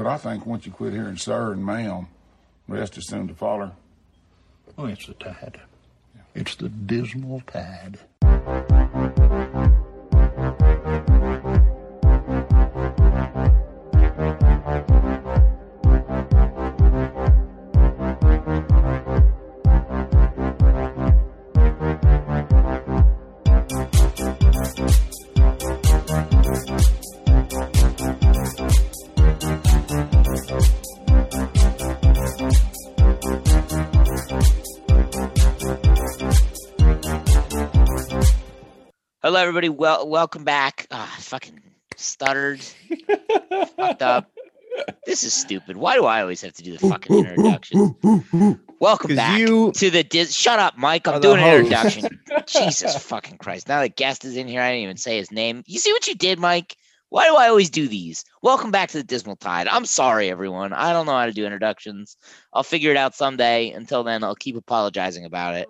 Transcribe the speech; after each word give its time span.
But 0.00 0.06
I 0.06 0.16
think 0.16 0.46
once 0.46 0.64
you 0.64 0.72
quit 0.72 0.94
hearing 0.94 1.18
sir 1.18 1.52
and 1.52 1.62
ma'am, 1.62 2.06
rest 2.66 2.96
is 2.96 3.06
soon 3.06 3.28
to 3.28 3.34
follow. 3.34 3.70
Oh, 4.78 4.86
it's 4.86 5.06
the 5.06 5.12
tide. 5.12 5.60
It's 6.34 6.54
the 6.54 6.70
dismal 6.70 7.42
tide. 7.42 7.98
Hello, 39.30 39.42
everybody. 39.42 39.68
Well, 39.68 40.08
welcome 40.08 40.42
back. 40.42 40.88
Ah, 40.90 41.16
fucking 41.20 41.60
stuttered, 41.94 42.60
fucked 43.76 44.02
up. 44.02 44.28
This 45.06 45.22
is 45.22 45.32
stupid. 45.32 45.76
Why 45.76 45.94
do 45.94 46.04
I 46.04 46.20
always 46.22 46.40
have 46.42 46.54
to 46.54 46.64
do 46.64 46.76
the 46.76 46.80
fucking 46.80 47.16
introduction? 47.16 47.94
Welcome 48.80 49.14
back 49.14 49.38
you 49.38 49.70
to 49.70 49.88
the 49.88 50.02
dis- 50.02 50.34
Shut 50.34 50.58
up, 50.58 50.76
Mike. 50.76 51.06
I'm 51.06 51.20
doing 51.20 51.38
an 51.38 51.46
introduction. 51.46 52.20
Jesus 52.48 52.96
fucking 53.04 53.38
Christ! 53.38 53.68
Now 53.68 53.82
the 53.82 53.88
guest 53.88 54.24
is 54.24 54.36
in 54.36 54.48
here. 54.48 54.62
I 54.62 54.72
didn't 54.72 54.82
even 54.82 54.96
say 54.96 55.18
his 55.18 55.30
name. 55.30 55.62
You 55.64 55.78
see 55.78 55.92
what 55.92 56.08
you 56.08 56.16
did, 56.16 56.40
Mike? 56.40 56.74
Why 57.10 57.28
do 57.28 57.36
I 57.36 57.46
always 57.46 57.70
do 57.70 57.86
these? 57.86 58.24
Welcome 58.42 58.72
back 58.72 58.88
to 58.88 58.98
the 58.98 59.04
Dismal 59.04 59.36
Tide. 59.36 59.68
I'm 59.68 59.86
sorry, 59.86 60.28
everyone. 60.28 60.72
I 60.72 60.92
don't 60.92 61.06
know 61.06 61.16
how 61.16 61.26
to 61.26 61.32
do 61.32 61.44
introductions. 61.44 62.16
I'll 62.52 62.64
figure 62.64 62.90
it 62.90 62.96
out 62.96 63.14
someday. 63.14 63.70
Until 63.70 64.02
then, 64.02 64.24
I'll 64.24 64.34
keep 64.34 64.56
apologizing 64.56 65.24
about 65.24 65.54
it. 65.54 65.68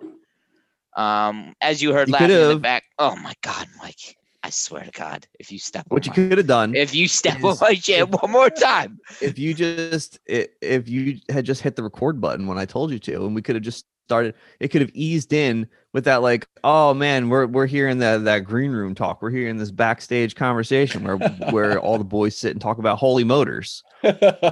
Um, 0.95 1.53
as 1.61 1.81
you 1.81 1.93
heard 1.93 2.09
You 2.09 2.13
laughing 2.13 2.31
in 2.31 2.49
the 2.49 2.55
back. 2.57 2.83
Oh 2.99 3.15
my 3.17 3.33
God, 3.41 3.67
Mike! 3.81 4.17
I 4.43 4.49
swear 4.49 4.83
to 4.83 4.91
God, 4.91 5.27
if 5.39 5.51
you 5.51 5.59
step 5.59 5.85
What 5.89 6.07
on 6.07 6.15
you 6.15 6.29
could 6.29 6.37
have 6.37 6.47
done 6.47 6.75
if 6.75 6.95
you 6.95 7.07
step 7.07 7.43
on 7.43 7.57
my 7.61 7.75
chair 7.75 8.05
one 8.05 8.31
more 8.31 8.49
time, 8.49 8.99
if 9.21 9.37
you 9.37 9.53
just 9.53 10.19
if 10.25 10.89
you 10.89 11.19
had 11.29 11.45
just 11.45 11.61
hit 11.61 11.75
the 11.75 11.83
record 11.83 12.19
button 12.19 12.47
when 12.47 12.57
I 12.57 12.65
told 12.65 12.91
you 12.91 12.99
to, 12.99 13.25
and 13.25 13.35
we 13.35 13.41
could 13.41 13.55
have 13.55 13.63
just 13.63 13.85
started. 14.11 14.35
It 14.59 14.67
could 14.69 14.81
have 14.81 14.91
eased 14.93 15.31
in 15.31 15.67
with 15.93 16.03
that, 16.03 16.21
like, 16.21 16.45
oh 16.65 16.93
man, 16.93 17.29
we're 17.29 17.45
we're 17.45 17.65
hearing 17.65 17.99
that 17.99 18.25
that 18.25 18.39
green 18.39 18.71
room 18.71 18.93
talk. 18.93 19.21
We're 19.21 19.29
hearing 19.29 19.57
this 19.57 19.71
backstage 19.71 20.35
conversation 20.35 21.03
where 21.03 21.17
where 21.51 21.79
all 21.79 21.97
the 21.97 22.03
boys 22.03 22.37
sit 22.37 22.51
and 22.51 22.59
talk 22.59 22.77
about 22.77 22.97
holy 22.97 23.23
motors. 23.23 23.83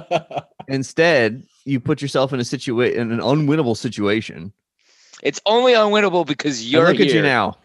Instead, 0.68 1.42
you 1.66 1.78
put 1.78 2.00
yourself 2.00 2.32
in 2.32 2.40
a 2.40 2.44
situation 2.44 3.00
in 3.00 3.12
an 3.12 3.20
unwinnable 3.20 3.76
situation. 3.76 4.52
It's 5.22 5.40
only 5.46 5.72
unwinnable 5.72 6.26
because 6.26 6.70
you're 6.70 6.86
look 6.86 7.00
at 7.00 7.08
you 7.08 7.22
now, 7.22 7.56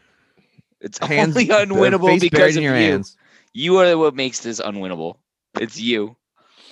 It's 0.81 0.97
hands 0.99 1.35
only 1.35 1.47
unwinnable 1.47 2.19
because 2.19 2.55
of 2.55 2.63
your 2.63 2.75
you. 2.75 2.91
hands. 2.91 3.17
You 3.53 3.77
are 3.77 3.97
what 3.97 4.15
makes 4.15 4.39
this 4.41 4.59
unwinnable. 4.59 5.17
It's 5.59 5.79
you. 5.79 6.15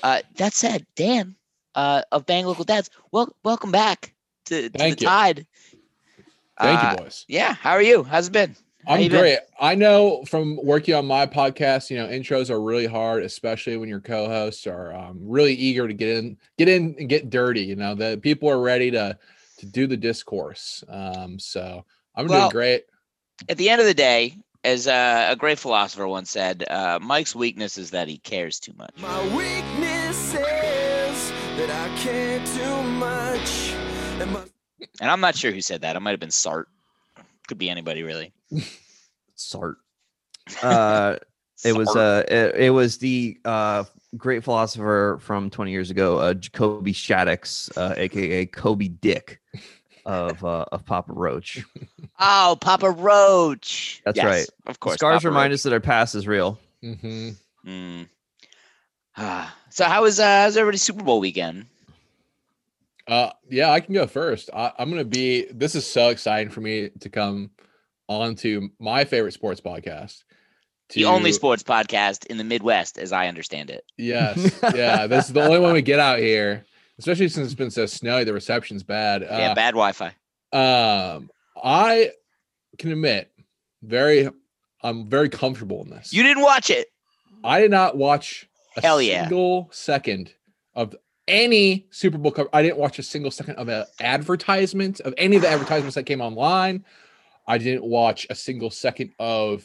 Uh, 0.03 0.21
that 0.35 0.53
said, 0.53 0.85
Dan 0.95 1.35
uh, 1.75 2.01
of 2.11 2.25
Bang 2.25 2.45
Local 2.45 2.65
Dads, 2.65 2.89
well, 3.11 3.33
welcome 3.43 3.71
back 3.71 4.13
to, 4.45 4.69
to 4.69 4.77
Thank 4.77 4.97
the 4.97 5.05
you. 5.05 5.07
Tide. 5.07 5.47
Thank 6.59 6.83
Uh, 6.83 6.95
you, 6.97 7.03
boys. 7.03 7.25
Yeah, 7.27 7.53
how 7.53 7.71
are 7.71 7.81
you? 7.81 8.03
How's 8.03 8.27
it 8.27 8.33
been? 8.33 8.55
How 8.85 8.95
I'm 8.95 9.01
you 9.01 9.09
been? 9.09 9.19
great. 9.19 9.39
I 9.59 9.75
know 9.75 10.25
from 10.25 10.59
working 10.61 10.93
on 10.93 11.05
my 11.05 11.25
podcast, 11.25 11.89
you 11.89 11.97
know, 11.97 12.07
intros 12.07 12.49
are 12.49 12.61
really 12.61 12.85
hard, 12.85 13.23
especially 13.23 13.77
when 13.77 13.87
your 13.87 14.01
co-hosts 14.01 14.67
are 14.67 14.93
um, 14.93 15.19
really 15.21 15.53
eager 15.53 15.87
to 15.87 15.93
get 15.93 16.17
in, 16.17 16.37
get 16.57 16.67
in 16.67 16.95
and 16.99 17.07
get 17.07 17.29
dirty. 17.29 17.61
You 17.61 17.77
know, 17.77 17.95
the 17.95 18.19
people 18.21 18.49
are 18.49 18.59
ready 18.59 18.91
to 18.91 19.17
to 19.57 19.65
do 19.65 19.87
the 19.87 19.97
discourse. 19.97 20.83
Um, 20.87 21.39
so 21.39 21.85
I'm 22.15 22.27
Well- 22.27 22.41
doing 22.41 22.51
great. 22.51 22.85
At 23.49 23.57
the 23.57 23.69
end 23.69 23.81
of 23.81 23.87
the 23.87 23.93
day, 23.93 24.37
as 24.63 24.87
uh, 24.87 25.27
a 25.29 25.35
great 25.35 25.59
philosopher 25.59 26.07
once 26.07 26.29
said, 26.29 26.63
uh, 26.69 26.99
Mike's 27.01 27.35
weakness 27.35 27.77
is 27.77 27.91
that 27.91 28.07
he 28.07 28.17
cares 28.19 28.59
too 28.59 28.73
much. 28.77 28.91
My 28.97 29.21
weakness 29.35 30.33
is 30.35 31.31
that 31.57 31.69
I 31.69 31.97
care 31.97 32.39
too 32.45 32.83
much. 32.83 33.71
And 34.21 34.31
my 34.31 34.43
And 35.01 35.09
I'm 35.09 35.19
not 35.19 35.35
sure 35.35 35.51
who 35.51 35.61
said 35.61 35.81
that. 35.81 35.95
It 35.95 35.99
might 35.99 36.11
have 36.11 36.19
been 36.19 36.31
Sart. 36.31 36.69
Could 37.47 37.57
be 37.57 37.69
anybody, 37.69 38.03
really. 38.03 38.31
Sart. 39.35 39.77
Uh, 40.61 41.17
it 41.65 41.75
was 41.75 41.93
uh 41.95 42.23
it, 42.27 42.55
it 42.65 42.69
was 42.69 42.97
the 42.97 43.37
uh 43.45 43.83
great 44.17 44.43
philosopher 44.43 45.17
from 45.21 45.49
20 45.49 45.71
years 45.71 45.89
ago 45.89 46.17
uh 46.19 46.33
jacoby 46.33 46.93
shaddix 46.93 47.75
uh 47.77 47.93
aka 47.97 48.45
Coby 48.45 48.99
Dick 49.01 49.39
of 50.05 50.43
uh 50.45 50.65
of 50.71 50.85
papa 50.85 51.11
roach 51.13 51.63
Oh, 52.19 52.55
Papa 52.61 52.91
Roach. 52.91 54.01
That's 54.05 54.17
Yes, 54.17 54.25
right. 54.25 54.47
Of 54.67 54.79
course. 54.79 54.95
scars 54.95 55.17
Papa 55.23 55.29
remind 55.29 55.49
Roach. 55.51 55.55
us 55.55 55.63
that 55.63 55.73
our 55.73 55.79
past 55.79 56.13
is 56.15 56.27
real 56.27 56.59
hmm 56.81 57.29
Mm. 57.65 58.07
Ah, 59.17 59.55
so 59.69 59.85
how 59.85 60.01
was 60.03 60.19
uh 60.19 60.25
how's 60.43 60.55
everybody's 60.57 60.81
Super 60.83 61.03
Bowl 61.03 61.19
weekend? 61.19 61.65
Uh, 63.07 63.31
yeah, 63.49 63.69
I 63.71 63.79
can 63.81 63.93
go 63.93 64.07
first. 64.07 64.49
I, 64.53 64.71
I'm 64.79 64.89
gonna 64.89 65.03
be. 65.03 65.45
This 65.51 65.75
is 65.75 65.85
so 65.85 66.09
exciting 66.09 66.49
for 66.51 66.61
me 66.61 66.89
to 67.01 67.09
come 67.09 67.51
onto 68.07 68.69
my 68.79 69.03
favorite 69.05 69.33
sports 69.33 69.59
podcast. 69.59 70.23
The 70.89 71.05
only 71.05 71.31
sports 71.31 71.63
podcast 71.63 72.25
in 72.27 72.37
the 72.37 72.43
Midwest, 72.43 72.97
as 72.99 73.11
I 73.11 73.27
understand 73.27 73.69
it. 73.69 73.83
Yes. 73.97 74.59
Yeah. 74.75 75.07
This 75.07 75.27
is 75.27 75.33
the 75.33 75.41
only 75.43 75.59
one 75.59 75.73
we 75.73 75.81
get 75.81 75.99
out 75.99 76.19
here, 76.19 76.65
especially 76.99 77.29
since 77.29 77.45
it's 77.47 77.55
been 77.55 77.71
so 77.71 77.85
snowy. 77.85 78.23
The 78.23 78.33
reception's 78.33 78.83
bad. 78.83 79.21
yeah, 79.23 79.51
Uh, 79.51 79.55
bad 79.55 79.71
Wi-Fi. 79.73 80.07
um, 80.51 81.29
I 81.63 82.11
can 82.77 82.91
admit, 82.91 83.31
very, 83.81 84.29
I'm 84.81 85.07
very 85.09 85.29
comfortable 85.29 85.81
in 85.83 85.89
this. 85.89 86.13
You 86.13 86.23
didn't 86.23 86.43
watch 86.43 86.69
it. 86.69 86.87
I 87.43 87.59
did 87.61 87.71
not 87.71 87.97
watch 87.97 88.47
a 88.77 88.81
Hell 88.81 89.01
yeah. 89.01 89.23
single 89.23 89.69
second 89.71 90.31
of 90.75 90.95
any 91.27 91.87
Super 91.91 92.17
Bowl 92.17 92.31
cover. 92.31 92.49
I 92.53 92.61
didn't 92.61 92.77
watch 92.77 92.99
a 92.99 93.03
single 93.03 93.31
second 93.31 93.55
of 93.55 93.67
an 93.69 93.85
advertisement 93.99 94.99
of 95.01 95.13
any 95.17 95.37
of 95.37 95.41
the 95.41 95.49
advertisements 95.55 95.95
that 95.95 96.03
came 96.03 96.21
online. 96.21 96.85
I 97.47 97.57
didn't 97.57 97.83
watch 97.83 98.27
a 98.29 98.35
single 98.35 98.69
second 98.69 99.13
of 99.19 99.63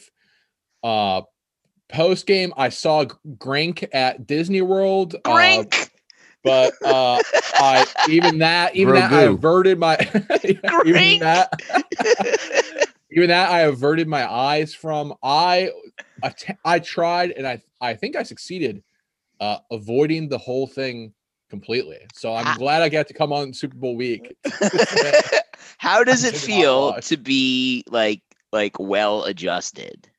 uh 0.83 1.21
post 1.89 2.25
game. 2.27 2.53
I 2.55 2.69
saw 2.69 3.05
G- 3.05 3.11
Gronk 3.37 3.87
at 3.93 4.27
Disney 4.27 4.61
World. 4.61 5.15
uh, 5.25 5.63
but 6.43 6.73
uh 6.85 7.19
I 7.59 7.85
even 8.07 8.39
that 8.39 8.75
even 8.75 8.93
that 8.95 9.11
I 9.11 9.23
averted 9.23 9.79
my 9.79 9.97
even 10.85 11.19
that 11.19 11.51
even 13.11 13.29
that 13.29 13.49
I 13.49 13.61
averted 13.61 14.07
my 14.07 14.31
eyes 14.31 14.73
from. 14.73 15.13
I 15.23 15.71
I 16.65 16.79
tried 16.79 17.31
and 17.31 17.47
I 17.47 17.61
I 17.81 17.93
think 17.95 18.15
I 18.15 18.23
succeeded 18.23 18.83
uh 19.39 19.57
avoiding 19.71 20.27
the 20.29 20.37
whole 20.37 20.67
thing 20.67 21.13
completely. 21.49 21.97
So 22.13 22.33
I'm 22.35 22.45
Ah. 22.45 22.55
glad 22.57 22.81
I 22.81 22.89
got 22.89 23.07
to 23.07 23.13
come 23.13 23.33
on 23.33 23.53
Super 23.53 23.77
Bowl 23.77 23.95
week. 23.95 24.35
How 25.77 26.03
does 26.03 26.23
it 26.23 26.35
feel 26.35 26.99
to 27.01 27.17
be 27.17 27.83
like 27.87 28.21
like 28.51 28.77
well 28.79 29.23
adjusted? 29.23 30.09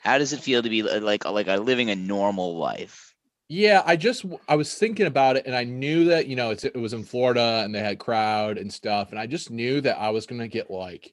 How 0.00 0.18
does 0.18 0.32
it 0.32 0.40
feel 0.40 0.62
to 0.62 0.70
be 0.70 0.82
li- 0.82 0.98
like 0.98 1.26
uh, 1.26 1.32
like 1.32 1.46
a 1.46 1.56
living 1.56 1.90
a 1.90 1.96
normal 1.96 2.56
life? 2.56 3.14
Yeah, 3.48 3.82
I 3.84 3.96
just 3.96 4.24
I 4.48 4.56
was 4.56 4.74
thinking 4.74 5.06
about 5.06 5.36
it 5.36 5.44
and 5.44 5.54
I 5.54 5.64
knew 5.64 6.04
that, 6.04 6.26
you 6.26 6.36
know, 6.36 6.50
it's 6.50 6.64
it 6.64 6.76
was 6.76 6.92
in 6.92 7.04
Florida 7.04 7.62
and 7.64 7.74
they 7.74 7.80
had 7.80 7.98
crowd 7.98 8.58
and 8.58 8.72
stuff 8.72 9.10
and 9.10 9.18
I 9.18 9.26
just 9.26 9.50
knew 9.50 9.80
that 9.82 9.98
I 9.98 10.10
was 10.10 10.26
to 10.26 10.48
get 10.48 10.70
like 10.70 11.12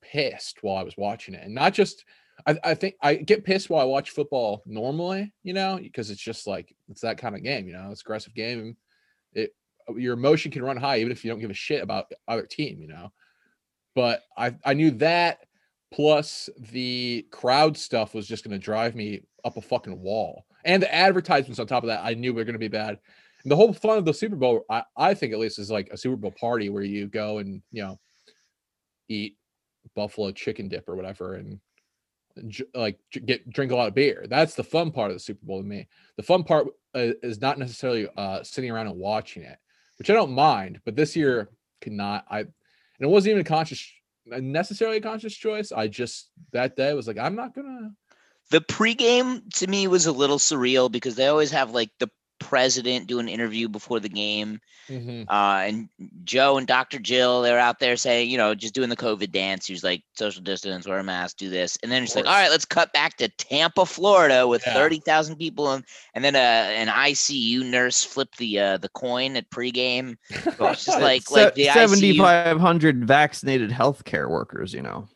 pissed 0.00 0.62
while 0.62 0.76
I 0.76 0.82
was 0.82 0.96
watching 0.96 1.34
it. 1.34 1.42
And 1.42 1.54
not 1.54 1.72
just 1.72 2.04
I, 2.46 2.56
I 2.62 2.74
think 2.74 2.94
I 3.00 3.14
get 3.14 3.44
pissed 3.44 3.70
while 3.70 3.80
I 3.80 3.84
watch 3.84 4.10
football 4.10 4.62
normally, 4.66 5.32
you 5.42 5.54
know, 5.54 5.78
because 5.82 6.10
it's 6.10 6.20
just 6.20 6.46
like 6.46 6.74
it's 6.88 7.00
that 7.00 7.18
kind 7.18 7.34
of 7.34 7.42
game, 7.42 7.66
you 7.66 7.72
know, 7.72 7.88
it's 7.90 8.02
aggressive 8.02 8.34
game. 8.34 8.76
It 9.32 9.54
uh, 9.88 9.94
your 9.94 10.14
emotion 10.14 10.52
can 10.52 10.62
run 10.62 10.76
high 10.76 10.98
even 10.98 11.12
if 11.12 11.24
you 11.24 11.30
don't 11.30 11.40
give 11.40 11.50
a 11.50 11.54
shit 11.54 11.82
about 11.82 12.10
the 12.10 12.16
other 12.28 12.46
team, 12.46 12.80
you 12.80 12.88
know. 12.88 13.10
But 13.94 14.22
I 14.36 14.54
I 14.64 14.74
knew 14.74 14.92
that 14.92 15.38
plus 15.94 16.50
the 16.72 17.24
crowd 17.30 17.76
stuff 17.76 18.14
was 18.14 18.26
just 18.26 18.42
going 18.42 18.52
to 18.52 18.58
drive 18.58 18.96
me 18.96 19.22
up 19.44 19.56
a 19.56 19.60
fucking 19.60 20.00
wall. 20.00 20.44
And 20.64 20.82
the 20.82 20.92
advertisements 20.92 21.60
on 21.60 21.66
top 21.66 21.84
of 21.84 21.88
that, 21.88 22.04
I 22.04 22.14
knew 22.14 22.34
were 22.34 22.44
going 22.44 22.54
to 22.54 22.58
be 22.58 22.68
bad. 22.68 22.98
And 23.42 23.52
the 23.52 23.56
whole 23.56 23.72
fun 23.72 23.98
of 23.98 24.04
the 24.04 24.14
Super 24.14 24.34
Bowl, 24.34 24.64
I, 24.68 24.82
I 24.96 25.14
think 25.14 25.32
at 25.32 25.38
least, 25.38 25.58
is 25.58 25.70
like 25.70 25.88
a 25.92 25.96
Super 25.96 26.16
Bowl 26.16 26.32
party 26.32 26.68
where 26.68 26.82
you 26.82 27.06
go 27.06 27.38
and 27.38 27.62
you 27.70 27.82
know 27.82 28.00
eat 29.08 29.36
buffalo 29.94 30.32
chicken 30.32 30.68
dip 30.68 30.88
or 30.88 30.96
whatever, 30.96 31.34
and 31.34 31.60
like 32.74 32.98
get 33.26 33.48
drink 33.50 33.70
a 33.70 33.76
lot 33.76 33.88
of 33.88 33.94
beer. 33.94 34.26
That's 34.28 34.54
the 34.54 34.64
fun 34.64 34.90
part 34.90 35.10
of 35.10 35.16
the 35.16 35.20
Super 35.20 35.44
Bowl 35.44 35.60
to 35.60 35.68
me. 35.68 35.86
The 36.16 36.22
fun 36.22 36.42
part 36.42 36.68
uh, 36.94 37.12
is 37.22 37.40
not 37.40 37.58
necessarily 37.58 38.08
uh, 38.16 38.42
sitting 38.42 38.70
around 38.70 38.86
and 38.86 38.96
watching 38.96 39.42
it, 39.42 39.58
which 39.98 40.10
I 40.10 40.14
don't 40.14 40.32
mind. 40.32 40.80
But 40.86 40.96
this 40.96 41.14
year 41.14 41.50
could 41.82 41.92
not. 41.92 42.24
I 42.30 42.40
and 42.40 42.50
it 43.00 43.08
wasn't 43.08 43.32
even 43.32 43.42
a 43.42 43.44
conscious, 43.44 43.86
necessarily 44.26 44.98
a 44.98 45.00
conscious 45.00 45.34
choice. 45.34 45.72
I 45.72 45.88
just 45.88 46.30
that 46.52 46.76
day 46.76 46.94
was 46.94 47.06
like, 47.06 47.18
I'm 47.18 47.34
not 47.34 47.54
gonna. 47.54 47.92
The 48.50 48.60
pregame 48.60 49.52
to 49.54 49.66
me 49.66 49.86
was 49.86 50.06
a 50.06 50.12
little 50.12 50.38
surreal 50.38 50.90
because 50.90 51.16
they 51.16 51.26
always 51.26 51.50
have 51.50 51.70
like 51.70 51.90
the 51.98 52.10
president 52.44 53.06
do 53.06 53.18
an 53.18 53.28
interview 53.28 53.68
before 53.68 53.98
the 54.00 54.08
game. 54.08 54.60
Mhm. 54.90 55.24
Uh, 55.28 55.64
and 55.66 55.88
Joe 56.24 56.58
and 56.58 56.66
Dr. 56.66 56.98
Jill, 56.98 57.40
they're 57.40 57.58
out 57.58 57.80
there 57.80 57.96
saying, 57.96 58.28
you 58.28 58.36
know, 58.36 58.54
just 58.54 58.74
doing 58.74 58.90
the 58.90 58.96
COVID 58.96 59.32
dance. 59.32 59.66
He 59.66 59.72
was 59.72 59.82
like, 59.82 60.02
social 60.14 60.42
distance, 60.42 60.86
wear 60.86 60.98
a 60.98 61.02
mask, 61.02 61.38
do 61.38 61.48
this. 61.48 61.78
And 61.82 61.90
then 61.90 62.02
it's 62.02 62.14
like, 62.14 62.26
all 62.26 62.34
right, 62.34 62.50
let's 62.50 62.66
cut 62.66 62.92
back 62.92 63.16
to 63.16 63.28
Tampa, 63.38 63.86
Florida 63.86 64.46
with 64.46 64.62
Yeah. 64.66 64.74
30,000 64.74 65.36
people. 65.36 65.72
And, 65.72 65.84
and 66.14 66.22
then 66.22 66.36
uh, 66.36 66.38
an 66.38 66.88
ICU 66.88 67.64
nurse 67.64 68.04
flipped 68.04 68.36
the 68.36 68.60
uh, 68.60 68.76
the 68.76 68.90
coin 68.90 69.36
at 69.36 69.48
pregame. 69.50 70.16
It's 70.60 70.84
just 70.84 71.00
like, 71.00 71.30
like 71.30 71.54
the 71.54 71.64
7,500 71.64 73.06
vaccinated 73.06 73.70
healthcare 73.70 74.28
workers, 74.28 74.74
you 74.74 74.82
know. 74.82 75.08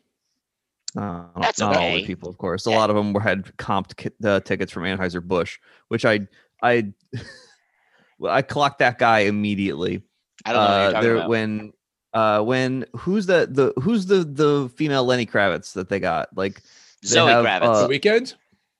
Uh, 0.97 1.25
That's 1.41 1.61
not 1.61 1.77
all 1.77 1.93
the 1.95 2.07
people, 2.07 2.31
of 2.31 2.39
course. 2.39 2.67
A 2.67 2.71
Yeah. 2.71 2.77
lot 2.77 2.91
of 2.91 2.97
them 2.97 3.13
were 3.13 3.21
had 3.21 3.45
comped 3.59 4.11
uh, 4.25 4.41
tickets 4.41 4.73
from 4.73 4.85
Anheuser 4.85 5.23
Busch, 5.23 5.59
which 5.89 6.05
I 6.07 6.27
I 6.63 6.93
well, 8.19 8.33
I 8.33 8.43
clocked 8.43 8.81
that 8.81 8.99
guy 8.99 9.21
immediately. 9.21 10.03
I 10.45 10.53
don't 10.53 10.65
know 10.65 10.99
Uh, 10.99 11.01
there- 11.03 11.17
about. 11.17 11.29
when 11.29 11.73
uh 12.15 12.41
when 12.43 12.87
who's 12.97 13.27
the 13.27 13.47
the 13.51 13.73
who's 13.81 14.07
the 14.07 14.25
the 14.25 14.71
female 14.77 15.05
Lenny 15.05 15.27
Kravitz 15.27 15.75
that 15.75 15.89
they 15.91 16.01
got 16.01 16.29
like 16.37 16.63
they 17.03 17.09
Zoe 17.09 17.31
have, 17.31 17.45
Kravitz. 17.45 17.63
uh, 17.65 17.87
the 17.87 17.99
Weeknd. 17.99 18.35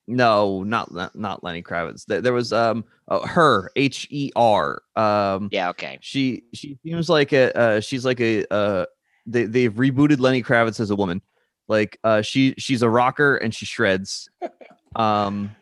no 0.07 0.63
not 0.63 0.91
not, 0.91 1.15
not 1.15 1.43
Lenny 1.43 1.61
Kravitz 1.61 2.05
there, 2.05 2.21
there 2.21 2.33
was 2.33 2.51
um 2.51 2.83
uh, 3.07 3.25
her 3.27 3.69
H 3.75 4.07
E 4.09 4.31
R 4.35 4.81
um 4.95 5.49
yeah, 5.51 5.69
okay. 5.69 5.99
she 6.01 6.43
she 6.53 6.77
seems 6.83 7.07
like 7.07 7.31
a 7.31 7.55
uh, 7.55 7.79
she's 7.81 8.03
like 8.03 8.19
a 8.19 8.51
uh 8.51 8.85
they 9.27 9.43
they've 9.45 9.73
rebooted 9.73 10.19
Lenny 10.19 10.41
Kravitz 10.41 10.79
as 10.79 10.89
a 10.89 10.95
woman. 10.95 11.21
Like 11.67 11.99
uh 12.03 12.23
she 12.23 12.55
she's 12.57 12.81
a 12.81 12.89
rocker 12.89 13.35
and 13.37 13.53
she 13.53 13.65
shreds. 13.67 14.27
Um 14.95 15.55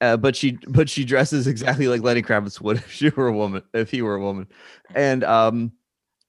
uh, 0.00 0.16
but 0.16 0.36
she 0.36 0.58
but 0.68 0.88
she 0.88 1.04
dresses 1.04 1.46
exactly 1.46 1.88
like 1.88 2.02
Lenny 2.02 2.22
Kravitz 2.22 2.60
would 2.60 2.76
if 2.78 2.92
she 2.92 3.10
were 3.10 3.28
a 3.28 3.32
woman 3.32 3.62
if 3.74 3.90
he 3.90 4.02
were 4.02 4.14
a 4.14 4.20
woman. 4.20 4.46
And 4.94 5.24
um 5.24 5.72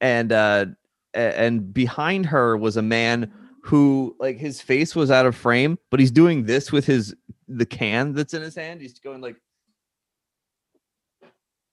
and 0.01 0.31
uh 0.31 0.65
and 1.13 1.73
behind 1.73 2.25
her 2.27 2.57
was 2.57 2.77
a 2.77 2.81
man 2.81 3.31
who 3.63 4.15
like 4.19 4.37
his 4.37 4.61
face 4.61 4.95
was 4.95 5.11
out 5.11 5.25
of 5.25 5.35
frame, 5.35 5.77
but 5.91 5.99
he's 5.99 6.11
doing 6.11 6.45
this 6.45 6.71
with 6.71 6.85
his 6.85 7.15
the 7.47 7.65
can 7.65 8.13
that's 8.13 8.33
in 8.33 8.41
his 8.41 8.55
hand. 8.55 8.81
He's 8.81 8.99
going 8.99 9.21
like 9.21 9.35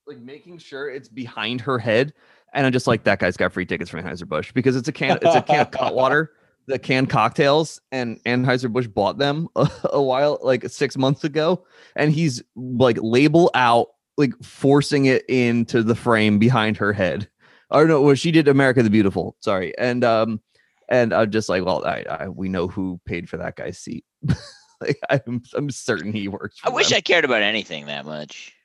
like 0.06 0.18
making 0.18 0.58
sure 0.58 0.88
it's 0.88 1.08
behind 1.08 1.60
her 1.62 1.78
head. 1.78 2.12
And 2.52 2.64
I'm 2.64 2.72
just 2.72 2.86
like, 2.86 3.04
that 3.04 3.18
guy's 3.18 3.36
got 3.36 3.52
free 3.52 3.66
tickets 3.66 3.90
from 3.90 4.02
Anheuser-Busch 4.02 4.52
because 4.52 4.76
it's 4.76 4.88
a 4.88 4.92
can, 4.92 5.18
it's 5.20 5.34
a 5.34 5.42
can 5.42 5.60
of 5.60 5.70
Cutwater, 5.72 6.32
the 6.66 6.78
canned 6.78 7.10
cocktails, 7.10 7.80
and 7.92 8.22
Anheuser-Busch 8.24 8.88
bought 8.88 9.18
them 9.18 9.48
a, 9.56 9.70
a 9.92 10.02
while, 10.02 10.38
like 10.42 10.68
six 10.68 10.96
months 10.96 11.24
ago. 11.24 11.64
And 11.94 12.12
he's 12.12 12.42
like 12.56 12.98
label 13.00 13.50
out, 13.54 13.88
like 14.16 14.32
forcing 14.42 15.06
it 15.06 15.24
into 15.28 15.82
the 15.82 15.94
frame 15.94 16.38
behind 16.38 16.76
her 16.78 16.92
head. 16.92 17.28
Or 17.70 17.86
no, 17.86 18.00
well, 18.00 18.14
she 18.14 18.30
did 18.30 18.48
America 18.48 18.82
the 18.82 18.90
Beautiful. 18.90 19.36
Sorry. 19.40 19.76
And 19.78 20.04
um, 20.04 20.40
and 20.88 21.12
I'm 21.12 21.30
just 21.30 21.48
like, 21.48 21.64
well, 21.64 21.84
I, 21.84 22.04
I 22.08 22.28
we 22.28 22.48
know 22.48 22.68
who 22.68 23.00
paid 23.06 23.28
for 23.28 23.36
that 23.38 23.56
guy's 23.56 23.78
seat. 23.78 24.04
like 24.80 24.98
I'm 25.10 25.42
I'm 25.54 25.70
certain 25.70 26.12
he 26.12 26.28
works. 26.28 26.58
I 26.64 26.70
wish 26.70 26.90
them. 26.90 26.98
I 26.98 27.00
cared 27.00 27.24
about 27.24 27.42
anything 27.42 27.86
that 27.86 28.06
much. 28.06 28.55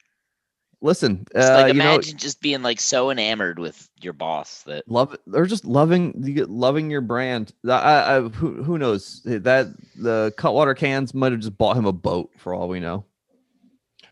Listen. 0.82 1.26
It's 1.34 1.48
uh, 1.50 1.54
like 1.54 1.74
you 1.74 1.80
know, 1.82 1.94
imagine 1.96 2.18
just 2.18 2.42
being 2.42 2.62
like 2.62 2.80
so 2.80 3.10
enamored 3.10 3.60
with 3.60 3.90
your 4.02 4.14
boss 4.14 4.64
that 4.64 4.88
love 4.88 5.16
or 5.34 5.46
just 5.46 5.66
loving 5.66 6.14
loving 6.48 6.90
your 6.90 7.02
brand. 7.02 7.54
I, 7.66 7.70
I, 7.72 8.18
I- 8.18 8.22
who 8.30 8.64
who 8.64 8.78
knows 8.78 9.22
that 9.24 9.74
the 9.96 10.34
Cutwater 10.38 10.74
cans 10.74 11.14
might 11.14 11.32
have 11.32 11.42
just 11.42 11.58
bought 11.58 11.78
him 11.78 11.86
a 11.86 11.94
boat 11.94 12.32
for 12.38 12.54
all 12.54 12.68
we 12.68 12.80
know. 12.80 13.06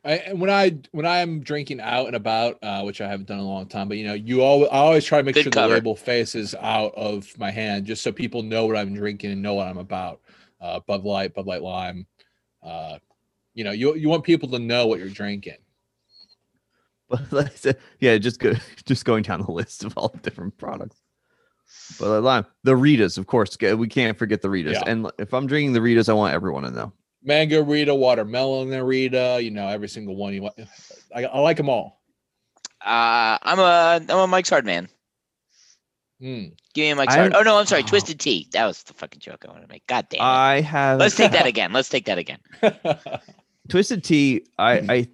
I, 0.05 0.13
and 0.13 0.39
when 0.39 0.49
I 0.49 0.77
when 0.91 1.05
I'm 1.05 1.41
drinking 1.41 1.81
out 1.81 2.07
and 2.07 2.15
about, 2.15 2.57
uh, 2.63 2.83
which 2.83 3.01
I 3.01 3.09
haven't 3.09 3.27
done 3.27 3.39
in 3.39 3.43
a 3.43 3.47
long 3.47 3.67
time, 3.67 3.89
but 3.89 3.97
you 3.97 4.07
know, 4.07 4.13
you 4.13 4.41
always 4.41 4.69
I 4.69 4.77
always 4.77 5.03
try 5.05 5.17
to 5.19 5.23
make 5.25 5.35
Good 5.35 5.43
sure 5.43 5.51
cover. 5.51 5.67
the 5.67 5.75
label 5.75 5.95
faces 5.95 6.55
out 6.55 6.93
of 6.95 7.27
my 7.37 7.51
hand, 7.51 7.85
just 7.85 8.01
so 8.01 8.11
people 8.11 8.41
know 8.41 8.65
what 8.65 8.77
I'm 8.77 8.93
drinking 8.93 9.31
and 9.31 9.41
know 9.41 9.55
what 9.55 9.67
I'm 9.67 9.77
about. 9.77 10.21
Uh, 10.61 10.79
Bud 10.79 11.03
Light, 11.03 11.33
Bud 11.33 11.47
Light 11.47 11.61
Lime. 11.61 12.05
Uh, 12.63 12.97
you 13.53 13.65
know, 13.65 13.71
you 13.71 13.95
you 13.95 14.07
want 14.07 14.23
people 14.23 14.47
to 14.49 14.59
know 14.59 14.87
what 14.87 14.99
you're 14.99 15.09
drinking. 15.09 15.57
But 17.09 17.31
like 17.31 17.47
I 17.51 17.55
said, 17.55 17.77
yeah, 17.99 18.17
just 18.17 18.39
go 18.39 18.53
just 18.85 19.05
going 19.05 19.23
down 19.23 19.41
the 19.41 19.51
list 19.51 19.83
of 19.83 19.97
all 19.97 20.09
the 20.09 20.19
different 20.19 20.57
products. 20.57 21.01
But 21.99 22.09
like 22.09 22.23
lime, 22.23 22.45
the 22.63 22.73
Ritas, 22.73 23.17
of 23.17 23.27
course, 23.27 23.57
we 23.59 23.87
can't 23.87 24.17
forget 24.17 24.41
the 24.41 24.47
Ritas. 24.47 24.73
Yeah. 24.73 24.83
And 24.87 25.11
if 25.19 25.33
I'm 25.33 25.47
drinking 25.47 25.73
the 25.73 25.79
Ritas, 25.79 26.09
I 26.09 26.13
want 26.13 26.33
everyone 26.33 26.63
to 26.63 26.71
know. 26.71 26.93
Mango 27.23 27.63
Rita, 27.63 27.93
watermelon 27.93 28.69
Rita, 28.83 29.39
you 29.41 29.51
know, 29.51 29.67
every 29.67 29.89
single 29.89 30.15
one. 30.15 30.33
You 30.33 30.43
want, 30.43 30.55
I, 31.15 31.25
I 31.25 31.39
like 31.39 31.57
them 31.57 31.69
all. 31.69 32.01
uh, 32.85 33.37
I'm 33.41 33.59
a 33.59 34.01
I'm 34.11 34.19
a 34.19 34.27
Mike's 34.27 34.49
Hard 34.49 34.65
man. 34.65 34.87
Mm. 36.21 36.53
Give 36.73 36.83
me 36.83 36.89
a 36.89 36.95
Mike's 36.95 37.13
I- 37.13 37.17
Hard. 37.19 37.33
Oh 37.35 37.41
no, 37.41 37.57
I'm 37.57 37.65
sorry, 37.65 37.83
oh. 37.83 37.87
Twisted 37.87 38.19
Tea. 38.19 38.47
That 38.51 38.65
was 38.65 38.83
the 38.83 38.93
fucking 38.93 39.19
joke 39.19 39.45
I 39.47 39.51
wanted 39.51 39.67
to 39.67 39.67
make. 39.73 39.85
God 39.87 40.07
damn 40.09 40.21
it. 40.21 40.23
I 40.23 40.61
have 40.61 40.99
Let's 40.99 41.15
take 41.15 41.31
that 41.31 41.45
again. 41.53 41.71
Let's 41.73 41.89
take 41.89 42.05
that 42.05 42.17
again. 42.17 42.39
Twisted 43.69 44.03
Tea. 44.03 44.45
I, 44.57 44.71
I 44.73 45.07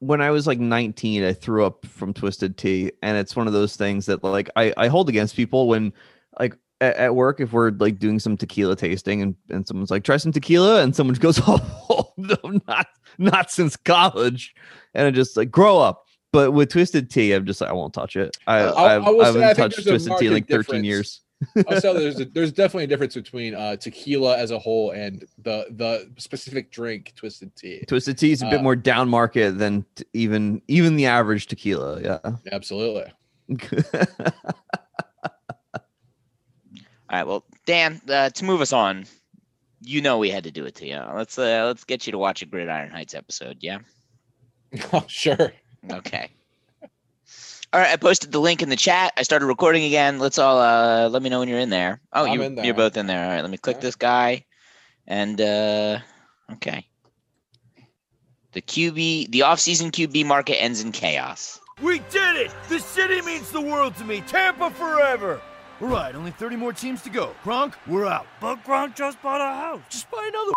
when 0.00 0.20
I 0.20 0.30
was 0.30 0.46
like 0.46 0.58
19, 0.58 1.22
I 1.24 1.32
threw 1.32 1.64
up 1.64 1.86
from 1.86 2.12
Twisted 2.12 2.56
Tea, 2.58 2.90
and 3.02 3.16
it's 3.16 3.36
one 3.36 3.46
of 3.46 3.52
those 3.52 3.76
things 3.76 4.06
that 4.06 4.22
like 4.24 4.50
I, 4.56 4.72
I 4.76 4.88
hold 4.88 5.08
against 5.08 5.36
people 5.36 5.68
when 5.68 5.92
like 6.38 6.56
at, 6.80 6.96
at 6.96 7.14
work 7.14 7.40
if 7.40 7.52
we're 7.52 7.70
like 7.72 7.98
doing 7.98 8.18
some 8.18 8.36
tequila 8.36 8.74
tasting 8.76 9.20
and, 9.22 9.34
and 9.50 9.66
someone's 9.68 9.90
like 9.90 10.02
try 10.02 10.16
some 10.16 10.32
tequila 10.32 10.82
and 10.82 10.96
someone 10.96 11.14
goes 11.20 11.38
oh 11.46 12.12
no 12.16 12.36
not 12.66 12.86
not 13.18 13.50
since 13.50 13.76
college 13.76 14.54
and 14.94 15.06
I 15.06 15.10
just 15.10 15.36
like 15.36 15.50
grow 15.50 15.78
up. 15.78 16.06
But 16.32 16.52
with 16.52 16.70
Twisted 16.70 17.10
Tea, 17.10 17.32
I'm 17.32 17.44
just 17.44 17.60
like 17.60 17.70
I 17.70 17.72
won't 17.72 17.92
touch 17.92 18.14
it. 18.16 18.36
I 18.46 18.58
I- 18.60 18.96
I 18.96 19.00
I 19.00 19.04
say 19.04 19.24
haven't 19.24 19.42
I 19.42 19.52
touched 19.54 19.82
Twisted 19.86 20.12
Tea 20.18 20.26
in 20.28 20.32
like 20.32 20.46
13 20.48 20.58
difference. 20.60 20.86
years. 20.86 21.20
Also 21.66 21.94
there's 21.94 22.20
a, 22.20 22.24
there's 22.26 22.52
definitely 22.52 22.84
a 22.84 22.86
difference 22.86 23.14
between 23.14 23.54
uh, 23.54 23.76
tequila 23.76 24.36
as 24.36 24.50
a 24.50 24.58
whole 24.58 24.90
and 24.90 25.24
the 25.38 25.66
the 25.70 26.10
specific 26.18 26.70
drink 26.70 27.12
twisted 27.16 27.54
tea. 27.56 27.84
Twisted 27.86 28.18
Tea 28.18 28.32
is 28.32 28.42
a 28.42 28.46
bit 28.46 28.60
Uh, 28.60 28.62
more 28.62 28.76
down 28.76 29.08
market 29.08 29.58
than 29.58 29.84
t- 29.94 30.04
even 30.12 30.60
even 30.68 30.96
the 30.96 31.06
average 31.06 31.46
tequila. 31.46 32.00
Yeah. 32.02 32.18
Absolutely. 32.52 33.10
All 37.12 37.18
right, 37.18 37.26
well, 37.26 37.44
Dan, 37.66 38.00
uh, 38.08 38.30
to 38.30 38.44
move 38.44 38.60
us 38.60 38.72
on, 38.72 39.04
you 39.80 40.00
know 40.00 40.18
we 40.18 40.30
had 40.30 40.44
to 40.44 40.50
do 40.52 40.64
it 40.66 40.76
to 40.76 40.86
you. 40.86 41.00
Let's 41.14 41.38
uh, 41.38 41.64
let's 41.66 41.82
get 41.84 42.06
you 42.06 42.12
to 42.12 42.18
watch 42.18 42.42
a 42.42 42.46
Gridiron 42.46 42.90
Heights 42.90 43.14
episode. 43.14 43.58
Yeah. 43.60 43.78
Oh, 44.92 45.04
sure. 45.08 45.52
Okay. 45.90 46.28
All 47.72 47.80
right, 47.80 47.92
I 47.92 47.96
posted 47.96 48.32
the 48.32 48.40
link 48.40 48.62
in 48.62 48.68
the 48.68 48.76
chat. 48.76 49.12
I 49.16 49.22
started 49.22 49.46
recording 49.46 49.84
again. 49.84 50.18
Let's 50.18 50.38
all 50.38 50.58
uh, 50.58 51.08
let 51.08 51.22
me 51.22 51.28
know 51.30 51.38
when 51.38 51.48
you're 51.48 51.60
in 51.60 51.70
there. 51.70 52.00
Oh, 52.12 52.26
I'm 52.26 52.32
you, 52.34 52.42
in 52.42 52.54
there. 52.56 52.64
you're 52.64 52.74
both 52.74 52.96
in 52.96 53.06
there. 53.06 53.22
All 53.24 53.30
right, 53.30 53.42
let 53.42 53.50
me 53.50 53.58
click 53.58 53.76
Yeah. 53.76 53.82
this 53.82 53.94
guy, 53.96 54.44
and 55.06 55.40
uh, 55.40 55.98
okay. 56.54 56.84
The 58.52 58.60
QB, 58.62 59.30
the 59.30 59.42
off-season 59.42 59.92
QB 59.92 60.26
market 60.26 60.60
ends 60.60 60.82
in 60.82 60.90
chaos. 60.90 61.60
We 61.80 62.00
did 62.10 62.36
it! 62.36 62.50
The 62.68 62.80
city 62.80 63.22
means 63.22 63.52
the 63.52 63.60
world 63.60 63.94
to 63.98 64.04
me. 64.04 64.20
Tampa 64.22 64.70
forever. 64.70 65.40
All 65.80 65.86
right, 65.86 66.12
only 66.14 66.32
30 66.32 66.56
more 66.56 66.72
teams 66.72 67.00
to 67.02 67.10
go. 67.10 67.34
Gronk, 67.44 67.74
we're 67.86 68.04
out. 68.04 68.26
But 68.40 68.64
Gronk 68.64 68.96
just 68.96 69.22
bought 69.22 69.40
a 69.40 69.44
house. 69.44 69.80
Just 69.88 70.10
buy 70.10 70.26
another. 70.28 70.50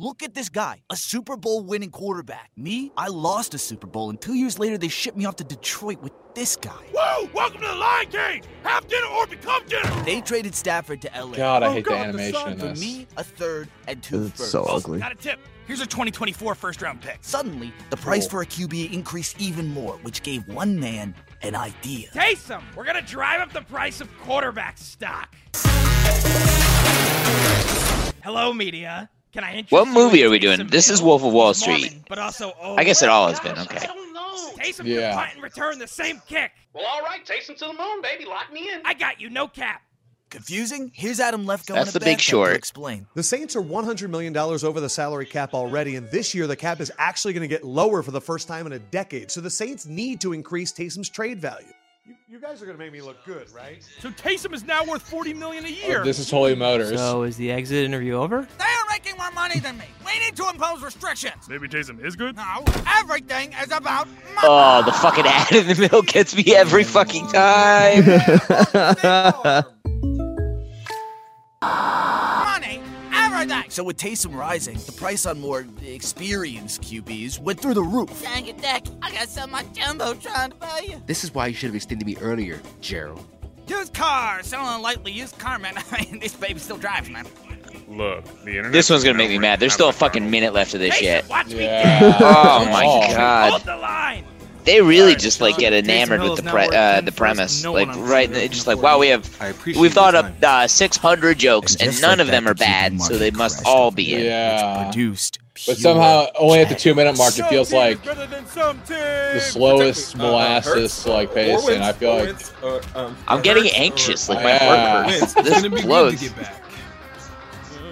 Look 0.00 0.22
at 0.22 0.32
this 0.32 0.48
guy, 0.48 0.80
a 0.90 0.96
Super 0.96 1.36
Bowl 1.36 1.64
winning 1.64 1.90
quarterback. 1.90 2.52
Me, 2.56 2.92
I 2.96 3.08
lost 3.08 3.52
a 3.54 3.58
Super 3.58 3.88
Bowl, 3.88 4.10
and 4.10 4.20
two 4.20 4.34
years 4.34 4.56
later 4.56 4.78
they 4.78 4.86
shipped 4.86 5.16
me 5.16 5.24
off 5.24 5.34
to 5.36 5.42
Detroit 5.44 6.00
with 6.02 6.12
this 6.36 6.54
guy. 6.54 6.70
Whoa! 6.94 7.28
Welcome 7.34 7.62
to 7.62 7.66
the 7.66 7.74
Lion 7.74 8.06
Cage. 8.06 8.44
Have 8.62 8.86
dinner 8.86 9.08
or 9.08 9.26
become 9.26 9.66
dinner. 9.66 9.90
They 10.04 10.20
traded 10.20 10.54
Stafford 10.54 11.02
to 11.02 11.10
LA. 11.20 11.32
God, 11.36 11.64
I 11.64 11.66
Oh, 11.66 11.72
hate 11.72 11.84
God, 11.84 11.94
the 11.94 11.96
the 11.96 12.22
animation 12.22 12.34
sun 12.40 12.52
in 12.52 12.58
For 12.76 12.80
me, 12.80 13.08
a 13.16 13.24
third 13.24 13.68
and 13.88 14.00
two 14.00 14.26
It's 14.26 14.36
firsts. 14.38 14.52
so 14.52 14.62
ugly. 14.66 15.00
Got 15.00 15.10
a 15.10 15.16
tip. 15.16 15.40
Here's 15.66 15.80
a 15.80 15.86
2024 15.86 16.54
first 16.54 16.80
round 16.80 17.00
pick. 17.00 17.18
Suddenly, 17.22 17.72
the 17.90 17.96
price 17.96 18.22
Cool. 18.28 18.30
for 18.30 18.42
a 18.42 18.46
QB 18.46 18.92
increased 18.92 19.40
even 19.40 19.66
more, 19.66 19.94
which 20.02 20.22
gave 20.22 20.46
one 20.46 20.78
man 20.78 21.12
an 21.42 21.56
idea. 21.56 22.08
Taysom, 22.14 22.62
we're 22.76 22.84
gonna 22.84 23.02
drive 23.02 23.40
up 23.40 23.52
the 23.52 23.62
price 23.62 24.00
of 24.00 24.08
quarterback 24.20 24.78
stock. 24.78 25.34
Hello, 28.22 28.52
media. 28.52 29.10
Can 29.32 29.44
I 29.44 29.50
introduce 29.50 29.70
What 29.72 29.86
you 29.88 29.94
movie 29.94 30.24
are 30.24 30.30
we 30.30 30.38
doing? 30.38 30.66
This 30.68 30.88
is 30.88 31.02
Wolf 31.02 31.22
of 31.22 31.32
Wall 31.32 31.52
Street. 31.54 31.80
Mormon, 31.82 32.04
but 32.08 32.18
also 32.18 32.52
oh, 32.60 32.76
I 32.76 32.84
guess 32.84 33.02
it 33.02 33.08
oh, 33.08 33.12
all 33.12 33.28
has 33.28 33.40
been, 33.40 33.58
okay. 33.58 33.78
I 33.78 33.86
don't 33.86 34.12
know. 34.14 34.52
Taysom 34.56 34.86
Yeah. 34.86 35.10
can 35.10 35.18
punt 35.18 35.30
and 35.34 35.42
return 35.42 35.78
the 35.78 35.86
same 35.86 36.20
kick. 36.26 36.52
Well, 36.72 36.86
all 36.86 37.02
right, 37.02 37.24
Taysom 37.24 37.56
to 37.58 37.66
the 37.66 37.72
moon, 37.72 38.02
baby. 38.02 38.24
Lock 38.24 38.52
me 38.52 38.70
in. 38.72 38.80
I 38.84 38.94
got 38.94 39.20
you, 39.20 39.28
no 39.30 39.46
cap. 39.48 39.82
Confusing? 40.30 40.90
Here's 40.94 41.20
Adam 41.20 41.46
Lefkoe 41.46 41.74
That's 41.74 41.90
in 41.90 41.96
a 41.96 41.98
The 41.98 42.00
Big 42.00 42.16
bathtub 42.18 42.20
Short. 42.20 42.50
to 42.50 42.56
explain. 42.56 43.06
The 43.14 43.22
Saints 43.22 43.56
are 43.56 43.62
$100 43.62 44.10
million 44.10 44.36
over 44.36 44.78
the 44.80 44.88
salary 44.88 45.24
cap 45.24 45.54
already, 45.54 45.96
and 45.96 46.10
this 46.10 46.34
year 46.34 46.46
the 46.46 46.56
cap 46.56 46.80
is 46.80 46.92
actually 46.98 47.32
going 47.32 47.42
to 47.42 47.48
get 47.48 47.64
lower 47.64 48.02
for 48.02 48.10
the 48.10 48.20
first 48.20 48.46
time 48.46 48.66
in 48.66 48.72
a 48.72 48.78
decade. 48.78 49.30
So 49.30 49.40
the 49.40 49.50
Saints 49.50 49.86
need 49.86 50.20
to 50.20 50.34
increase 50.34 50.72
Taysom's 50.72 51.08
trade 51.08 51.40
value. 51.40 51.72
You, 52.08 52.14
you 52.26 52.38
You 52.38 52.40
guys 52.40 52.62
are 52.62 52.66
gonna 52.66 52.78
make 52.78 52.92
me 52.92 53.02
look 53.02 53.22
good, 53.26 53.50
right? 53.52 53.82
So 54.00 54.10
Taysom 54.10 54.54
is 54.54 54.64
now 54.64 54.84
worth 54.84 55.02
40 55.02 55.34
million 55.34 55.64
a 55.64 55.68
year. 55.68 56.00
Oh, 56.00 56.04
this 56.04 56.18
is 56.18 56.30
Holy 56.30 56.54
Motors. 56.54 56.96
So 56.98 57.24
is 57.24 57.36
the 57.36 57.50
exit 57.50 57.84
interview 57.84 58.14
over? 58.14 58.48
They're 58.58 58.68
making 58.90 59.16
more 59.18 59.30
money 59.32 59.58
than 59.60 59.76
me. 59.76 59.84
We 60.06 60.18
need 60.18 60.34
to 60.36 60.48
impose 60.48 60.82
restrictions. 60.82 61.48
Maybe 61.48 61.68
Taysom 61.68 62.02
is 62.02 62.16
good. 62.16 62.36
No, 62.36 62.64
everything 62.86 63.52
is 63.62 63.72
about 63.72 64.06
money. 64.06 64.38
Oh, 64.42 64.82
the 64.86 64.92
fucking 64.92 65.26
ad 65.26 65.52
in 65.52 65.66
the 65.66 65.74
middle 65.74 66.02
gets 66.02 66.34
me 66.34 66.54
every 66.54 66.84
fucking 66.84 67.26
time. 67.28 68.04
Everything. 73.50 73.70
So 73.70 73.84
with 73.84 73.96
Taysom 73.96 74.34
rising, 74.34 74.76
the 74.78 74.92
price 74.92 75.26
on 75.26 75.40
more 75.40 75.66
experienced 75.84 76.82
QBs 76.82 77.38
went 77.40 77.60
through 77.60 77.74
the 77.74 77.82
roof. 77.82 78.22
Dang 78.22 78.46
it, 78.46 78.60
Dak. 78.60 78.84
I 79.02 79.12
got 79.12 79.28
some 79.28 79.50
much 79.50 79.66
jumbo 79.72 80.14
trying 80.14 80.50
to 80.50 80.56
buy 80.56 80.86
you. 80.88 81.02
This 81.06 81.24
is 81.24 81.34
why 81.34 81.46
you 81.48 81.54
should 81.54 81.68
have 81.68 81.76
extended 81.76 82.06
me 82.06 82.16
earlier, 82.20 82.60
Gerald. 82.80 83.24
Used 83.66 83.92
car, 83.94 84.42
selling 84.42 84.80
lightly 84.82 85.12
used 85.12 85.38
car, 85.38 85.58
man. 85.58 85.74
I 85.92 86.02
mean, 86.04 86.20
this 86.20 86.34
baby 86.34 86.58
still 86.58 86.78
drives, 86.78 87.10
man. 87.10 87.26
Look, 87.86 88.24
the 88.44 88.50
internet. 88.50 88.72
This 88.72 88.90
one's 88.90 89.02
gonna 89.04 89.16
make 89.16 89.30
me 89.30 89.38
mad. 89.38 89.60
There's 89.60 89.72
still 89.72 89.88
a 89.88 89.92
fucking 89.92 90.30
minute 90.30 90.52
left 90.52 90.74
of 90.74 90.80
this 90.80 90.94
shit. 90.94 91.26
Watch 91.28 91.48
me 91.48 91.64
Yeah. 91.64 92.16
Oh 92.20 92.64
my 92.66 92.84
Oh. 92.86 93.14
god. 93.14 93.50
Hold 93.50 93.64
the 93.64 93.76
line. 93.76 94.24
They 94.68 94.82
really 94.82 95.00
Alright, 95.12 95.18
just 95.18 95.40
like 95.40 95.56
get 95.56 95.72
enamored 95.72 96.20
with 96.20 96.36
the 96.44 96.50
pre- 96.50 96.68
uh, 96.76 97.00
the 97.00 97.10
premise. 97.10 97.62
no 97.64 97.72
Like 97.72 97.88
right, 97.96 98.26
Twitter 98.28 98.44
it's 98.44 98.54
just 98.54 98.66
like 98.66 98.82
wow, 98.82 98.98
we 98.98 99.08
have 99.08 99.24
we've 99.64 99.94
thought 99.94 100.12
your 100.12 100.24
up 100.24 100.42
uh, 100.42 100.68
600 100.68 101.38
jokes 101.38 101.74
And 101.76 101.88
and 101.88 102.00
none 102.02 102.10
like 102.18 102.20
of 102.20 102.26
them 102.26 102.46
are 102.46 102.52
bad, 102.52 103.00
so 103.00 103.16
they 103.16 103.30
must 103.30 103.64
all 103.64 103.90
be 103.90 104.12
in. 104.12 104.24
Yeah. 104.24 104.84
Produced. 104.84 105.38
But 105.66 105.78
somehow, 105.78 106.26
only 106.38 106.60
at 106.60 106.68
the 106.68 106.74
two 106.74 106.94
minute 106.94 107.16
mark, 107.16 107.38
it 107.38 107.46
feels 107.46 107.72
like 107.72 107.98
is 108.00 108.04
better 108.06 108.26
than 108.26 108.46
some 108.46 108.76
team. 108.82 108.98
the 108.98 109.40
slowest 109.40 110.14
Uh, 110.14 110.18
molasses 110.18 111.06
like 111.06 111.32
pace, 111.32 111.66
and 111.66 111.82
I 111.82 111.92
feel 111.92 112.14
like 112.14 112.36
I'm 113.26 113.40
getting 113.42 113.68
anxious, 113.70 114.28
like 114.28 114.42
my 114.44 114.50
Yeah. 114.50 115.02
heart 115.02 115.10
hurts. 115.10 115.22
It's 115.22 115.34
This 115.34 115.54
gonna 115.54 115.62
be 115.62 115.76
good 115.76 115.80
to 115.80 115.86
blows. 115.86 116.30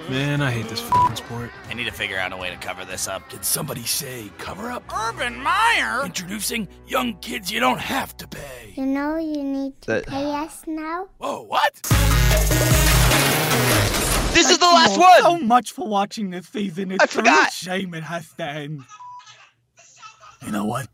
Get 0.09 0.15
back. 0.15 0.27
Man, 0.29 0.43
I 0.43 0.51
hate 0.51 0.69
this 0.69 0.81
f***ing 0.83 1.17
sport. 1.17 1.51
I 1.69 1.75
need 1.75 1.85
to 1.85 1.91
figure 1.93 2.19
out 2.19 2.33
a 2.33 2.37
way 2.37 2.51
to 2.51 2.57
cover 2.57 2.85
this 2.85 3.09
up. 3.09 3.29
Did 3.31 3.45
somebody 3.45 3.83
say 3.85 4.31
cover 4.39 4.71
up? 4.71 4.85
Urban 5.09 5.39
Meyer. 5.41 6.05
Introducing 6.05 6.69
young 6.87 7.15
kids 7.19 7.51
you 7.51 7.61
don't 7.61 7.81
have 7.81 8.17
to 8.19 8.29
pay. 8.29 8.73
You 8.77 8.87
know 8.87 9.17
you 9.17 9.43
need 9.43 9.81
to 9.83 9.87
That- 9.93 10.07
pay 10.07 10.25
us 10.35 10.63
now? 10.67 11.09
Whoa, 11.19 11.43
what? 11.43 11.81
This 14.33 14.51
is 14.51 14.59
the 14.59 14.67
last 14.67 14.99
one! 14.99 15.23
So 15.23 15.39
much 15.39 15.73
for 15.73 15.89
watching 15.89 16.29
this 16.31 16.47
season. 16.49 16.91
It's 16.93 17.03
I 17.03 17.05
a 17.05 17.23
real 17.23 17.33
forgot. 17.33 17.53
shame 17.53 17.95
it 17.95 18.03
has 18.05 18.31
to 18.35 18.45
end. 18.45 18.83
You 20.45 20.53
know 20.53 20.67
what? 20.67 20.89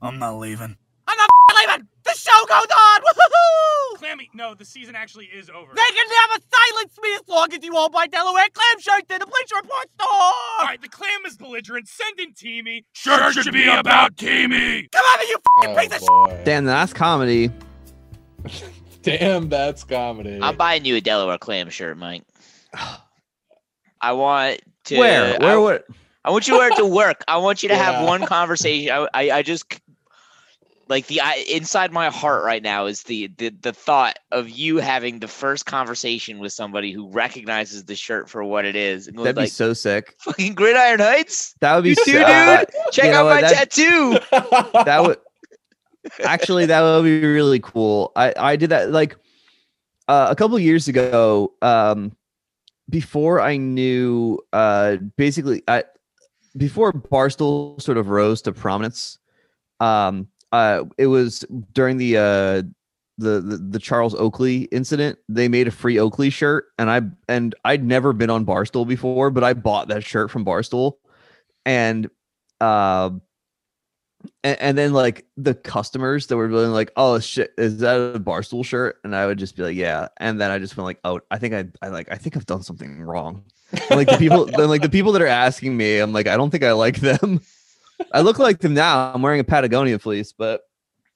I'm 0.00 0.18
not 0.18 0.38
leaving. 0.38 0.76
I'm 1.06 1.16
not 1.18 1.28
leaving. 1.58 1.88
The 2.20 2.30
show 2.30 2.46
goes 2.46 2.66
on. 2.66 3.00
Woohoo! 3.00 3.98
Clammy, 3.98 4.30
no, 4.34 4.54
the 4.54 4.64
season 4.64 4.94
actually 4.94 5.26
is 5.26 5.48
over. 5.48 5.72
They 5.74 5.94
can 5.94 6.06
never 6.28 6.42
silence 6.52 6.98
me 7.02 7.14
as 7.14 7.22
long 7.28 7.52
as 7.52 7.64
you 7.64 7.76
all 7.76 7.88
buy 7.88 8.06
Delaware 8.06 8.46
clam 8.52 8.80
shirts 8.80 9.06
in 9.10 9.20
the 9.20 9.26
Bleacher 9.26 9.56
Report 9.56 9.86
store. 9.98 10.08
All 10.10 10.66
right, 10.66 10.80
the 10.80 10.88
clam 10.88 11.20
is 11.26 11.36
belligerent. 11.36 11.88
Send 11.88 12.18
in 12.20 12.32
Teamy. 12.32 12.84
Shirt 12.92 13.34
should 13.34 13.52
be 13.52 13.68
about 13.68 14.16
Teamy. 14.16 14.90
Come 14.92 15.04
on, 15.04 15.28
you 15.28 15.36
oh 15.58 15.76
piece 15.76 15.96
of 15.96 16.08
oh, 16.10 16.26
boy. 16.26 16.42
Damn, 16.44 16.64
that's 16.64 16.92
comedy. 16.92 17.50
Damn, 19.02 19.48
that's 19.48 19.84
comedy. 19.84 20.38
I'm 20.42 20.56
buying 20.56 20.84
you 20.84 20.96
a 20.96 21.00
Delaware 21.00 21.38
clam 21.38 21.70
shirt, 21.70 21.96
Mike. 21.96 22.24
I 24.02 24.12
want 24.12 24.60
to. 24.86 24.98
Where? 24.98 25.34
I, 25.40 25.44
Where? 25.44 25.60
What? 25.60 25.86
I 26.24 26.30
want 26.30 26.46
you 26.46 26.54
to 26.54 26.58
wear 26.58 26.70
it 26.70 26.76
to 26.76 26.86
work. 26.94 27.24
I 27.28 27.38
want 27.38 27.62
you 27.62 27.70
to 27.70 27.76
have 27.76 28.04
one 28.04 28.26
conversation. 28.26 28.90
I, 28.92 29.08
I, 29.14 29.30
I 29.38 29.42
just 29.42 29.64
like 30.90 31.06
the 31.06 31.20
I, 31.22 31.44
inside 31.48 31.92
my 31.92 32.10
heart 32.10 32.44
right 32.44 32.62
now 32.62 32.84
is 32.86 33.04
the, 33.04 33.28
the 33.38 33.48
the 33.48 33.72
thought 33.72 34.18
of 34.32 34.50
you 34.50 34.76
having 34.78 35.20
the 35.20 35.28
first 35.28 35.64
conversation 35.64 36.38
with 36.40 36.52
somebody 36.52 36.92
who 36.92 37.08
recognizes 37.08 37.84
the 37.84 37.94
shirt 37.94 38.28
for 38.28 38.44
what 38.44 38.64
it 38.66 38.76
is 38.76 39.06
and 39.08 39.16
That'd 39.18 39.36
be 39.36 39.42
like, 39.42 39.50
so 39.50 39.72
sick. 39.72 40.16
"Fucking 40.20 40.54
Gridiron 40.54 40.98
Heights, 41.00 41.54
That 41.60 41.74
would 41.76 41.84
be 41.84 41.90
you 41.90 41.94
so. 41.94 42.04
too, 42.04 42.12
dude. 42.12 42.20
that- 42.22 42.70
Check 42.92 43.04
you 43.06 43.10
know 43.12 43.20
out 43.20 43.24
what, 43.26 43.34
my 43.36 43.40
that- 43.48 43.70
tattoo." 43.70 44.18
that 44.84 45.02
would 45.02 45.18
actually 46.24 46.66
that 46.66 46.82
would 46.82 47.04
be 47.04 47.20
really 47.24 47.60
cool. 47.60 48.12
I 48.16 48.34
I 48.36 48.56
did 48.56 48.70
that 48.70 48.90
like 48.90 49.16
uh, 50.08 50.26
a 50.28 50.34
couple 50.36 50.58
years 50.58 50.88
ago. 50.88 51.52
Um, 51.62 52.16
before 52.88 53.40
I 53.40 53.56
knew, 53.56 54.40
uh, 54.52 54.96
basically, 55.16 55.62
I 55.68 55.84
before 56.56 56.92
Barstool 56.92 57.80
sort 57.80 57.96
of 57.96 58.08
rose 58.08 58.42
to 58.42 58.52
prominence. 58.52 59.18
Um, 59.78 60.26
uh, 60.52 60.84
it 60.98 61.06
was 61.06 61.44
during 61.72 61.96
the 61.96 62.16
uh 62.16 62.62
the, 63.18 63.40
the 63.40 63.56
the 63.58 63.78
Charles 63.78 64.14
Oakley 64.14 64.62
incident. 64.64 65.18
They 65.28 65.48
made 65.48 65.68
a 65.68 65.70
free 65.70 65.98
Oakley 65.98 66.30
shirt, 66.30 66.66
and 66.78 66.90
I 66.90 67.02
and 67.28 67.54
I'd 67.64 67.84
never 67.84 68.12
been 68.12 68.30
on 68.30 68.46
Barstool 68.46 68.88
before, 68.88 69.30
but 69.30 69.44
I 69.44 69.52
bought 69.52 69.88
that 69.88 70.04
shirt 70.04 70.30
from 70.30 70.44
Barstool, 70.44 70.94
and 71.66 72.10
uh, 72.60 73.10
and, 74.42 74.60
and 74.60 74.78
then 74.78 74.92
like 74.92 75.26
the 75.36 75.54
customers 75.54 76.26
that 76.26 76.36
were 76.36 76.48
really 76.48 76.66
like, 76.66 76.90
"Oh 76.96 77.18
shit, 77.18 77.52
is 77.58 77.78
that 77.78 78.14
a 78.16 78.20
Barstool 78.20 78.64
shirt?" 78.64 78.96
And 79.04 79.14
I 79.14 79.26
would 79.26 79.38
just 79.38 79.56
be 79.56 79.62
like, 79.62 79.76
"Yeah," 79.76 80.08
and 80.16 80.40
then 80.40 80.50
I 80.50 80.58
just 80.58 80.76
went 80.76 80.86
like, 80.86 81.00
"Oh, 81.04 81.20
I 81.30 81.38
think 81.38 81.54
I 81.54 81.66
I 81.82 81.88
like 81.90 82.10
I 82.10 82.16
think 82.16 82.36
I've 82.36 82.46
done 82.46 82.62
something 82.62 83.00
wrong." 83.02 83.44
And, 83.72 83.90
like 83.90 84.08
the 84.08 84.16
people, 84.16 84.46
then 84.56 84.68
like 84.68 84.82
the 84.82 84.88
people 84.88 85.12
that 85.12 85.22
are 85.22 85.26
asking 85.26 85.76
me, 85.76 85.98
I'm 85.98 86.12
like, 86.12 86.26
I 86.26 86.36
don't 86.36 86.50
think 86.50 86.64
I 86.64 86.72
like 86.72 87.00
them. 87.00 87.40
I 88.12 88.20
look 88.20 88.38
like 88.38 88.60
them 88.60 88.74
now. 88.74 89.12
I'm 89.14 89.22
wearing 89.22 89.40
a 89.40 89.44
Patagonia 89.44 89.98
fleece, 89.98 90.32
but 90.32 90.62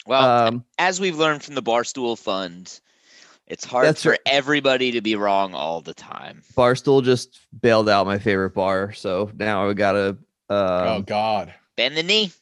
Well, 0.06 0.46
um, 0.48 0.64
as 0.78 1.00
we've 1.00 1.16
learned 1.16 1.42
from 1.42 1.54
the 1.54 1.62
Barstool 1.62 2.18
Fund, 2.18 2.80
it's 3.46 3.64
hard 3.64 3.96
for 3.98 4.10
right. 4.10 4.20
everybody 4.26 4.92
to 4.92 5.00
be 5.00 5.16
wrong 5.16 5.54
all 5.54 5.80
the 5.80 5.94
time. 5.94 6.42
Barstool 6.56 7.02
just 7.04 7.40
bailed 7.60 7.88
out 7.88 8.06
my 8.06 8.18
favorite 8.18 8.54
bar, 8.54 8.92
so 8.92 9.30
now 9.36 9.68
I 9.68 9.72
gotta. 9.74 10.08
Um, 10.10 10.18
oh 10.50 11.02
God. 11.06 11.52
Bend 11.76 11.96
the 11.96 12.02
knee. 12.02 12.32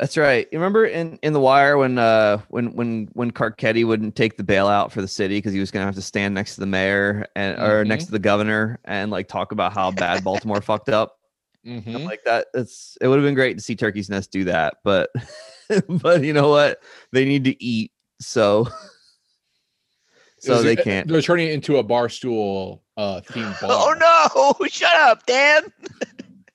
That's 0.00 0.16
right. 0.16 0.48
You 0.50 0.58
remember 0.58 0.84
in 0.84 1.18
in 1.22 1.32
the 1.32 1.38
wire 1.40 1.76
when 1.78 1.96
uh 1.96 2.38
when 2.48 2.74
when 2.74 3.08
when 3.12 3.30
Carcetti 3.30 3.86
wouldn't 3.86 4.16
take 4.16 4.36
the 4.36 4.42
bailout 4.42 4.90
for 4.90 5.00
the 5.00 5.06
city 5.06 5.36
because 5.38 5.52
he 5.52 5.60
was 5.60 5.70
gonna 5.70 5.84
have 5.84 5.94
to 5.94 6.02
stand 6.02 6.34
next 6.34 6.54
to 6.54 6.60
the 6.60 6.66
mayor 6.66 7.26
and 7.36 7.60
or 7.60 7.84
next 7.84 8.04
Mhm. 8.04 8.06
to 8.08 8.12
the 8.12 8.18
governor 8.18 8.80
and 8.84 9.10
like 9.12 9.28
talk 9.28 9.52
about 9.52 9.72
how 9.72 9.90
bad 9.92 10.24
Baltimore 10.24 10.60
fucked 10.62 10.88
up. 10.88 11.18
Mhm. 11.66 11.94
I'm 11.94 12.04
like 12.04 12.24
that. 12.24 12.48
It's 12.54 12.98
it 13.00 13.08
would 13.08 13.16
have 13.18 13.24
been 13.24 13.34
great 13.34 13.56
to 13.56 13.62
see 13.62 13.76
Turkey's 13.76 14.10
Nest 14.10 14.30
do 14.32 14.44
that, 14.44 14.74
but 14.84 15.10
but 15.88 16.22
you 16.24 16.32
know 16.32 16.48
what? 16.48 16.80
They 17.12 17.24
need 17.24 17.44
to 17.44 17.62
eat, 17.62 17.92
so 18.20 18.68
so 20.38 20.62
they 20.62 20.76
can't. 20.76 21.08
They're 21.08 21.22
turning 21.22 21.48
it 21.48 21.52
into 21.52 21.76
a 21.78 21.84
barstool 21.84 22.80
uh 22.96 23.20
themed 23.20 23.60
bar. 23.60 23.70
Oh 23.70 24.54
no! 24.60 24.66
Shut 24.68 24.94
up, 24.96 25.24
Dan. 25.26 25.72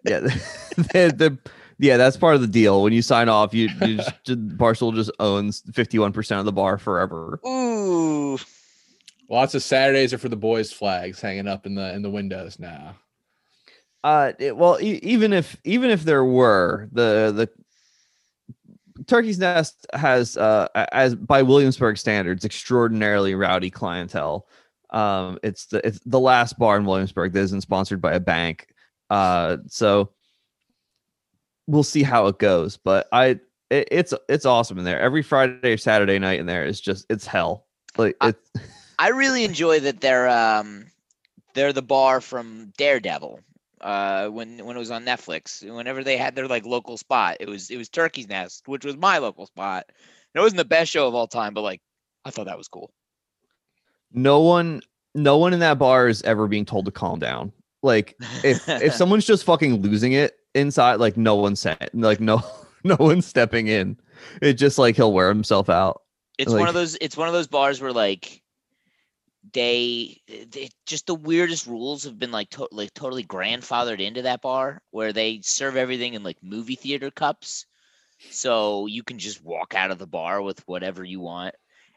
Yeah, 0.06 0.20
the, 0.22 0.34
the 1.16 1.38
yeah 1.80 1.98
that's 1.98 2.18
part 2.18 2.36
of 2.36 2.42
the 2.42 2.48
deal. 2.48 2.84
When 2.84 2.94
you 2.94 3.02
sign 3.02 3.30
off, 3.30 3.54
you, 3.54 3.70
you 3.82 3.96
just, 3.98 4.12
just- 4.26 4.48
Barstool 4.58 4.94
just 4.94 5.12
owns 5.20 5.64
fifty 5.74 6.00
one 6.00 6.12
percent 6.14 6.40
of 6.40 6.46
the 6.46 6.52
bar 6.54 6.78
forever. 6.78 7.40
Ooh. 7.48 8.38
Lots 9.30 9.56
of 9.56 9.62
Saturdays 9.64 10.14
are 10.14 10.18
for 10.18 10.30
the 10.30 10.38
boys' 10.38 10.72
flags 10.72 11.20
hanging 11.20 11.48
up 11.48 11.66
in 11.66 11.76
the 11.76 11.94
in 11.94 12.02
the 12.02 12.10
windows 12.10 12.60
now. 12.60 12.96
Uh, 14.04 14.34
it- 14.40 14.56
well, 14.56 14.78
e- 14.82 15.00
even 15.04 15.34
if 15.34 15.58
even 15.64 15.90
if 15.90 16.04
there 16.04 16.24
were 16.24 16.88
the 16.92 17.32
the 17.36 19.04
Turkey's 19.06 19.40
Nest 19.40 19.86
has 19.94 20.38
uh 20.38 20.68
as 20.92 21.16
by 21.16 21.42
Williamsburg 21.42 21.98
standards 21.98 22.46
extraordinarily 22.46 23.36
rowdy 23.36 23.70
clientele. 23.70 24.48
Um, 24.90 25.38
it's 25.44 25.66
the 25.66 25.86
it's 25.86 26.00
the 26.06 26.20
last 26.20 26.58
bar 26.58 26.78
in 26.78 26.86
Williamsburg 26.86 27.34
that 27.34 27.40
isn't 27.42 27.62
sponsored 27.62 28.02
by 28.02 28.14
a 28.14 28.20
bank. 28.20 28.68
Uh, 29.10 29.58
so 29.68 30.12
we'll 31.68 31.84
see 31.84 32.04
how 32.04 32.28
it 32.28 32.40
goes. 32.40 32.78
But 32.78 33.08
I 33.12 33.40
it, 33.70 33.88
it's 33.92 34.14
it's 34.30 34.46
awesome 34.46 34.78
in 34.78 34.86
there. 34.86 35.00
Every 35.00 35.22
Friday 35.22 35.74
or 35.74 35.78
Saturday 35.78 36.20
night 36.20 36.40
in 36.40 36.46
there 36.46 36.66
is 36.66 36.80
just 36.80 37.06
it's 37.10 37.26
hell. 37.28 37.66
Like 37.98 38.16
it's 38.22 38.50
I 39.00 39.10
really 39.10 39.44
enjoy 39.44 39.80
that 39.82 40.02
they're 40.02 40.30
um 40.30 40.86
they're 41.54 41.74
the 41.74 41.82
bar 41.82 42.22
from 42.22 42.72
Daredevil. 42.78 43.42
Uh, 43.82 44.28
when 44.30 44.60
when 44.66 44.76
it 44.76 44.80
was 44.80 44.92
on 44.92 45.06
Netflix, 45.06 45.64
whenever 45.70 46.04
they 46.04 46.18
had 46.18 46.36
their 46.36 46.48
like 46.48 46.66
local 46.66 46.98
spot, 46.98 47.38
it 47.40 47.48
was 47.50 47.70
it 47.70 47.78
was 47.78 47.90
Turkey's 47.90 48.28
Nest, 48.28 48.68
which 48.68 48.86
was 48.86 48.98
my 48.98 49.18
local 49.20 49.46
spot. 49.46 49.86
It 50.34 50.40
wasn't 50.40 50.58
the 50.58 50.66
best 50.66 50.92
show 50.92 51.08
of 51.08 51.16
all 51.16 51.28
time, 51.28 51.54
but 51.54 51.62
like 51.62 51.82
I 52.26 52.32
thought 52.32 52.46
that 52.48 52.58
was 52.58 52.68
cool. 52.68 52.92
no 54.12 54.40
one 54.42 54.82
no 55.16 55.38
one 55.38 55.54
in 55.54 55.60
that 55.60 55.80
bar 55.80 56.08
is 56.08 56.22
ever 56.24 56.48
being 56.48 56.66
told 56.66 56.86
to 56.86 56.92
calm 56.92 57.20
down 57.20 57.52
like 57.84 58.16
if 58.44 58.68
if 58.70 58.94
someone's 59.02 59.26
just 59.26 59.44
fucking 59.44 59.82
losing 59.82 60.14
it 60.14 60.36
inside 60.56 60.96
like 60.96 61.18
no 61.18 61.36
one's 61.36 61.60
saying 61.60 61.78
like 61.94 62.20
no 62.20 62.42
no 62.84 62.96
one's 63.00 63.26
stepping 63.26 63.68
in 63.68 63.98
it's 64.42 64.60
just 64.60 64.78
like 64.78 64.96
he'll 64.96 65.14
wear 65.14 65.30
himself 65.30 65.70
out 65.70 66.02
It's 66.38 66.54
one 66.54 66.68
of 66.68 66.74
those. 66.76 66.98
It's 67.02 67.18
one 67.18 67.28
of 67.28 67.34
those 67.34 67.48
bars 67.48 67.82
where 67.82 67.92
like 67.94 68.42
they, 69.58 70.22
they 70.52 70.70
just 70.86 71.08
the 71.08 71.16
weirdest 71.16 71.66
rules 71.66 72.04
have 72.04 72.20
been 72.20 72.32
like 72.32 72.48
to, 72.52 72.68
like 72.72 72.94
totally 72.94 73.24
grandfathered 73.24 74.00
into 74.00 74.22
that 74.22 74.44
bar 74.44 74.84
where 74.92 75.12
they 75.12 75.42
serve 75.42 75.76
everything 75.76 76.14
in 76.14 76.22
like 76.22 76.38
movie 76.44 76.76
theater 76.76 77.10
cups. 77.10 77.66
so 78.30 78.86
you 78.86 79.02
can 79.02 79.18
just 79.18 79.44
walk 79.44 79.74
out 79.74 79.90
of 79.90 79.98
the 79.98 80.06
bar 80.06 80.44
with 80.44 80.62
whatever 80.68 81.04
you 81.04 81.20
want. 81.20 81.56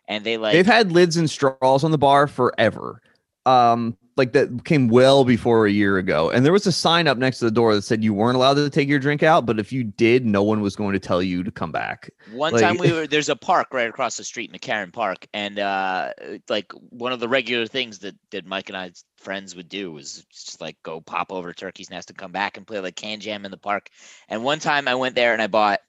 And 0.08 0.24
they 0.24 0.38
like 0.38 0.54
They've 0.54 0.64
had 0.64 0.90
lids 0.90 1.18
and 1.18 1.28
straws 1.28 1.84
on 1.84 1.90
the 1.90 1.98
bar 1.98 2.26
forever. 2.26 3.02
Um, 3.44 3.98
like 4.20 4.32
that 4.32 4.64
came 4.64 4.88
well 4.88 5.24
before 5.24 5.66
a 5.66 5.70
year 5.70 5.98
ago. 5.98 6.30
And 6.30 6.44
there 6.44 6.52
was 6.52 6.66
a 6.66 6.72
sign 6.72 7.08
up 7.08 7.18
next 7.18 7.38
to 7.40 7.46
the 7.46 7.50
door 7.50 7.74
that 7.74 7.82
said 7.82 8.04
you 8.04 8.14
weren't 8.14 8.36
allowed 8.36 8.54
to 8.54 8.70
take 8.70 8.88
your 8.88 8.98
drink 8.98 9.22
out, 9.22 9.46
but 9.46 9.58
if 9.58 9.72
you 9.72 9.82
did, 9.82 10.24
no 10.24 10.42
one 10.42 10.60
was 10.60 10.76
going 10.76 10.92
to 10.92 10.98
tell 10.98 11.22
you 11.22 11.42
to 11.42 11.50
come 11.50 11.72
back. 11.72 12.10
One 12.32 12.52
Like- 12.52 12.62
time 12.62 12.76
we 12.76 12.92
were 12.94 13.06
there's 13.06 13.28
a 13.28 13.36
park 13.36 13.68
right 13.72 13.88
across 13.88 14.16
the 14.16 14.24
street, 14.24 14.52
McCarren 14.52 14.92
Park, 14.92 15.26
and 15.34 15.58
uh 15.58 16.12
like 16.48 16.70
one 16.90 17.12
of 17.12 17.20
the 17.20 17.28
regular 17.28 17.66
things 17.66 17.98
that 18.00 18.14
that 18.30 18.46
Mike 18.46 18.68
and 18.68 18.76
I's 18.76 19.04
friends 19.16 19.56
would 19.56 19.68
do 19.68 19.90
was 19.92 20.24
just 20.32 20.60
like 20.60 20.76
go 20.82 21.00
pop 21.00 21.32
over 21.32 21.52
Turkey's 21.52 21.90
Nest 21.90 22.10
and 22.10 22.18
come 22.18 22.32
back 22.32 22.56
and 22.56 22.66
play 22.66 22.78
like 22.80 22.96
can 22.96 23.18
jam 23.20 23.44
in 23.44 23.50
the 23.50 23.56
park. 23.56 23.88
And 24.28 24.44
one 24.44 24.60
time 24.60 24.86
I 24.86 24.94
went 24.94 25.14
there 25.14 25.32
and 25.32 25.42
I 25.42 25.46
bought 25.46 25.80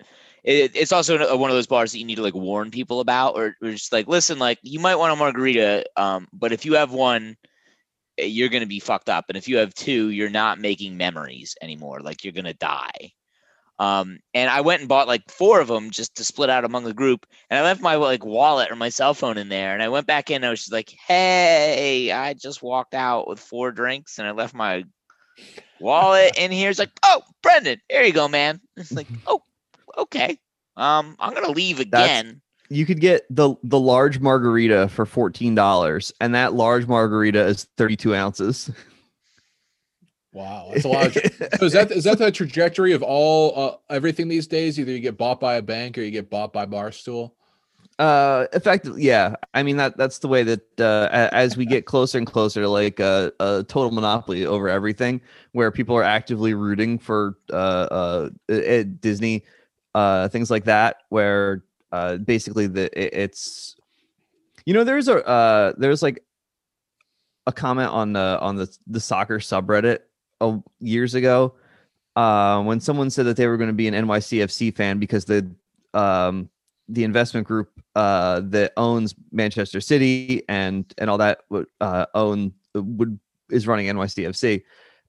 it, 0.43 0.71
it's 0.75 0.91
also 0.91 1.37
one 1.37 1.49
of 1.51 1.55
those 1.55 1.67
bars 1.67 1.91
that 1.91 1.99
you 1.99 2.05
need 2.05 2.15
to 2.15 2.23
like 2.23 2.33
warn 2.33 2.71
people 2.71 2.99
about 2.99 3.35
or, 3.35 3.55
or 3.61 3.71
just 3.71 3.93
like 3.93 4.07
listen 4.07 4.39
like 4.39 4.57
you 4.63 4.79
might 4.79 4.95
want 4.95 5.13
a 5.13 5.15
margarita 5.15 5.85
um 5.97 6.27
but 6.33 6.51
if 6.51 6.65
you 6.65 6.73
have 6.73 6.91
one 6.91 7.37
you're 8.27 8.49
going 8.49 8.61
to 8.61 8.67
be 8.67 8.79
fucked 8.79 9.09
up 9.09 9.25
and 9.27 9.37
if 9.37 9.47
you 9.47 9.57
have 9.57 9.73
two 9.73 10.09
you're 10.09 10.29
not 10.29 10.59
making 10.59 10.97
memories 10.97 11.55
anymore 11.61 11.99
like 12.01 12.23
you're 12.23 12.33
going 12.33 12.45
to 12.45 12.53
die 12.53 13.11
um, 13.81 14.19
and 14.35 14.47
I 14.47 14.61
went 14.61 14.81
and 14.81 14.87
bought 14.87 15.07
like 15.07 15.23
four 15.31 15.59
of 15.59 15.67
them 15.67 15.89
just 15.89 16.13
to 16.17 16.23
split 16.23 16.51
out 16.51 16.65
among 16.65 16.83
the 16.83 16.93
group. 16.93 17.25
And 17.49 17.57
I 17.57 17.63
left 17.63 17.81
my 17.81 17.95
like 17.95 18.23
wallet 18.23 18.69
or 18.69 18.75
my 18.75 18.89
cell 18.89 19.15
phone 19.15 19.39
in 19.39 19.49
there. 19.49 19.73
And 19.73 19.81
I 19.81 19.89
went 19.89 20.05
back 20.05 20.29
in. 20.29 20.35
And 20.35 20.45
I 20.45 20.49
was 20.51 20.59
just 20.59 20.71
like, 20.71 20.91
"Hey, 21.07 22.11
I 22.11 22.35
just 22.35 22.61
walked 22.61 22.93
out 22.93 23.27
with 23.27 23.39
four 23.39 23.71
drinks, 23.71 24.19
and 24.19 24.27
I 24.27 24.31
left 24.31 24.53
my 24.53 24.83
wallet 25.79 26.37
in 26.37 26.51
here." 26.51 26.69
It's 26.69 26.77
like, 26.77 26.91
"Oh, 27.01 27.23
Brendan, 27.41 27.81
here 27.89 28.03
you 28.03 28.13
go, 28.13 28.27
man." 28.27 28.61
It's 28.77 28.91
like, 28.91 29.07
"Oh, 29.25 29.41
okay. 29.97 30.37
Um, 30.77 31.15
I'm 31.19 31.33
gonna 31.33 31.49
leave 31.49 31.79
again." 31.79 32.43
You 32.71 32.85
could 32.85 33.01
get 33.01 33.25
the 33.29 33.55
the 33.63 33.79
large 33.79 34.19
margarita 34.19 34.87
for 34.87 35.05
fourteen 35.05 35.55
dollars, 35.55 36.13
and 36.21 36.33
that 36.35 36.53
large 36.53 36.87
margarita 36.87 37.45
is 37.45 37.65
thirty 37.75 37.97
two 37.97 38.15
ounces. 38.15 38.71
Wow, 40.33 40.69
that's 40.71 40.85
a 40.85 40.87
lot. 40.87 41.07
Of, 41.07 41.13
so 41.59 41.65
is 41.65 41.73
that 41.73 41.91
is 41.91 42.05
that 42.05 42.17
the 42.17 42.31
trajectory 42.31 42.93
of 42.93 43.03
all 43.03 43.53
uh, 43.59 43.75
everything 43.93 44.29
these 44.29 44.47
days? 44.47 44.79
Either 44.79 44.91
you 44.91 44.99
get 44.99 45.17
bought 45.17 45.41
by 45.41 45.55
a 45.55 45.61
bank 45.61 45.97
or 45.97 46.01
you 46.01 46.11
get 46.11 46.29
bought 46.29 46.53
by 46.53 46.65
Barstool. 46.65 47.31
Uh, 47.99 48.47
effectively, 48.53 49.03
yeah. 49.03 49.35
I 49.53 49.63
mean 49.63 49.75
that 49.75 49.97
that's 49.97 50.19
the 50.19 50.29
way 50.29 50.43
that 50.43 50.79
uh, 50.79 51.09
as 51.11 51.57
we 51.57 51.65
get 51.65 51.85
closer 51.85 52.17
and 52.17 52.25
closer 52.25 52.61
to 52.61 52.69
like 52.69 53.01
a, 53.01 53.33
a 53.41 53.65
total 53.67 53.91
monopoly 53.91 54.45
over 54.45 54.69
everything, 54.69 55.19
where 55.51 55.71
people 55.71 55.95
are 55.97 56.03
actively 56.03 56.53
rooting 56.53 56.97
for 56.97 57.37
uh, 57.51 58.29
uh, 58.49 58.53
uh, 58.53 58.83
Disney, 59.01 59.43
uh, 59.93 60.29
things 60.29 60.49
like 60.49 60.63
that, 60.63 60.97
where 61.09 61.63
uh, 61.91 62.17
basically 62.17 62.67
the 62.67 62.85
it- 62.99 63.13
it's, 63.13 63.75
you 64.65 64.73
know, 64.73 64.83
there's 64.83 65.07
a 65.07 65.25
uh, 65.27 65.73
there's 65.77 66.01
like 66.01 66.23
a 67.47 67.51
comment 67.51 67.89
on 67.89 68.13
the 68.13 68.37
on 68.41 68.55
the 68.55 68.77
the 68.87 68.99
soccer 68.99 69.39
subreddit 69.39 69.99
uh, 70.41 70.57
years 70.79 71.15
ago 71.15 71.55
uh, 72.15 72.61
when 72.63 72.79
someone 72.79 73.09
said 73.09 73.25
that 73.25 73.37
they 73.37 73.47
were 73.47 73.57
going 73.57 73.69
to 73.69 73.73
be 73.73 73.87
an 73.87 73.93
NYCFC 73.93 74.75
fan 74.75 74.99
because 74.99 75.25
the 75.25 75.49
um, 75.93 76.49
the 76.87 77.03
investment 77.03 77.47
group 77.47 77.69
uh, 77.95 78.41
that 78.45 78.73
owns 78.77 79.15
Manchester 79.31 79.81
City 79.81 80.43
and 80.49 80.93
and 80.97 81.09
all 81.09 81.17
that 81.17 81.39
would 81.49 81.67
uh, 81.79 82.05
own 82.13 82.53
would 82.75 83.19
is 83.49 83.67
running 83.67 83.87
NYCFC, 83.87 84.63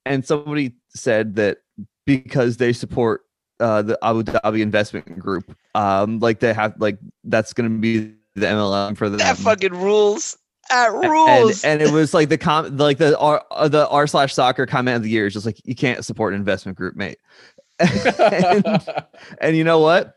and 0.07 0.25
somebody 0.25 0.75
said 0.89 1.37
that 1.37 1.59
because 2.07 2.57
they 2.57 2.73
support 2.73 3.23
uh, 3.63 3.83
the 3.83 3.99
Abu 4.03 4.25
Dhabi 4.25 4.61
investment 4.61 5.19
group, 5.19 5.57
um, 5.75 6.19
like 6.19 6.41
they 6.41 6.53
have 6.53 6.75
like 6.79 6.99
that's 7.25 7.53
going 7.53 7.71
to 7.71 7.79
be 7.79 8.15
the 8.35 8.47
MLM 8.47 8.97
for 8.97 9.09
them. 9.09 9.19
That 9.19 9.37
fucking 9.37 9.73
rules. 9.73 10.37
That 10.69 10.93
and, 10.93 11.03
rules. 11.03 11.65
and 11.65 11.83
it 11.83 11.91
was 11.91 12.15
like 12.15 12.29
the 12.29 12.39
com 12.39 12.77
like 12.77 12.99
the 12.99 13.19
r 13.19 13.45
uh, 13.51 13.69
the 13.69 13.89
r 13.89 14.07
slash 14.07 14.33
soccer 14.33 14.65
comment 14.65 14.97
of 14.97 15.03
the 15.03 15.11
year 15.11 15.27
is 15.27 15.35
just 15.35 15.47
like 15.47 15.61
you 15.65 15.75
can't 15.75 16.05
support 16.05 16.35
an 16.35 16.41
investment 16.41 16.79
group 16.79 16.95
mate 16.97 17.19
and, 17.79 18.65
and 19.41 19.57
you 19.57 19.65
know 19.65 19.81
what 19.81 20.15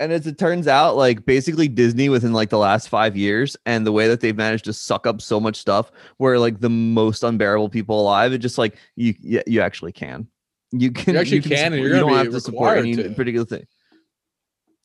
and 0.00 0.10
as 0.10 0.26
it 0.26 0.38
turns 0.38 0.66
out 0.66 0.96
like 0.96 1.26
basically 1.26 1.68
disney 1.68 2.08
within 2.08 2.32
like 2.32 2.48
the 2.48 2.58
last 2.58 2.88
five 2.88 3.16
years 3.16 3.54
and 3.66 3.86
the 3.86 3.92
way 3.92 4.08
that 4.08 4.20
they've 4.20 4.36
managed 4.36 4.64
to 4.64 4.72
suck 4.72 5.06
up 5.06 5.20
so 5.20 5.38
much 5.38 5.56
stuff 5.56 5.92
where 6.16 6.38
like 6.38 6.60
the 6.60 6.70
most 6.70 7.22
unbearable 7.22 7.68
people 7.68 8.00
alive 8.00 8.32
it 8.32 8.38
just 8.38 8.56
like 8.58 8.78
you 8.96 9.14
you, 9.20 9.42
you 9.46 9.60
actually 9.60 9.92
can 9.92 10.26
you 10.72 10.90
can 10.90 11.16
actually 11.16 11.40
can, 11.42 11.52
and 11.52 11.74
support- 11.74 11.80
you're 11.80 11.88
gonna 11.90 12.00
don't 12.00 12.10
be 12.10 12.16
have 12.16 12.30
to 12.32 12.40
support 12.40 12.78
any 12.78 12.90
required 12.90 13.08
to. 13.10 13.14
particular 13.14 13.46
thing 13.46 13.66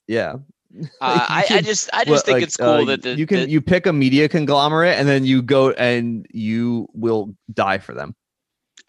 yeah 0.08 0.34
Uh, 0.34 0.38
You 0.80 0.86
I, 1.02 1.46
I 1.50 1.62
just 1.62 1.90
I 1.94 2.04
just 2.04 2.10
well, 2.10 2.20
think 2.20 2.34
like, 2.36 2.44
it's 2.44 2.58
cool 2.58 2.68
uh, 2.68 2.86
that 2.86 3.02
the, 3.02 3.16
you 3.16 3.26
can 3.26 3.40
the- 3.42 3.50
you 3.50 3.62
pick 3.62 3.86
a 3.88 3.94
media 3.94 4.28
conglomerate 4.30 4.98
and 5.00 5.08
then 5.08 5.24
you 5.26 5.42
go 5.42 5.72
and 5.72 6.26
you 6.32 6.88
will 6.94 7.34
die 7.54 7.78
for 7.80 7.94
them. 7.94 8.16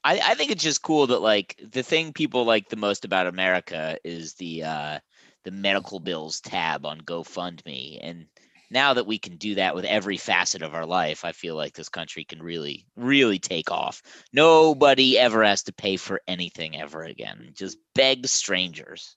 I, 0.04 0.20
I 0.24 0.34
think 0.34 0.50
it's 0.50 0.62
just 0.62 0.82
cool 0.82 1.06
that 1.08 1.20
like 1.20 1.54
the 1.72 1.82
thing 1.82 2.12
people 2.12 2.44
like 2.44 2.68
the 2.68 2.76
most 2.76 3.04
about 3.04 3.26
America 3.26 3.96
is 4.04 4.34
the 4.34 4.64
uh 4.64 4.98
the 5.44 5.50
medical 5.52 6.00
bills 6.00 6.40
tab 6.40 6.84
on 6.84 7.00
GoFundMe. 7.00 7.98
And 8.02 8.26
now 8.70 8.94
that 8.94 9.06
we 9.06 9.18
can 9.18 9.36
do 9.36 9.54
that 9.56 9.74
with 9.74 9.84
every 9.84 10.16
facet 10.16 10.62
of 10.62 10.74
our 10.74 10.86
life, 10.86 11.24
I 11.24 11.32
feel 11.32 11.56
like 11.56 11.74
this 11.74 11.88
country 11.88 12.24
can 12.24 12.42
really, 12.42 12.86
really 12.96 13.38
take 13.38 13.70
off. 13.70 14.02
Nobody 14.32 15.18
ever 15.18 15.42
has 15.42 15.62
to 15.64 15.72
pay 15.72 15.96
for 15.96 16.20
anything 16.28 16.76
ever 16.78 17.02
again. 17.02 17.50
Just 17.54 17.78
beg 17.94 18.26
strangers. 18.26 19.16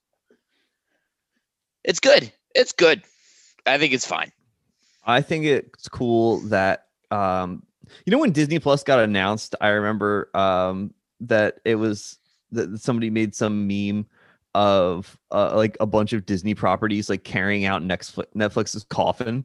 It's 1.84 2.00
good. 2.00 2.32
It's 2.54 2.72
good. 2.72 3.02
I 3.66 3.78
think 3.78 3.92
it's 3.92 4.06
fine. 4.06 4.32
I 5.04 5.20
think 5.20 5.44
it's 5.44 5.88
cool 5.88 6.40
that 6.48 6.86
um 7.10 7.64
you 8.06 8.10
know 8.10 8.18
when 8.18 8.32
Disney 8.32 8.58
Plus 8.58 8.82
got 8.84 9.00
announced, 9.00 9.54
I 9.60 9.68
remember 9.68 10.30
um 10.34 10.94
that 11.20 11.60
it 11.64 11.74
was 11.74 12.18
that 12.52 12.80
somebody 12.80 13.10
made 13.10 13.34
some 13.34 13.66
meme 13.66 14.06
of 14.54 15.16
uh, 15.30 15.54
like 15.56 15.76
a 15.80 15.86
bunch 15.86 16.12
of 16.12 16.26
Disney 16.26 16.54
properties 16.54 17.08
like 17.08 17.24
carrying 17.24 17.64
out 17.64 17.82
Netflix 17.82 18.24
Netflix's 18.36 18.84
coffin. 18.84 19.44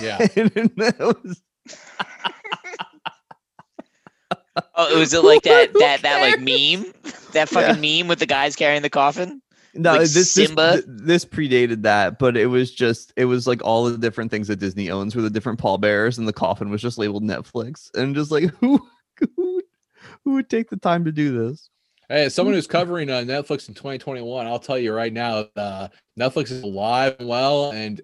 Yeah. 0.00 0.26
And 0.36 0.70
was- 0.98 1.42
Oh, 4.74 4.98
was 4.98 5.14
it 5.14 5.22
like 5.22 5.42
that 5.42 5.72
that 5.74 6.02
that 6.02 6.20
like 6.20 6.40
meme? 6.40 6.92
That 7.32 7.48
fucking 7.48 7.80
meme 7.80 8.08
with 8.08 8.18
the 8.18 8.26
guys 8.26 8.56
carrying 8.56 8.82
the 8.82 8.90
coffin? 8.90 9.40
No, 9.74 9.92
Like 9.92 10.00
this, 10.00 10.14
this 10.14 10.32
Simba? 10.32 10.72
th- 10.72 10.84
this 10.88 11.24
predated 11.24 11.82
that, 11.82 12.18
but 12.18 12.36
it 12.36 12.46
was 12.46 12.72
just 12.74 13.12
it 13.16 13.26
was 13.26 13.46
like 13.46 13.62
all 13.62 13.84
the 13.84 13.96
different 13.98 14.30
things 14.32 14.48
that 14.48 14.56
Disney 14.58 14.90
owns 14.90 15.14
were 15.14 15.22
the 15.22 15.30
different 15.30 15.60
pallbearers, 15.60 16.18
and 16.18 16.26
the 16.26 16.32
coffin 16.32 16.70
was 16.70 16.82
just 16.82 16.98
labeled 16.98 17.22
Netflix, 17.22 17.88
and 17.94 18.14
just 18.16 18.30
like 18.32 18.44
who 18.60 18.80
who 19.36 19.62
who 20.24 20.32
would 20.32 20.48
take 20.50 20.70
the 20.70 20.76
time 20.76 21.04
to 21.04 21.12
do 21.12 21.46
this? 21.46 21.70
Hey, 22.08 22.24
as 22.24 22.34
someone 22.34 22.54
who's 22.54 22.66
covering 22.66 23.10
uh, 23.10 23.18
Netflix 23.18 23.68
in 23.68 23.74
2021, 23.74 24.46
I'll 24.46 24.58
tell 24.58 24.78
you 24.78 24.94
right 24.94 25.12
now, 25.12 25.46
uh, 25.56 25.88
Netflix 26.18 26.50
is 26.50 26.62
alive 26.62 27.16
and 27.18 27.28
well, 27.28 27.70
and 27.72 28.00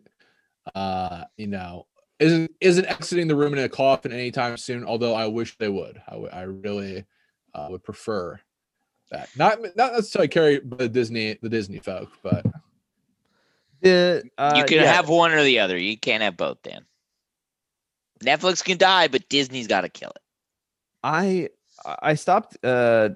uh, 0.74 1.24
you 1.38 1.46
know, 1.46 1.86
isn't 2.18 2.50
isn't 2.60 2.84
exiting 2.86 3.28
the 3.28 3.36
room 3.36 3.54
in 3.54 3.60
a 3.60 3.68
coffin 3.68 4.12
anytime 4.12 4.56
soon. 4.58 4.84
Although 4.84 5.14
I 5.14 5.26
wish 5.26 5.56
they 5.56 5.68
would. 5.70 6.02
I 6.06 6.16
I 6.16 6.42
really 6.42 7.04
uh, 7.54 7.68
would 7.70 7.82
prefer 7.82 8.38
that. 9.10 9.30
Not 9.36 9.60
not 9.74 9.92
necessarily 9.92 10.28
carry 10.28 10.60
the 10.60 10.88
Disney 10.88 11.38
the 11.40 11.48
Disney 11.48 11.78
folk, 11.78 12.10
but 12.22 12.44
The, 13.80 14.22
uh, 14.38 14.54
you 14.56 14.64
can 14.64 14.78
yeah, 14.78 14.92
have 14.92 15.08
one 15.08 15.32
or 15.32 15.42
the 15.42 15.58
other. 15.60 15.78
You 15.78 15.98
can't 15.98 16.22
have 16.22 16.36
both, 16.36 16.62
Dan. 16.62 16.84
Netflix 18.20 18.64
can 18.64 18.78
die, 18.78 19.08
but 19.08 19.28
Disney's 19.28 19.66
got 19.66 19.82
to 19.82 19.88
kill 19.88 20.10
it. 20.10 20.22
I 21.02 21.48
I 21.84 22.14
stopped 22.14 22.56
uh 22.64 23.10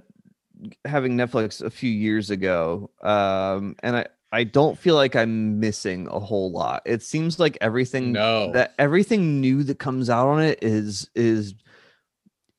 having 0.84 1.16
Netflix 1.16 1.62
a 1.62 1.70
few 1.70 1.90
years 1.90 2.30
ago, 2.30 2.90
um, 3.02 3.76
and 3.82 3.96
I 3.96 4.06
I 4.30 4.44
don't 4.44 4.78
feel 4.78 4.94
like 4.94 5.16
I'm 5.16 5.58
missing 5.58 6.06
a 6.10 6.20
whole 6.20 6.52
lot. 6.52 6.82
It 6.84 7.02
seems 7.02 7.38
like 7.38 7.56
everything 7.62 8.12
No. 8.12 8.52
that 8.52 8.74
everything 8.78 9.40
new 9.40 9.62
that 9.64 9.78
comes 9.78 10.10
out 10.10 10.28
on 10.28 10.42
it 10.42 10.58
is 10.62 11.08
is 11.14 11.54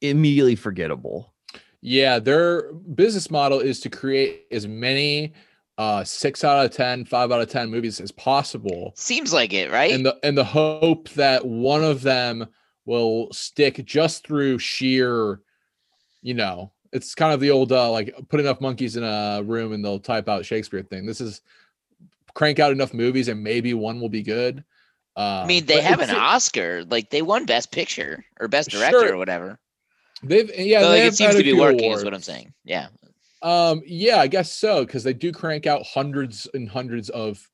immediately 0.01 0.55
forgettable. 0.55 1.33
Yeah, 1.81 2.19
their 2.19 2.73
business 2.73 3.29
model 3.31 3.59
is 3.59 3.79
to 3.81 3.89
create 3.89 4.45
as 4.51 4.67
many 4.67 5.33
uh 5.77 6.03
six 6.03 6.43
out 6.43 6.65
of 6.65 6.71
ten, 6.71 7.05
five 7.05 7.31
out 7.31 7.41
of 7.41 7.49
10 7.49 7.69
movies 7.69 8.01
as 8.01 8.11
possible. 8.11 8.91
Seems 8.95 9.31
like 9.31 9.53
it, 9.53 9.71
right? 9.71 9.91
And 9.91 10.05
the 10.05 10.17
and 10.23 10.37
the 10.37 10.43
hope 10.43 11.09
that 11.11 11.45
one 11.45 11.83
of 11.83 12.01
them 12.01 12.47
will 12.85 13.31
stick 13.31 13.85
just 13.85 14.25
through 14.25 14.57
sheer, 14.59 15.39
you 16.21 16.33
know, 16.33 16.71
it's 16.91 17.13
kind 17.15 17.33
of 17.33 17.39
the 17.39 17.51
old 17.51 17.71
uh 17.71 17.91
like 17.91 18.13
put 18.29 18.39
enough 18.39 18.61
monkeys 18.61 18.95
in 18.95 19.03
a 19.03 19.41
room 19.43 19.73
and 19.73 19.83
they'll 19.83 19.99
type 19.99 20.27
out 20.29 20.45
Shakespeare 20.45 20.81
thing. 20.83 21.05
This 21.05 21.21
is 21.21 21.41
crank 22.33 22.59
out 22.59 22.71
enough 22.71 22.93
movies 22.93 23.27
and 23.27 23.43
maybe 23.43 23.73
one 23.73 23.99
will 23.99 24.09
be 24.09 24.23
good. 24.23 24.63
Uh, 25.17 25.41
I 25.43 25.47
mean, 25.47 25.65
they 25.65 25.81
have 25.81 25.99
an 25.99 26.11
Oscar. 26.11 26.83
Like 26.85 27.09
they 27.09 27.21
won 27.21 27.45
Best 27.45 27.71
Picture 27.71 28.23
or 28.39 28.47
Best 28.47 28.69
Director 28.69 28.99
Sure. 29.01 29.13
or 29.13 29.17
whatever. 29.17 29.59
They've 30.23 30.49
yeah, 30.57 30.81
so 30.81 30.89
they 30.91 31.03
like, 31.03 31.11
it 31.13 31.15
seems 31.15 31.35
to 31.35 31.43
be 31.43 31.53
working. 31.53 31.91
Is 31.91 32.03
what 32.03 32.13
I'm 32.13 32.21
saying. 32.21 32.53
Yeah. 32.63 32.87
Um, 33.41 33.81
yeah, 33.85 34.17
I 34.17 34.27
guess 34.27 34.51
so 34.51 34.85
because 34.85 35.03
they 35.03 35.13
do 35.13 35.31
crank 35.31 35.65
out 35.65 35.85
hundreds 35.85 36.47
and 36.53 36.67
hundreds 36.69 37.09
of 37.09 37.45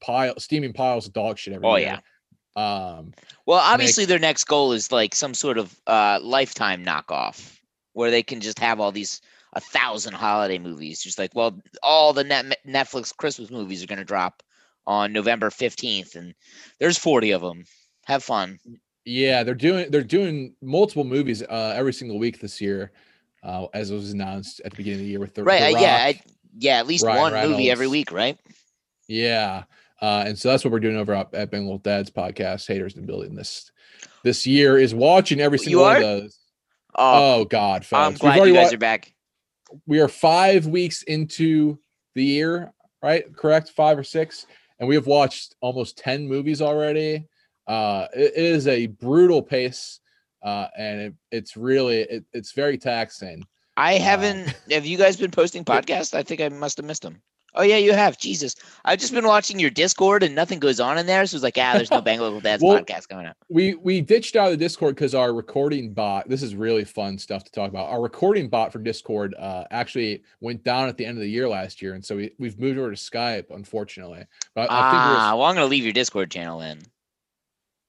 pile 0.00 0.38
steaming 0.38 0.72
piles 0.72 1.06
of 1.06 1.12
dog 1.12 1.38
shit 1.38 1.52
every 1.54 1.66
Oh, 1.68 1.76
year. 1.76 2.00
Um, 2.56 3.12
Well, 3.46 3.58
make- 3.58 3.72
obviously, 3.72 4.04
their 4.06 4.18
next 4.18 4.44
goal 4.44 4.72
is 4.72 4.90
like 4.92 5.14
some 5.14 5.34
sort 5.34 5.58
of 5.58 5.78
uh, 5.86 6.18
lifetime 6.22 6.84
knockoff 6.84 7.53
where 7.94 8.10
they 8.10 8.22
can 8.22 8.40
just 8.40 8.58
have 8.58 8.78
all 8.78 8.92
these 8.92 9.22
a 9.54 9.60
thousand 9.60 10.14
holiday 10.14 10.58
movies. 10.58 11.02
Just 11.02 11.18
like, 11.18 11.34
well, 11.34 11.58
all 11.82 12.12
the 12.12 12.24
net, 12.24 12.58
Netflix 12.66 13.16
Christmas 13.16 13.50
movies 13.50 13.82
are 13.82 13.86
going 13.86 13.98
to 13.98 14.04
drop 14.04 14.42
on 14.86 15.12
November 15.12 15.48
15th, 15.48 16.14
and 16.14 16.34
there's 16.78 16.98
40 16.98 17.30
of 17.30 17.40
them. 17.40 17.64
Have 18.06 18.22
fun. 18.22 18.58
Yeah, 19.06 19.42
they're 19.42 19.54
doing 19.54 19.90
they're 19.90 20.02
doing 20.02 20.54
multiple 20.62 21.04
movies 21.04 21.42
uh, 21.42 21.74
every 21.76 21.92
single 21.92 22.18
week 22.18 22.40
this 22.40 22.60
year, 22.60 22.92
uh, 23.42 23.66
as 23.74 23.90
was 23.90 24.12
announced 24.12 24.60
at 24.64 24.72
the 24.72 24.76
beginning 24.76 25.00
of 25.00 25.04
the 25.04 25.10
year 25.10 25.20
with 25.20 25.34
the 25.34 25.44
right. 25.44 25.72
The 25.72 25.78
uh, 25.78 25.80
yeah. 25.80 25.96
I, 26.00 26.20
yeah. 26.58 26.78
At 26.78 26.86
least 26.86 27.04
Ryan 27.04 27.20
one 27.20 27.50
movie 27.50 27.70
every 27.70 27.86
week, 27.86 28.12
right? 28.12 28.38
Yeah, 29.06 29.64
uh, 30.00 30.24
and 30.26 30.38
so 30.38 30.48
that's 30.50 30.64
what 30.64 30.72
we're 30.72 30.80
doing 30.80 30.96
over 30.96 31.14
at, 31.14 31.50
Bang 31.50 31.66
Local 31.66 31.78
Dad's 31.78 32.10
podcast. 32.10 32.66
Haters 32.66 32.96
and 32.96 33.06
building 33.06 33.34
this 33.34 33.70
this 34.22 34.46
year 34.46 34.78
is 34.78 34.94
watching 34.94 35.40
every 35.40 35.58
single 35.58 35.82
one 35.82 35.96
of 35.96 36.02
those. 36.02 36.38
Oh, 36.94 37.40
Oh 37.40 37.44
God, 37.44 37.86
I'm 37.92 38.14
glad 38.14 38.46
you 38.46 38.54
guys 38.54 38.72
are 38.72 38.78
back. 38.78 39.12
we 39.86 40.00
are 40.00 40.08
five 40.08 40.66
weeks 40.66 41.02
into 41.04 41.78
the 42.14 42.24
year, 42.24 42.72
right? 43.02 43.24
Correct, 43.34 43.70
five 43.70 43.98
or 43.98 44.04
six, 44.04 44.46
and 44.78 44.88
we 44.88 44.94
have 44.94 45.06
watched 45.06 45.56
almost 45.60 45.98
ten 45.98 46.26
movies 46.28 46.62
already. 46.62 47.26
Uh, 47.66 48.06
it, 48.14 48.32
it 48.36 48.44
is 48.44 48.68
a 48.68 48.86
brutal 48.86 49.42
pace, 49.42 50.00
uh, 50.44 50.68
and 50.76 51.00
it, 51.00 51.14
it's 51.32 51.56
really 51.56 52.00
it, 52.02 52.24
it's 52.32 52.52
very 52.52 52.78
taxing. 52.78 53.44
I 53.76 53.94
haven't. 53.94 54.54
have 54.70 54.86
you 54.86 54.96
guys 54.98 55.16
been 55.16 55.30
posting 55.32 55.64
podcasts? 55.74 56.14
I 56.14 56.22
think 56.22 56.40
I 56.40 56.48
must 56.48 56.76
have 56.76 56.86
missed 56.86 57.02
them. 57.02 57.20
Oh 57.56 57.62
yeah, 57.62 57.76
you 57.76 57.92
have. 57.92 58.18
Jesus, 58.18 58.56
I've 58.84 58.98
just 58.98 59.12
been 59.12 59.26
watching 59.26 59.58
your 59.58 59.70
Discord 59.70 60.22
and 60.22 60.34
nothing 60.34 60.58
goes 60.58 60.80
on 60.80 60.98
in 60.98 61.06
there. 61.06 61.24
So 61.26 61.36
it's 61.36 61.44
like, 61.44 61.56
ah, 61.58 61.74
there's 61.74 61.90
no 61.90 62.00
Bang 62.02 62.20
Local 62.20 62.40
Dads 62.40 62.62
Well, 62.62 62.78
podcast 62.78 63.08
coming 63.08 63.26
out. 63.26 63.36
We 63.48 63.74
we 63.74 64.00
ditched 64.00 64.36
out 64.36 64.46
of 64.46 64.52
the 64.52 64.56
Discord 64.56 64.94
because 64.94 65.14
our 65.14 65.32
recording 65.32 65.92
bot. 65.92 66.28
This 66.28 66.42
is 66.42 66.54
really 66.54 66.84
fun 66.84 67.18
stuff 67.18 67.44
to 67.44 67.52
talk 67.52 67.68
about. 67.70 67.88
Our 67.90 68.02
recording 68.02 68.48
bot 68.48 68.72
for 68.72 68.78
Discord 68.78 69.34
uh, 69.38 69.64
actually 69.70 70.22
went 70.40 70.64
down 70.64 70.88
at 70.88 70.96
the 70.96 71.06
end 71.06 71.16
of 71.16 71.22
the 71.22 71.30
year 71.30 71.48
last 71.48 71.80
year, 71.80 71.94
and 71.94 72.04
so 72.04 72.16
we 72.16 72.32
we've 72.38 72.58
moved 72.58 72.78
over 72.78 72.90
to 72.90 72.96
Skype, 72.96 73.46
unfortunately. 73.50 74.24
But 74.54 74.70
I, 74.70 74.74
I 74.74 74.90
Ah, 74.94 75.36
well, 75.36 75.46
I'm 75.46 75.54
gonna 75.54 75.66
leave 75.66 75.84
your 75.84 75.92
Discord 75.92 76.30
channel 76.30 76.60
in. 76.60 76.80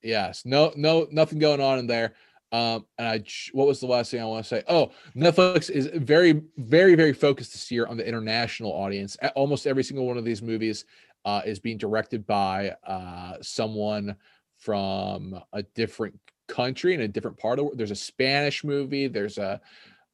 Yes. 0.06 0.44
No, 0.46 0.72
no, 0.76 1.08
nothing 1.12 1.40
going 1.40 1.60
on 1.60 1.80
in 1.80 1.88
there. 1.88 2.14
Um, 2.52 2.86
and 2.98 3.08
I, 3.08 3.24
what 3.52 3.68
was 3.68 3.80
the 3.80 3.88
last 3.88 4.12
thing 4.12 4.22
I 4.22 4.26
want 4.26 4.46
to 4.46 4.48
say? 4.48 4.64
Oh, 4.68 4.92
Netflix 5.16 5.70
is 5.70 5.88
very, 5.88 6.42
very, 6.58 6.96
very 6.96 7.14
focused 7.14 7.54
this 7.54 7.70
year 7.72 7.86
on 7.88 7.98
the 7.98 8.08
international 8.08 8.72
audience. 8.72 9.18
Almost 9.36 9.68
every 9.68 9.84
single 9.84 10.06
one 10.06 10.18
of 10.18 10.24
these 10.24 10.42
movies 10.42 10.86
uh, 11.26 11.42
is 11.46 11.60
being 11.60 11.78
directed 11.78 12.26
by 12.26 12.74
uh, 12.88 13.34
someone 13.42 14.16
from 14.58 15.40
a 15.54 15.64
different 15.64 16.18
country 16.48 16.94
in 16.94 17.02
a 17.02 17.08
different 17.08 17.38
part 17.38 17.60
of. 17.60 17.78
There's 17.78 17.92
a 17.92 17.96
Spanish 17.96 18.64
movie. 18.64 19.08
There's 19.08 19.38
a 19.38 19.60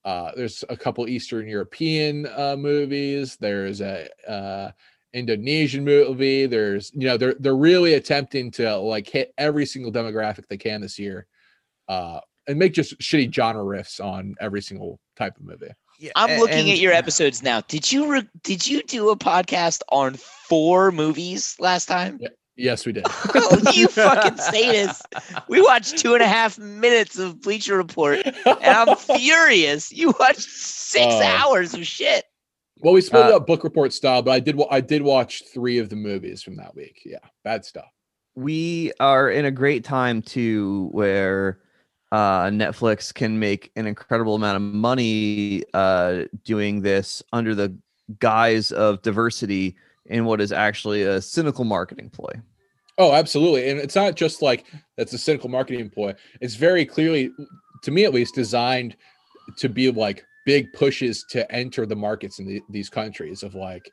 uh, 0.03 0.31
there's 0.35 0.63
a 0.69 0.75
couple 0.75 1.07
Eastern 1.07 1.47
European 1.47 2.25
uh, 2.35 2.55
movies. 2.57 3.37
There's 3.39 3.81
a 3.81 4.07
uh, 4.27 4.71
Indonesian 5.13 5.83
movie. 5.83 6.47
There's 6.47 6.91
you 6.95 7.07
know 7.07 7.17
they're 7.17 7.35
they're 7.39 7.55
really 7.55 7.93
attempting 7.93 8.51
to 8.51 8.77
like 8.77 9.07
hit 9.07 9.33
every 9.37 9.65
single 9.65 9.91
demographic 9.91 10.47
they 10.47 10.57
can 10.57 10.81
this 10.81 10.97
year, 10.97 11.27
uh, 11.87 12.19
and 12.47 12.57
make 12.59 12.73
just 12.73 12.97
shitty 12.99 13.33
genre 13.33 13.63
riffs 13.63 13.99
on 14.03 14.35
every 14.39 14.61
single 14.61 14.99
type 15.17 15.35
of 15.37 15.43
movie. 15.43 15.71
I'm 16.15 16.31
a- 16.31 16.39
looking 16.39 16.71
at 16.71 16.79
your 16.79 16.93
episodes 16.93 17.43
now. 17.43 17.61
Did 17.61 17.91
you 17.91 18.11
re- 18.11 18.27
did 18.43 18.65
you 18.67 18.81
do 18.83 19.09
a 19.09 19.15
podcast 19.17 19.81
on 19.89 20.15
four 20.15 20.91
movies 20.91 21.55
last 21.59 21.85
time? 21.85 22.19
Yes, 22.57 22.85
we 22.85 22.91
did. 22.91 23.05
oh, 23.35 23.71
you 23.73 23.87
fucking 23.87 24.37
sadist! 24.37 25.03
We 25.47 25.61
watched 25.61 25.97
two 25.99 26.13
and 26.15 26.23
a 26.23 26.27
half 26.27 26.57
minutes 26.59 27.17
of 27.19 27.39
Bleacher 27.41 27.77
Report, 27.77 28.19
and 28.25 28.35
I'm 28.65 28.95
furious. 29.19 29.91
You 29.91 30.13
watched 30.19 30.41
six 30.41 31.05
Oh. 31.13 31.21
hours 31.23 31.73
of 31.75 31.85
shit. 31.87 32.25
Well, 32.79 32.93
we 32.93 33.01
split 33.01 33.25
Uh, 33.25 33.29
it 33.29 33.33
up 33.35 33.47
book 33.47 33.63
report 33.63 33.93
style, 33.93 34.23
but 34.23 34.31
I 34.31 34.39
did 34.39 34.55
wa- 34.55 34.67
I 34.71 34.81
did 34.81 35.03
watch 35.03 35.43
three 35.53 35.77
of 35.77 35.89
the 35.89 35.95
movies 35.95 36.41
from 36.41 36.55
that 36.57 36.75
week. 36.75 36.99
Yeah, 37.05 37.19
bad 37.43 37.63
stuff. 37.63 37.89
we 38.35 38.91
are 38.99 39.29
in 39.29 39.45
a 39.45 39.51
great 39.51 39.83
time 39.83 40.21
too 40.23 40.89
where 40.91 41.59
uh 42.11 42.45
netflix 42.45 43.13
can 43.13 43.39
make 43.39 43.71
an 43.75 43.87
incredible 43.87 44.35
amount 44.35 44.55
of 44.55 44.61
money 44.61 45.63
uh 45.73 46.23
doing 46.43 46.81
this 46.81 47.23
under 47.31 47.55
the 47.55 47.75
guise 48.19 48.71
of 48.71 49.01
diversity 49.01 49.75
in 50.07 50.25
what 50.25 50.41
is 50.41 50.51
actually 50.51 51.03
a 51.03 51.21
cynical 51.21 51.63
marketing 51.63 52.09
ploy 52.09 52.33
Oh, 52.97 53.13
absolutely. 53.13 53.69
And 53.69 53.79
it's 53.79 53.95
not 53.95 54.15
just 54.15 54.41
like 54.41 54.65
that's 54.95 55.13
a 55.13 55.17
cynical 55.17 55.49
marketing 55.49 55.89
ploy. 55.89 56.13
It's 56.39 56.55
very 56.55 56.85
clearly, 56.85 57.31
to 57.83 57.89
me 57.89 58.05
at 58.05 58.13
least, 58.13 58.35
designed 58.35 58.95
to 59.57 59.69
be 59.69 59.89
like 59.89 60.23
big 60.45 60.71
pushes 60.73 61.25
to 61.29 61.49
enter 61.51 61.85
the 61.85 61.95
markets 61.95 62.39
in 62.39 62.45
the, 62.45 62.61
these 62.69 62.89
countries 62.89 63.43
of 63.43 63.55
like 63.55 63.91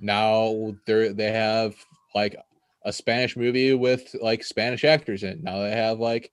now 0.00 0.72
they're 0.86 1.12
they 1.12 1.32
have 1.32 1.74
like 2.14 2.36
a 2.84 2.92
Spanish 2.92 3.36
movie 3.36 3.74
with 3.74 4.14
like 4.20 4.44
Spanish 4.44 4.84
actors 4.84 5.22
in. 5.22 5.42
Now 5.42 5.60
they 5.60 5.72
have 5.72 5.98
like 5.98 6.30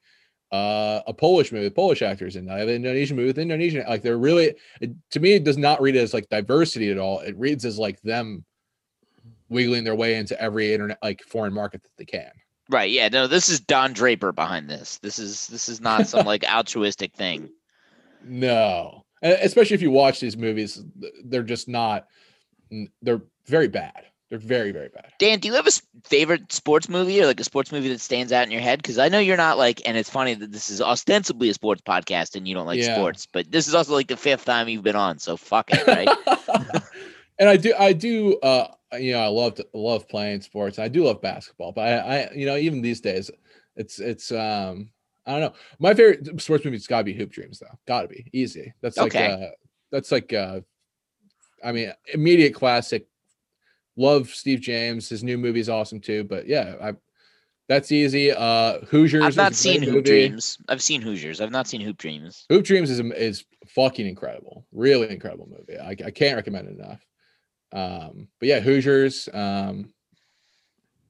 uh, 0.52 1.02
a 1.08 1.14
Polish 1.14 1.52
movie 1.52 1.66
with 1.66 1.76
Polish 1.76 2.02
actors 2.02 2.36
in. 2.36 2.50
I 2.50 2.60
have 2.60 2.68
an 2.68 2.76
Indonesian 2.76 3.16
movie 3.16 3.28
with 3.28 3.40
Indonesian. 3.40 3.86
Like 3.88 4.02
they're 4.02 4.18
really, 4.18 4.56
it, 4.82 4.92
to 5.12 5.20
me, 5.20 5.34
it 5.34 5.44
does 5.44 5.58
not 5.58 5.82
read 5.82 5.96
as 5.96 6.14
like 6.14 6.30
diversity 6.30 6.92
at 6.92 6.98
all. 6.98 7.20
It 7.20 7.38
reads 7.38 7.66
as 7.66 7.80
like 7.80 8.02
them 8.02 8.44
wiggling 9.50 9.84
their 9.84 9.96
way 9.96 10.16
into 10.16 10.40
every 10.42 10.74
internet 10.74 10.98
like 11.02 11.22
foreign 11.24 11.54
market 11.54 11.84
that 11.84 11.92
they 11.98 12.06
can. 12.06 12.32
Right? 12.70 12.92
Yeah. 12.92 13.08
No, 13.10 13.28
this 13.28 13.50
is 13.50 13.60
Don 13.60 13.94
Draper 13.94 14.32
behind 14.32 14.70
this. 14.70 14.98
This 14.98 15.20
is 15.20 15.48
this 15.48 15.70
is 15.70 15.80
not 15.80 16.08
some 16.08 16.26
like 16.26 16.44
altruistic 16.50 17.14
thing. 17.14 17.50
No, 18.24 19.06
especially 19.24 19.76
if 19.76 19.82
you 19.82 19.92
watch 19.92 20.20
these 20.20 20.38
movies, 20.38 20.84
they're 21.24 21.44
just 21.44 21.68
not. 21.68 22.08
They're 23.02 23.22
very 23.48 23.68
bad. 23.68 24.06
They're 24.32 24.39
very 24.39 24.72
very 24.72 24.88
bad. 24.88 25.12
Dan, 25.20 25.39
do 25.39 25.50
you 25.50 25.54
have 25.56 25.67
a 25.67 25.72
favorite 26.06 26.54
sports 26.54 26.88
movie 26.88 27.22
or 27.22 27.26
like 27.26 27.41
a 27.41 27.44
sports 27.44 27.72
movie 27.72 27.89
that 27.89 28.00
stands 28.00 28.32
out 28.32 28.46
in 28.46 28.52
your 28.52 28.62
head? 28.62 28.80
Because 28.80 28.98
I 28.98 29.10
know 29.10 29.20
you're 29.20 29.36
not 29.36 29.58
like, 29.58 29.82
and 29.86 29.98
it's 29.98 30.10
funny 30.10 30.34
that 30.34 30.54
this 30.54 30.70
is 30.70 30.82
ostensibly 30.82 31.50
a 31.50 31.54
sports 31.54 31.82
podcast 31.86 32.36
and 32.36 32.48
you 32.48 32.56
don't 32.56 32.65
like 32.65 32.80
Yeah. 32.80 32.96
sports, 32.96 33.28
but 33.32 33.52
this 33.52 33.67
is 33.67 33.76
also 33.76 33.94
like 33.94 34.08
the 34.08 34.15
fifth 34.15 34.46
time 34.46 34.70
you've 34.70 34.84
been 34.84 34.96
on, 34.96 35.20
so 35.20 35.36
fuck 35.36 35.70
it, 35.70 35.86
right? 35.86 36.08
and 37.39 37.50
I 37.50 37.58
do, 37.58 37.76
I 37.78 37.91
do, 37.91 38.39
uh, 38.39 38.67
you 38.94 39.12
know, 39.12 39.20
I 39.20 39.28
love 39.28 39.56
to, 39.56 39.67
love 39.74 40.08
playing 40.08 40.41
sports. 40.41 40.80
I 40.80 40.88
do 40.88 41.04
love 41.04 41.22
basketball, 41.22 41.74
but 41.74 41.88
I, 41.88 42.22
I, 42.22 42.32
you 42.34 42.46
know, 42.46 42.56
even 42.56 42.82
these 42.82 43.02
days, 43.02 43.30
it's, 43.76 44.00
it's, 44.00 44.32
um, 44.32 44.89
I 45.26 45.34
don't 45.34 45.41
know. 45.41 45.54
My 45.78 45.94
favorite 45.94 46.41
sports 46.41 46.63
movie's 46.63 46.88
got 46.88 47.00
to 47.00 47.04
be 47.04 47.13
Hoop 47.13 47.32
Dreams, 47.32 47.60
though. 47.60 47.78
Got 47.86 48.04
to 48.04 48.08
be 48.08 48.26
easy. 48.32 48.74
That's 48.82 48.98
like, 48.98 49.13
uh, 49.13 49.50
that's 49.91 50.12
like, 50.12 50.32
uh, 50.32 50.62
I 51.63 51.74
mean, 51.74 51.91
immediate 52.13 52.56
classic. 52.56 53.06
Love 53.97 54.30
Steve 54.30 54.62
James. 54.62 55.10
His 55.10 55.23
new 55.23 55.38
movie's 55.38 55.69
awesome 55.69 55.99
too. 55.99 56.23
But 56.23 56.47
yeah, 56.47 56.75
I, 56.82 56.93
that's 57.67 57.91
easy. 57.91 58.32
Uh, 58.32 58.80
Hoosiers. 58.86 59.23
I've 59.23 59.36
not 59.36 59.56
seen 59.56 59.82
Hoop 59.82 59.95
movie. 59.95 60.10
Dreams. 60.10 60.58
I've 60.67 60.82
seen 60.82 61.01
Hoosiers. 61.01 61.41
I've 61.41 61.51
not 61.51 61.67
seen 61.67 61.82
Hoop 61.82 61.97
Dreams. 61.97 62.45
Hoop 62.49 62.65
Dreams 62.65 62.89
is 62.89 62.99
is 62.99 63.45
fucking 63.67 64.08
incredible, 64.08 64.65
really 64.71 65.10
incredible 65.10 65.47
movie. 65.49 65.80
I, 65.80 65.91
I 65.91 66.12
can't 66.12 66.36
recommend 66.36 66.67
it 66.67 66.80
enough. 66.80 67.06
Um, 67.73 68.27
but 68.39 68.49
yeah, 68.49 68.60
Hoosiers. 68.60 69.30
Um, 69.34 69.93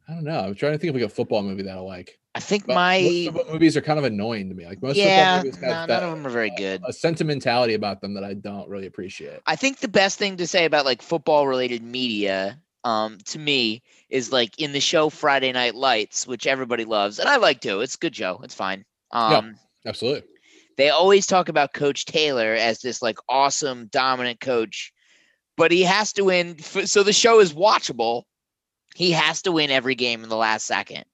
I 0.08 0.13
don't 0.13 0.24
know. 0.24 0.39
I'm 0.39 0.56
trying 0.56 0.74
to 0.74 0.78
think 0.78 0.89
of 0.89 0.96
like 0.96 1.10
a 1.10 1.13
football 1.13 1.41
movie 1.41 1.63
that 1.63 1.78
I 1.78 1.80
like. 1.80 2.20
I 2.34 2.39
think 2.39 2.65
But 2.65 2.76
my 2.76 3.30
movies 3.52 3.76
are 3.76 3.82
kind 3.82 4.00
of 4.00 4.06
annoying 4.06 4.50
to 4.50 4.56
me. 4.56 4.65
Like 4.65 4.82
most 4.82 4.98
yeah, 4.98 5.41
football 5.41 5.46
movies 5.46 5.62
no, 5.62 5.67
have 5.74 5.89
none 5.89 6.04
of 6.04 6.12
them 6.12 6.28
are 6.28 6.30
very 6.30 6.52
good. 6.52 6.82
a 6.86 6.94
sentimentality 6.94 7.74
about 7.74 8.02
them 8.02 8.13
that 8.13 8.24
I 8.24 8.34
don't 8.34 8.70
really 8.70 8.88
appreciate. 8.88 9.39
I 9.48 9.56
think 9.56 9.80
the 9.80 9.88
best 9.88 10.17
thing 10.17 10.38
to 10.38 10.48
say 10.48 10.65
about 10.65 10.86
like 10.86 11.02
football 11.02 11.48
related 11.48 11.84
media, 11.84 12.60
um, 12.84 13.17
to 13.26 13.39
me, 13.39 13.82
is 14.10 14.32
like 14.32 14.60
in 14.60 14.72
the 14.72 14.80
show 14.80 15.10
Friday 15.10 15.52
Night 15.52 15.76
Lights, 15.76 16.26
which 16.28 16.48
everybody 16.48 16.86
loves, 16.86 17.20
and 17.20 17.28
I 17.30 17.38
like 17.38 17.62
too. 17.62 17.82
It's 17.82 17.96
a 17.96 18.00
good 18.00 18.15
show. 18.15 18.39
It's 18.44 18.56
fine. 18.56 18.86
Um, 19.12 19.56
Absolutely. 19.86 20.24
they 20.78 20.89
always 20.89 21.26
talk 21.28 21.50
about 21.50 21.74
Coach 21.74 22.06
Taylor 22.06 22.54
as 22.54 22.80
this 22.80 23.02
like 23.02 23.17
awesome, 23.30 23.88
dominant 23.88 24.39
coach, 24.39 24.94
but 25.58 25.72
he 25.72 25.84
has 25.84 26.13
to 26.13 26.24
win. 26.24 26.58
So 26.60 27.04
the 27.04 27.13
show 27.13 27.39
is 27.39 27.54
watchable. 27.54 28.24
He 28.96 29.12
has 29.12 29.41
to 29.44 29.52
win 29.52 29.70
every 29.72 29.96
game 29.96 30.24
in 30.24 30.30
the 30.30 30.36
last 30.38 30.65
second, 30.65 31.06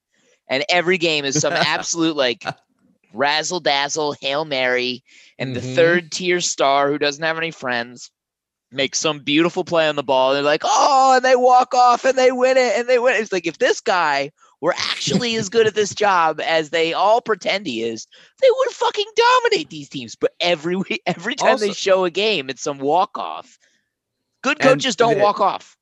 and 0.47 0.63
every 0.69 0.97
game 0.97 1.25
is 1.25 1.39
some 1.39 1.53
absolute 1.53 2.15
like 2.15 2.43
razzle 3.13 3.59
dazzle 3.59 4.13
hail 4.19 4.45
mary, 4.45 5.03
and 5.39 5.55
the 5.55 5.59
Mhm. 5.61 5.75
third 5.75 6.11
tier 6.11 6.41
star 6.41 6.89
who 6.89 6.97
doesn't 6.97 7.23
have 7.23 7.37
any 7.37 7.51
friends 7.51 8.11
makes 8.71 8.99
some 8.99 9.19
beautiful 9.19 9.63
play 9.63 9.87
on 9.87 9.95
the 9.95 10.03
ball. 10.03 10.33
They're 10.33 10.41
like, 10.41 10.61
oh, 10.63 11.13
and 11.15 11.23
they 11.25 11.35
walk 11.35 11.73
off 11.73 12.03
and 12.05 12.17
they 12.17 12.31
win 12.31 12.57
it 12.57 12.77
and 12.77 12.87
they 12.87 12.99
win. 12.99 13.15
it." 13.15 13.21
It's 13.21 13.31
like 13.31 13.47
if 13.47 13.57
this 13.59 13.79
guy 13.81 14.31
were 14.59 14.73
actually 14.77 15.35
as 15.35 15.49
good 15.49 15.67
at 15.67 15.75
this 15.75 15.93
job 15.93 16.41
as 16.41 16.71
they 16.71 16.91
all 16.93 17.21
pretend 17.21 17.67
he 17.67 17.83
is, 17.83 18.07
they 18.41 18.47
would 18.49 18.69
fucking 18.71 19.05
dominate 19.15 19.69
these 19.69 19.87
teams. 19.89 20.15
But 20.15 20.33
every 20.39 20.77
every 21.05 21.35
time 21.35 21.57
they 21.59 21.73
show 21.73 22.05
a 22.05 22.09
game, 22.11 22.49
it's 22.49 22.61
some 22.63 22.79
walk 22.79 23.17
off. 23.17 23.57
Good 24.43 24.59
coaches 24.59 24.95
don't 24.95 25.17
the- 25.17 25.23
walk 25.23 25.39
off. 25.39 25.77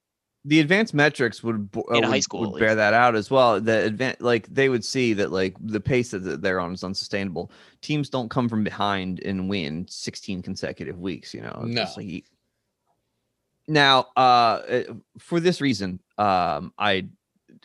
the 0.46 0.60
advanced 0.60 0.94
metrics 0.94 1.42
would 1.44 1.70
uh, 1.76 1.96
In 1.96 2.04
high 2.04 2.20
school, 2.20 2.52
would 2.52 2.60
bear 2.60 2.76
that 2.76 2.94
out 2.94 3.16
as 3.16 3.32
well. 3.32 3.60
The 3.60 3.92
advan 3.92 4.16
like 4.20 4.48
they 4.54 4.70
would 4.70 4.86
see 4.86 5.14
that 5.14 5.32
like 5.32 5.56
the 5.60 5.80
pace 5.80 6.12
that 6.12 6.42
they're 6.42 6.60
on 6.60 6.74
is 6.74 6.84
unsustainable. 6.84 7.52
Teams 7.82 8.10
don't 8.10 8.30
come 8.30 8.48
from 8.50 8.64
behind 8.64 9.20
and 9.22 9.50
win 9.50 9.86
16 9.90 10.42
consecutive 10.44 11.00
weeks. 11.00 11.34
You 11.34 11.42
know, 11.42 11.64
It's 11.66 11.76
No. 11.98 12.04
like 12.04 12.26
now, 13.68 14.08
uh, 14.16 14.20
uh, 14.20 14.84
for 15.20 15.40
this 15.40 15.62
reason, 15.62 16.00
um, 16.18 16.74
I 16.78 17.08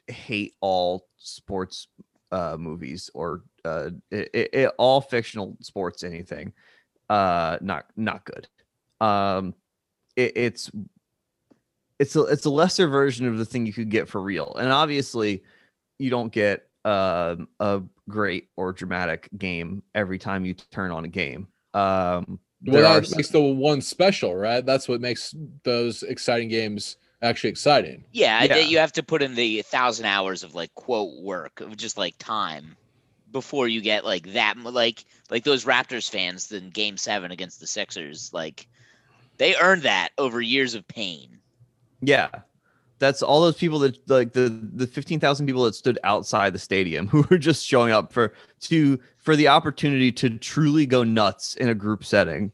hate 0.09 0.55
all 0.61 1.07
sports 1.19 1.89
uh 2.33 2.57
movies 2.59 3.11
or 3.15 3.43
uh 3.65 3.91
it, 4.11 4.31
it- 4.55 4.73
all 4.79 5.01
fictional 5.01 5.57
sports 5.63 6.05
anything 6.05 6.53
uh 7.11 7.59
not 7.63 7.87
not 7.97 8.25
good. 8.25 8.49
Um 9.01 9.55
it, 10.17 10.33
it's 10.37 10.71
it's 11.99 12.17
a 12.17 12.23
it's 12.23 12.45
a 12.47 12.51
lesser 12.51 12.89
version 12.89 13.27
of 13.27 13.39
the 13.39 13.45
thing 13.45 13.67
you 13.67 13.73
could 13.73 13.91
get 13.91 14.09
for 14.09 14.21
real 14.21 14.55
and 14.59 14.73
obviously 14.73 15.43
you 15.99 16.11
don't 16.11 16.33
get 16.33 16.69
um 16.85 17.49
a 17.61 17.83
great 18.09 18.49
or 18.57 18.73
dramatic 18.73 19.29
game 19.39 19.83
every 19.95 20.19
time 20.19 20.45
you 20.45 20.55
turn 20.55 20.91
on 20.91 21.05
a 21.05 21.09
game. 21.09 21.47
Um 21.75 22.41
Well, 22.65 22.77
there 22.77 22.87
are 22.87 23.01
that 23.01 23.17
makes 23.17 23.29
the 23.29 23.41
one 23.41 23.81
special, 23.81 24.35
right? 24.35 24.65
That's 24.65 24.89
what 24.89 25.01
makes 25.01 25.35
those 25.65 26.03
exciting 26.03 26.49
games 26.49 26.97
actually 27.23 27.51
exciting. 27.51 28.05
Yeah, 28.13 28.45
Yeah. 28.45 28.59
you 28.59 28.79
have 28.79 28.93
to 28.93 29.03
put 29.03 29.23
in 29.23 29.35
the 29.35 29.63
thousand 29.63 30.07
hours 30.07 30.43
of 30.43 30.55
like 30.55 30.75
quote 30.75 31.23
work 31.23 31.61
of 31.61 31.77
just 31.77 31.97
like 31.99 32.17
time 32.19 32.77
before 33.33 33.69
you 33.69 33.81
get 33.81 34.05
like 34.05 34.33
that 34.33 34.59
like 34.59 35.05
like 35.31 35.45
those 35.45 35.65
Raptors 35.65 36.11
fans 36.11 36.51
in 36.53 36.71
game 36.71 36.97
seven 36.97 37.31
against 37.31 37.61
the 37.61 37.67
Sixers, 37.67 38.31
like 38.33 38.67
they 39.39 39.55
earned 39.57 39.83
that 39.83 40.11
over 40.19 40.41
years 40.41 40.75
of 40.75 40.87
pain. 40.89 41.39
Yeah. 42.03 42.29
That's 43.01 43.23
all 43.23 43.41
those 43.41 43.57
people 43.57 43.81
that 43.81 44.09
like 44.09 44.33
the 44.35 44.49
the 44.49 44.87
15,000 44.87 45.47
people 45.47 45.65
that 45.65 45.75
stood 45.75 45.99
outside 46.05 46.53
the 46.53 46.59
stadium 46.61 47.09
who 47.13 47.25
were 47.29 47.39
just 47.39 47.67
showing 47.67 47.93
up 47.93 48.13
for 48.13 48.33
to 48.63 49.01
for 49.19 49.35
the 49.35 49.49
opportunity 49.49 50.13
to 50.13 50.39
truly 50.39 50.87
go 50.87 51.03
nuts 51.03 51.55
in 51.55 51.69
a 51.69 51.75
group 51.75 52.05
setting 52.05 52.53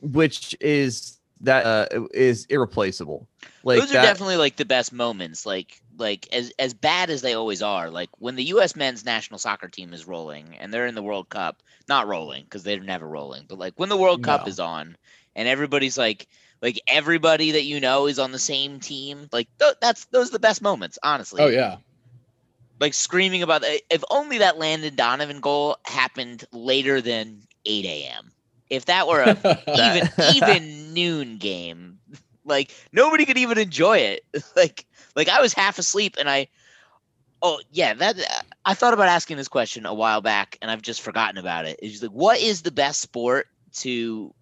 which 0.00 0.56
is 0.60 1.18
that 1.40 1.66
uh, 1.66 2.06
is 2.12 2.46
irreplaceable. 2.46 3.28
Like 3.62 3.80
those 3.80 3.90
are 3.90 3.94
that, 3.94 4.02
definitely 4.02 4.36
like 4.36 4.56
the 4.56 4.64
best 4.64 4.92
moments. 4.92 5.46
Like 5.46 5.80
like 5.96 6.28
as 6.32 6.52
as 6.58 6.74
bad 6.74 7.10
as 7.10 7.22
they 7.22 7.34
always 7.34 7.62
are. 7.62 7.90
Like 7.90 8.10
when 8.18 8.36
the 8.36 8.44
U.S. 8.44 8.76
men's 8.76 9.04
national 9.04 9.38
soccer 9.38 9.68
team 9.68 9.92
is 9.92 10.06
rolling 10.06 10.56
and 10.58 10.72
they're 10.72 10.86
in 10.86 10.94
the 10.94 11.02
World 11.02 11.28
Cup, 11.28 11.62
not 11.88 12.06
rolling 12.08 12.44
because 12.44 12.62
they're 12.62 12.80
never 12.80 13.06
rolling, 13.06 13.44
but 13.48 13.58
like 13.58 13.74
when 13.76 13.88
the 13.88 13.96
World 13.96 14.22
Cup 14.22 14.42
No. 14.42 14.48
is 14.48 14.60
on 14.60 14.96
and 15.36 15.48
everybody's 15.48 15.98
like 15.98 16.26
like 16.60 16.80
everybody 16.88 17.52
that 17.52 17.64
you 17.64 17.80
know 17.80 18.06
is 18.06 18.18
on 18.18 18.32
the 18.32 18.38
same 18.38 18.80
team. 18.80 19.28
Like 19.32 19.48
th- 19.58 19.76
that's 19.80 20.06
those 20.06 20.28
are 20.28 20.32
the 20.32 20.38
best 20.38 20.62
moments, 20.62 20.98
honestly. 21.02 21.42
Oh 21.42 21.48
yeah. 21.48 21.76
Like 22.80 22.94
screaming 22.94 23.42
about 23.42 23.64
if 23.64 24.04
only 24.10 24.38
that 24.38 24.58
Landon 24.58 24.94
Donovan 24.94 25.40
goal 25.40 25.76
happened 25.84 26.44
later 26.52 27.00
than 27.00 27.42
8 27.64 27.84
a.m. 27.84 28.30
If 28.70 28.86
that 28.86 29.08
were 29.08 29.20
a 29.20 29.64
even 29.78 30.08
even 30.34 30.94
noon 30.94 31.38
game, 31.38 31.98
like 32.44 32.74
nobody 32.92 33.24
could 33.24 33.38
even 33.38 33.58
enjoy 33.58 33.98
it. 33.98 34.22
like 34.56 34.84
like 35.16 35.28
I 35.28 35.40
was 35.40 35.52
half 35.52 35.78
asleep 35.78 36.16
and 36.18 36.28
I 36.28 36.48
oh 37.42 37.60
yeah 37.70 37.94
that 37.94 38.16
I 38.64 38.74
thought 38.74 38.94
about 38.94 39.08
asking 39.08 39.36
this 39.36 39.48
question 39.48 39.86
a 39.86 39.94
while 39.94 40.20
back 40.20 40.58
and 40.60 40.70
I've 40.70 40.82
just 40.82 41.02
forgotten 41.02 41.38
about 41.38 41.66
it. 41.66 41.78
It's 41.82 42.02
like 42.02 42.10
what 42.10 42.40
is 42.40 42.62
the 42.62 42.72
best 42.72 43.00
sport 43.00 43.46
to 43.78 44.32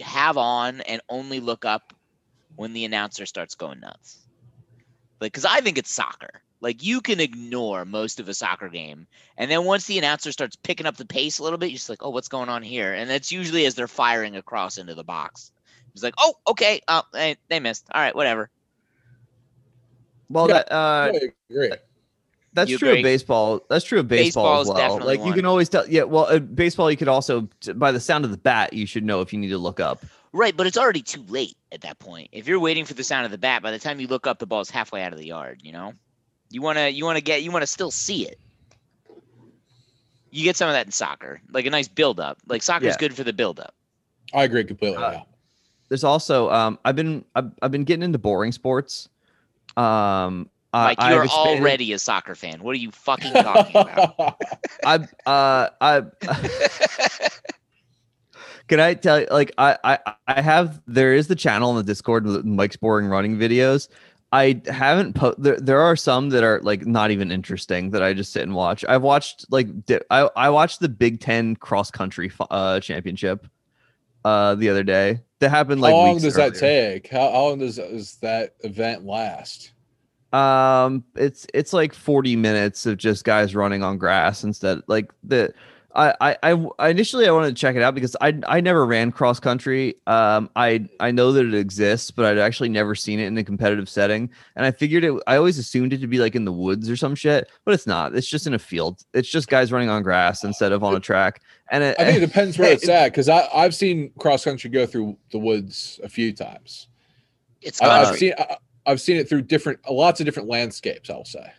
have 0.00 0.36
on 0.36 0.80
and 0.82 1.00
only 1.08 1.40
look 1.40 1.64
up 1.64 1.92
when 2.56 2.72
the 2.72 2.84
announcer 2.84 3.26
starts 3.26 3.54
going 3.54 3.80
nuts? 3.80 4.18
Like 5.20 5.32
cuz 5.32 5.44
I 5.44 5.60
think 5.60 5.78
it's 5.78 5.92
soccer. 5.92 6.42
Like 6.60 6.82
you 6.82 7.00
can 7.00 7.20
ignore 7.20 7.84
most 7.84 8.20
of 8.20 8.28
a 8.28 8.34
soccer 8.34 8.68
game 8.68 9.06
and 9.36 9.50
then 9.50 9.64
once 9.64 9.86
the 9.86 9.98
announcer 9.98 10.32
starts 10.32 10.56
picking 10.56 10.86
up 10.86 10.96
the 10.96 11.06
pace 11.06 11.38
a 11.38 11.42
little 11.42 11.58
bit, 11.58 11.70
you're 11.70 11.76
just 11.76 11.88
like, 11.88 12.02
"Oh, 12.02 12.10
what's 12.10 12.28
going 12.28 12.48
on 12.48 12.62
here?" 12.62 12.94
And 12.94 13.10
that's 13.10 13.32
usually 13.32 13.66
as 13.66 13.74
they're 13.74 13.88
firing 13.88 14.36
across 14.36 14.78
into 14.78 14.94
the 14.94 15.04
box. 15.04 15.50
It's 15.94 16.02
like, 16.02 16.14
"Oh, 16.18 16.34
okay. 16.48 16.80
Oh, 16.88 17.02
they, 17.12 17.36
they 17.48 17.60
missed. 17.60 17.86
All 17.92 18.00
right, 18.00 18.14
whatever." 18.14 18.50
well 20.28 20.48
Yeah, 20.48 20.54
that 20.54 20.72
uh 20.72 21.12
I 21.14 21.30
agree. 21.50 21.72
That's 22.54 22.70
You 22.70 22.78
true 22.78 22.88
agree? 22.90 23.00
of 23.00 23.04
baseball. 23.04 23.60
That's 23.70 23.84
true 23.84 23.98
of 24.00 24.08
baseball 24.08 24.44
Baseball's 24.60 24.68
as 24.68 24.74
well. 24.74 24.88
definitely 24.88 25.06
Like 25.16 25.20
you 25.20 25.30
one. 25.30 25.34
can 25.36 25.44
always 25.46 25.68
tell. 25.70 25.88
Yeah, 25.88 26.02
well, 26.02 26.26
uh, 26.26 26.38
baseball 26.38 26.90
you 26.90 26.96
could 26.98 27.08
also 27.08 27.48
by 27.74 27.92
the 27.92 28.00
sound 28.00 28.24
of 28.26 28.30
the 28.30 28.36
bat 28.36 28.72
you 28.74 28.84
should 28.86 29.04
know 29.04 29.20
if 29.22 29.32
you 29.32 29.38
need 29.38 29.48
to 29.48 29.58
look 29.58 29.80
up. 29.80 30.04
Right, 30.34 30.56
but 30.56 30.66
it's 30.66 30.76
already 30.78 31.02
too 31.02 31.22
late 31.28 31.56
at 31.72 31.80
that 31.82 31.98
point. 31.98 32.28
If 32.32 32.46
you're 32.46 32.58
waiting 32.60 32.84
for 32.84 32.94
the 32.94 33.04
sound 33.04 33.24
of 33.26 33.30
the 33.30 33.38
bat, 33.38 33.62
by 33.62 33.70
the 33.70 33.78
time 33.78 34.00
you 34.00 34.06
look 34.06 34.26
up, 34.26 34.38
the 34.38 34.46
ball's 34.46 34.70
halfway 34.70 35.02
out 35.02 35.12
of 35.12 35.18
the 35.18 35.26
yard. 35.26 35.60
You 35.62 35.72
know, 35.72 35.92
you 36.50 36.60
wanna 36.62 36.88
you 36.88 37.04
wanna 37.06 37.20
get 37.22 37.42
you 37.42 37.50
wanna 37.50 37.66
still 37.66 37.90
see 37.90 38.26
it. 38.26 38.38
You 40.30 40.44
get 40.44 40.56
some 40.56 40.68
of 40.68 40.74
that 40.74 40.86
in 40.86 40.92
soccer, 40.92 41.40
like 41.50 41.66
a 41.66 41.70
nice 41.70 41.88
build 41.88 42.18
up. 42.20 42.38
Like 42.46 42.62
soccer's 42.62 42.88
Yeah. 42.88 42.96
good 42.98 43.14
for 43.14 43.24
the 43.24 43.32
build 43.32 43.60
up. 43.60 43.74
I 44.34 44.44
agree 44.44 44.64
completely. 44.64 45.02
Uh, 45.02 45.12
yeah. 45.12 45.22
There's 45.88 46.04
also 46.04 46.50
um 46.50 46.78
I've 46.84 46.96
been 46.96 47.24
I've, 47.34 47.50
I've 47.60 47.70
been 47.70 47.84
getting 47.84 48.02
into 48.02 48.18
boring 48.18 48.52
sports. 48.52 49.08
Um, 49.76 50.48
I- 50.72 50.84
Like 50.94 50.98
you're 51.10 51.24
expanded- 51.24 51.60
already 51.60 51.92
a 51.92 51.98
soccer 51.98 52.34
fan. 52.34 52.62
What 52.62 52.72
are 52.72 52.78
you 52.78 52.90
fucking 52.90 53.32
talking 53.32 53.76
about? 53.76 54.40
I 54.84 54.94
uh 55.26 55.68
I 55.80 56.02
can 58.68 58.80
I 58.80 58.94
tell 58.94 59.20
you 59.20 59.26
like 59.30 59.52
I 59.58 59.76
I 59.84 59.98
I 60.26 60.40
have 60.40 60.80
there 60.86 61.12
is 61.14 61.28
the 61.28 61.34
channel 61.36 61.70
on 61.70 61.76
the 61.76 61.82
Discord 61.82 62.24
with 62.24 62.44
Mike's 62.44 62.76
boring 62.76 63.06
running 63.06 63.36
videos. 63.36 63.88
I 64.34 64.62
haven't 64.66 65.12
po- 65.14 65.34
there, 65.36 65.60
there 65.60 65.80
are 65.82 65.94
some 65.94 66.30
that 66.30 66.42
are 66.42 66.58
like 66.62 66.86
not 66.86 67.10
even 67.10 67.30
interesting 67.30 67.90
that 67.90 68.02
I 68.02 68.14
just 68.14 68.32
sit 68.32 68.42
and 68.42 68.54
watch. 68.54 68.82
I've 68.88 69.02
watched 69.02 69.44
like 69.50 69.84
di- 69.84 70.00
I 70.10 70.30
I 70.36 70.48
watched 70.48 70.80
the 70.80 70.88
Big 70.88 71.20
10 71.20 71.56
cross 71.56 71.90
country 71.90 72.30
fi- 72.30 72.46
uh 72.50 72.80
championship 72.80 73.46
uh 74.24 74.54
the 74.54 74.70
other 74.70 74.84
day. 74.84 75.20
That 75.40 75.50
happened 75.50 75.82
like 75.82 75.92
how 75.92 75.98
long 75.98 76.10
weeks 76.14 76.22
does 76.22 76.34
that 76.36 76.54
take? 76.54 77.08
How, 77.08 77.30
how 77.30 77.48
long 77.48 77.58
does, 77.58 77.76
does 77.76 78.16
that 78.22 78.54
event 78.60 79.04
last? 79.04 79.71
Um, 80.32 81.04
it's 81.14 81.46
it's 81.52 81.72
like 81.72 81.94
forty 81.94 82.36
minutes 82.36 82.86
of 82.86 82.96
just 82.96 83.24
guys 83.24 83.54
running 83.54 83.82
on 83.82 83.98
grass 83.98 84.44
instead. 84.44 84.80
Like 84.86 85.12
the, 85.22 85.52
I 85.94 86.14
I 86.20 86.36
I 86.42 86.66
I 86.78 86.88
initially 86.88 87.28
I 87.28 87.32
wanted 87.32 87.48
to 87.48 87.60
check 87.60 87.76
it 87.76 87.82
out 87.82 87.94
because 87.94 88.16
I 88.20 88.38
I 88.46 88.60
never 88.62 88.86
ran 88.86 89.12
cross 89.12 89.38
country. 89.38 89.96
Um, 90.06 90.48
I 90.56 90.88
I 91.00 91.10
know 91.10 91.32
that 91.32 91.44
it 91.44 91.54
exists, 91.54 92.10
but 92.10 92.24
I'd 92.24 92.38
actually 92.38 92.70
never 92.70 92.94
seen 92.94 93.20
it 93.20 93.26
in 93.26 93.36
a 93.36 93.44
competitive 93.44 93.90
setting. 93.90 94.30
And 94.56 94.64
I 94.64 94.70
figured 94.70 95.04
it. 95.04 95.12
I 95.26 95.36
always 95.36 95.58
assumed 95.58 95.92
it 95.92 96.00
to 96.00 96.06
be 96.06 96.18
like 96.18 96.34
in 96.34 96.46
the 96.46 96.52
woods 96.52 96.88
or 96.88 96.96
some 96.96 97.14
shit, 97.14 97.50
but 97.66 97.74
it's 97.74 97.86
not. 97.86 98.14
It's 98.14 98.26
just 98.26 98.46
in 98.46 98.54
a 98.54 98.58
field. 98.58 99.02
It's 99.12 99.28
just 99.28 99.48
guys 99.48 99.70
running 99.70 99.90
on 99.90 100.02
grass 100.02 100.44
instead 100.44 100.72
of 100.72 100.82
on 100.82 100.94
a 100.94 101.00
track. 101.00 101.42
And 101.70 101.84
it, 101.84 101.96
I 101.98 102.04
think 102.04 102.22
it 102.22 102.26
depends 102.26 102.58
where 102.58 102.72
it's 102.72 102.88
at 102.88 103.08
because 103.12 103.28
I 103.28 103.46
I've 103.54 103.74
seen 103.74 104.12
cross 104.18 104.44
country 104.44 104.70
go 104.70 104.86
through 104.86 105.18
the 105.30 105.38
woods 105.38 106.00
a 106.02 106.08
few 106.08 106.32
times. 106.32 106.88
It's 107.60 107.82
I- 107.82 108.00
I've 108.08 108.16
seen 108.16 108.32
I, 108.38 108.56
I've 108.86 109.00
seen 109.00 109.16
it 109.16 109.28
through 109.28 109.42
different 109.42 109.80
lots 109.88 110.20
of 110.20 110.26
different 110.26 110.48
landscapes. 110.48 111.10
I'll 111.10 111.24
say. 111.24 111.52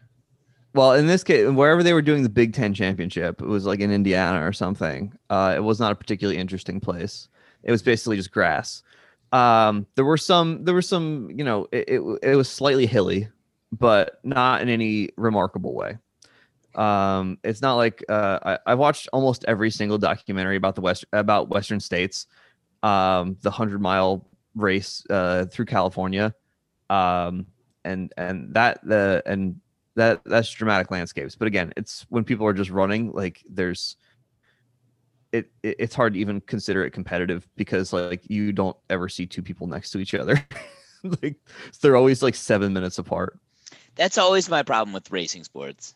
Well, 0.76 0.94
in 0.94 1.06
this 1.06 1.24
case, 1.24 1.48
wherever 1.50 1.84
they 1.84 1.94
were 1.94 2.02
doing 2.02 2.24
the 2.24 2.30
Big 2.30 2.54
Ten 2.54 2.74
championship, 2.74 3.42
it 3.42 3.48
was 3.48 3.66
like 3.66 3.80
in 3.80 3.92
Indiana 3.92 4.46
or 4.46 4.52
something. 4.52 5.14
Uh, 5.30 5.54
it 5.56 5.60
was 5.60 5.80
not 5.80 5.92
a 5.92 5.96
particularly 5.96 6.40
interesting 6.40 6.80
place. 6.80 7.30
It 7.62 7.72
was 7.72 7.84
basically 7.84 8.18
just 8.18 8.32
grass. 8.32 8.82
Um, 9.32 9.86
there 9.96 10.06
were 10.06 10.18
some, 10.18 10.64
there 10.64 10.74
were 10.74 10.82
some, 10.82 11.30
you 11.30 11.44
know, 11.44 11.68
it, 11.72 11.90
it, 11.90 12.20
it 12.24 12.36
was 12.36 12.50
slightly 12.50 12.88
hilly, 12.88 13.28
but 13.72 14.20
not 14.24 14.62
in 14.62 14.70
any 14.70 15.10
remarkable 15.16 15.76
way. 15.76 15.98
Um, 16.76 17.38
it's 17.44 17.62
not 17.62 17.76
like 17.76 18.04
uh, 18.10 18.40
I, 18.44 18.72
I 18.72 18.76
watched 18.76 19.08
almost 19.14 19.46
every 19.48 19.70
single 19.70 20.00
documentary 20.00 20.56
about 20.56 20.74
the 20.74 20.82
West 20.82 21.06
about 21.14 21.50
Western 21.50 21.80
states, 21.80 22.26
um, 22.82 23.38
the 23.42 23.52
hundred 23.52 23.80
mile 23.80 24.28
race 24.56 25.06
uh, 25.10 25.46
through 25.46 25.66
California, 25.66 26.34
um, 26.90 27.48
and 27.86 28.14
and 28.18 28.54
that 28.54 28.80
the 28.84 29.24
and 29.26 29.60
that 29.96 30.22
that's 30.26 30.50
dramatic 30.52 30.92
landscapes. 30.92 31.36
But 31.36 31.48
again, 31.48 31.74
it's 31.78 32.06
when 32.10 32.24
people 32.24 32.46
are 32.46 32.54
just 32.54 32.70
running, 32.70 33.12
like 33.12 33.44
there's 33.50 33.98
it, 35.32 35.52
it 35.62 35.76
it's 35.80 35.96
hard 35.96 36.14
to 36.14 36.20
even 36.20 36.42
consider 36.42 36.86
it 36.86 36.92
competitive 36.92 37.48
because 37.56 37.94
like 37.94 38.30
you 38.30 38.52
don't 38.52 38.78
ever 38.90 39.10
see 39.10 39.26
two 39.26 39.42
people 39.42 39.68
next 39.68 39.92
to 39.92 40.00
each 40.00 40.14
other. 40.14 40.46
like 41.04 41.36
they're 41.82 41.96
always 41.96 42.24
like 42.24 42.36
seven 42.36 42.74
minutes 42.74 42.98
apart. 42.98 43.40
That's 43.96 44.18
always 44.18 44.50
my 44.50 44.64
problem 44.64 44.94
with 44.94 45.12
racing 45.12 45.44
sports. 45.44 45.96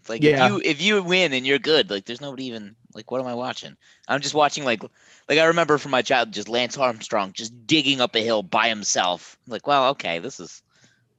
It's 0.00 0.08
Like 0.08 0.22
Yeah. 0.22 0.46
if 0.46 0.52
you 0.52 0.60
if 0.64 0.82
you 0.82 1.02
win 1.02 1.32
and 1.32 1.46
you're 1.46 1.58
good, 1.58 1.90
like 1.90 2.04
there's 2.04 2.20
nobody 2.20 2.46
even 2.46 2.76
like 2.94 3.10
what 3.10 3.20
am 3.20 3.26
I 3.26 3.34
watching? 3.34 3.76
I'm 4.08 4.20
just 4.20 4.34
watching 4.34 4.64
like 4.64 4.82
like 5.28 5.38
I 5.38 5.44
remember 5.46 5.78
from 5.78 5.90
my 5.90 6.02
child 6.02 6.32
just 6.32 6.48
Lance 6.48 6.76
Armstrong 6.78 7.32
just 7.32 7.66
digging 7.66 8.00
up 8.00 8.14
a 8.14 8.20
hill 8.20 8.42
by 8.42 8.68
himself. 8.68 9.38
Like, 9.46 9.66
well, 9.66 9.90
okay, 9.90 10.18
this 10.18 10.40
is 10.40 10.62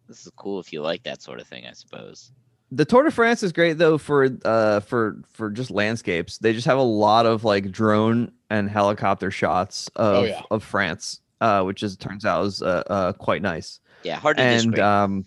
this 0.08 0.26
is 0.26 0.32
cool 0.36 0.60
if 0.60 0.72
you 0.72 0.82
like 0.82 1.04
that 1.04 1.22
sort 1.22 1.40
of 1.40 1.48
thing, 1.48 1.66
I 1.66 1.74
suppose. 1.74 2.32
The 2.72 2.86
Tour 2.86 3.04
de 3.04 3.12
France 3.12 3.44
is 3.44 3.52
great 3.52 3.78
though 3.78 3.98
for 3.98 4.28
uh 4.44 4.80
for 4.82 5.22
for 5.34 5.50
just 5.50 5.72
landscapes. 5.72 6.38
They 6.40 6.54
just 6.54 6.68
have 6.68 6.78
a 6.78 6.82
lot 6.82 7.26
of 7.26 7.44
like 7.44 7.72
drone 7.72 8.32
and 8.50 8.70
helicopter 8.70 9.32
shots 9.32 9.88
of 9.96 10.16
Oh, 10.16 10.24
yeah. 10.24 10.42
of 10.52 10.64
France, 10.64 11.22
uh, 11.42 11.64
which 11.64 11.84
is 11.84 11.96
turns 11.96 12.26
out 12.26 12.46
is 12.46 12.62
uh, 12.62 12.84
uh 12.88 13.14
quite 13.14 13.42
nice. 13.42 13.80
Yeah, 14.04 14.20
hard 14.20 14.38
to 14.38 14.44
and 14.44 14.58
disagree. 14.58 14.82
um, 14.82 15.26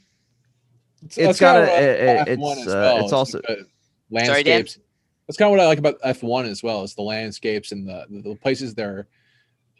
It's, 1.04 1.16
it's 1.18 1.26
that's 1.26 1.40
got 1.40 1.54
kinda 1.54 1.68
a, 1.68 1.72
what 1.72 1.82
it- 1.82 2.28
it's 2.28 2.58
as 2.66 2.74
uh, 2.74 2.80
well, 2.80 3.04
it's 3.04 3.12
also 3.12 3.38
because 3.40 3.56
Sorry, 3.58 3.66
landscapes. 4.10 4.78
That's 5.26 5.36
kind 5.36 5.46
of 5.48 5.50
what 5.50 5.60
I 5.60 5.66
like 5.66 5.78
about 5.78 6.00
F1 6.02 6.46
as 6.46 6.62
well. 6.62 6.82
Is 6.82 6.94
the 6.94 7.02
landscapes 7.02 7.72
and 7.72 7.86
the 7.86 8.06
the 8.08 8.34
places 8.36 8.74
they're 8.74 9.06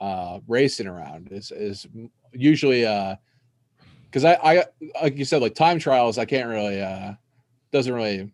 uh, 0.01 0.41
racing 0.47 0.87
around 0.87 1.29
is 1.33 1.51
is 1.51 1.87
usually 2.33 2.87
uh 2.87 3.17
because 4.11 4.25
I 4.25 4.35
I 4.35 4.65
like 5.03 5.17
you 5.17 5.25
said 5.25 5.43
like 5.43 5.55
time 5.55 5.79
trials 5.79 6.19
I 6.19 6.25
can't 6.25 6.49
really 6.49 6.81
uh 6.81 7.15
doesn't 7.73 7.93
really 7.93 8.31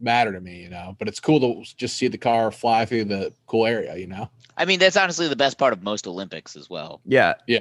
matter 0.00 0.32
to 0.32 0.40
me 0.40 0.62
you 0.62 0.70
know 0.70 0.96
but 0.98 1.08
it's 1.08 1.20
cool 1.20 1.40
to 1.40 1.76
just 1.76 1.96
see 1.96 2.08
the 2.08 2.16
car 2.18 2.50
fly 2.50 2.84
through 2.84 3.04
the 3.04 3.32
cool 3.46 3.66
area 3.66 3.96
you 3.96 4.06
know 4.06 4.28
I 4.56 4.64
mean, 4.64 4.80
that's 4.80 4.96
honestly 4.96 5.28
the 5.28 5.36
best 5.36 5.56
part 5.56 5.72
of 5.72 5.82
most 5.84 6.06
Olympics 6.08 6.56
as 6.56 6.68
well. 6.68 7.00
yeah 7.04 7.34
yeah 7.46 7.60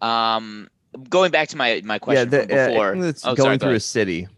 Um, 0.00 0.68
going 1.08 1.30
back 1.30 1.48
to 1.48 1.56
my 1.56 1.80
my 1.84 1.98
yeah 2.06 2.24
question 2.24 2.30
the, 2.30 2.42
from 2.42 2.50
uh, 2.50 2.68
before. 2.68 2.94
anything 2.94 3.00
that's 3.02 3.24
oh, 3.24 3.34
going 3.34 3.36
sorry, 3.36 3.58
go 3.58 3.68
through 3.68 3.74
a 3.74 3.80
city. 3.80 4.28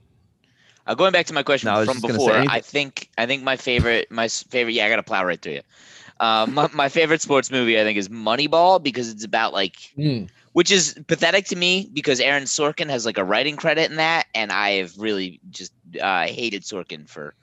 Uh, 0.87 0.95
going 0.95 1.13
back 1.13 1.27
to 1.27 1.33
my 1.33 1.43
question 1.43 1.73
No, 1.73 1.85
from 1.85 2.01
just 2.01 2.07
gonna 2.07 2.21
say 2.21 2.33
before, 2.33 2.45
I 2.47 2.61
think 2.61 3.09
I 3.19 3.27
think 3.27 3.43
my 3.43 3.57
favorite 3.57 4.11
my 4.11 4.29
favorite 4.29 4.73
yeah 4.75 4.87
I 4.87 4.89
gotta 4.89 5.03
plow 5.03 5.25
right 5.25 5.41
through 5.41 5.55
you. 5.55 5.63
Um, 6.21 6.55
my, 6.55 6.69
my 6.73 6.89
favorite 6.89 7.21
sports 7.23 7.51
movie 7.51 7.81
I 7.81 7.85
think 7.85 7.99
is 7.99 8.09
Moneyball 8.09 8.83
because 8.83 9.09
it's 9.11 9.25
about 9.25 9.53
like 9.53 9.77
Mm. 9.99 10.29
which 10.53 10.71
is 10.71 10.99
pathetic 11.07 11.47
to 11.47 11.57
me 11.57 11.89
because 11.93 12.21
Aaron 12.21 12.45
Sorkin 12.45 12.89
has 12.91 13.07
like 13.07 13.19
a 13.19 13.25
writing 13.25 13.57
credit 13.57 13.91
in 13.91 13.97
that, 13.97 14.27
and 14.35 14.53
I 14.53 14.71
have 14.73 14.97
really 14.99 15.41
just 15.51 15.73
uh, 16.01 16.27
hated 16.27 16.63
Sorkin 16.63 17.09
for 17.09 17.35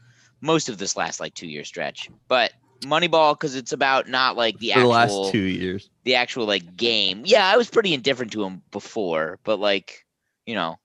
most 0.41 0.69
of 0.69 0.77
this 0.77 0.95
last 0.95 1.19
like 1.19 1.33
two 1.33 1.47
year 1.47 1.63
stretch. 1.63 2.09
But 2.27 2.53
Moneyball 2.81 3.33
because 3.33 3.55
it's 3.55 3.71
about 3.71 4.07
not 4.07 4.35
like 4.37 4.57
the 4.59 4.71
for 4.73 4.79
the 4.81 4.87
last 4.87 5.31
two 5.31 5.39
years. 5.39 5.89
the 6.03 6.15
actual 6.15 6.45
like 6.45 6.75
game. 6.75 7.23
Yeah, 7.25 7.45
I 7.45 7.57
was 7.57 7.69
pretty 7.69 7.93
indifferent 7.93 8.31
to 8.33 8.43
him 8.43 8.61
before, 8.71 9.39
but 9.43 9.59
like 9.59 10.05
you 10.45 10.55
know, 10.55 10.77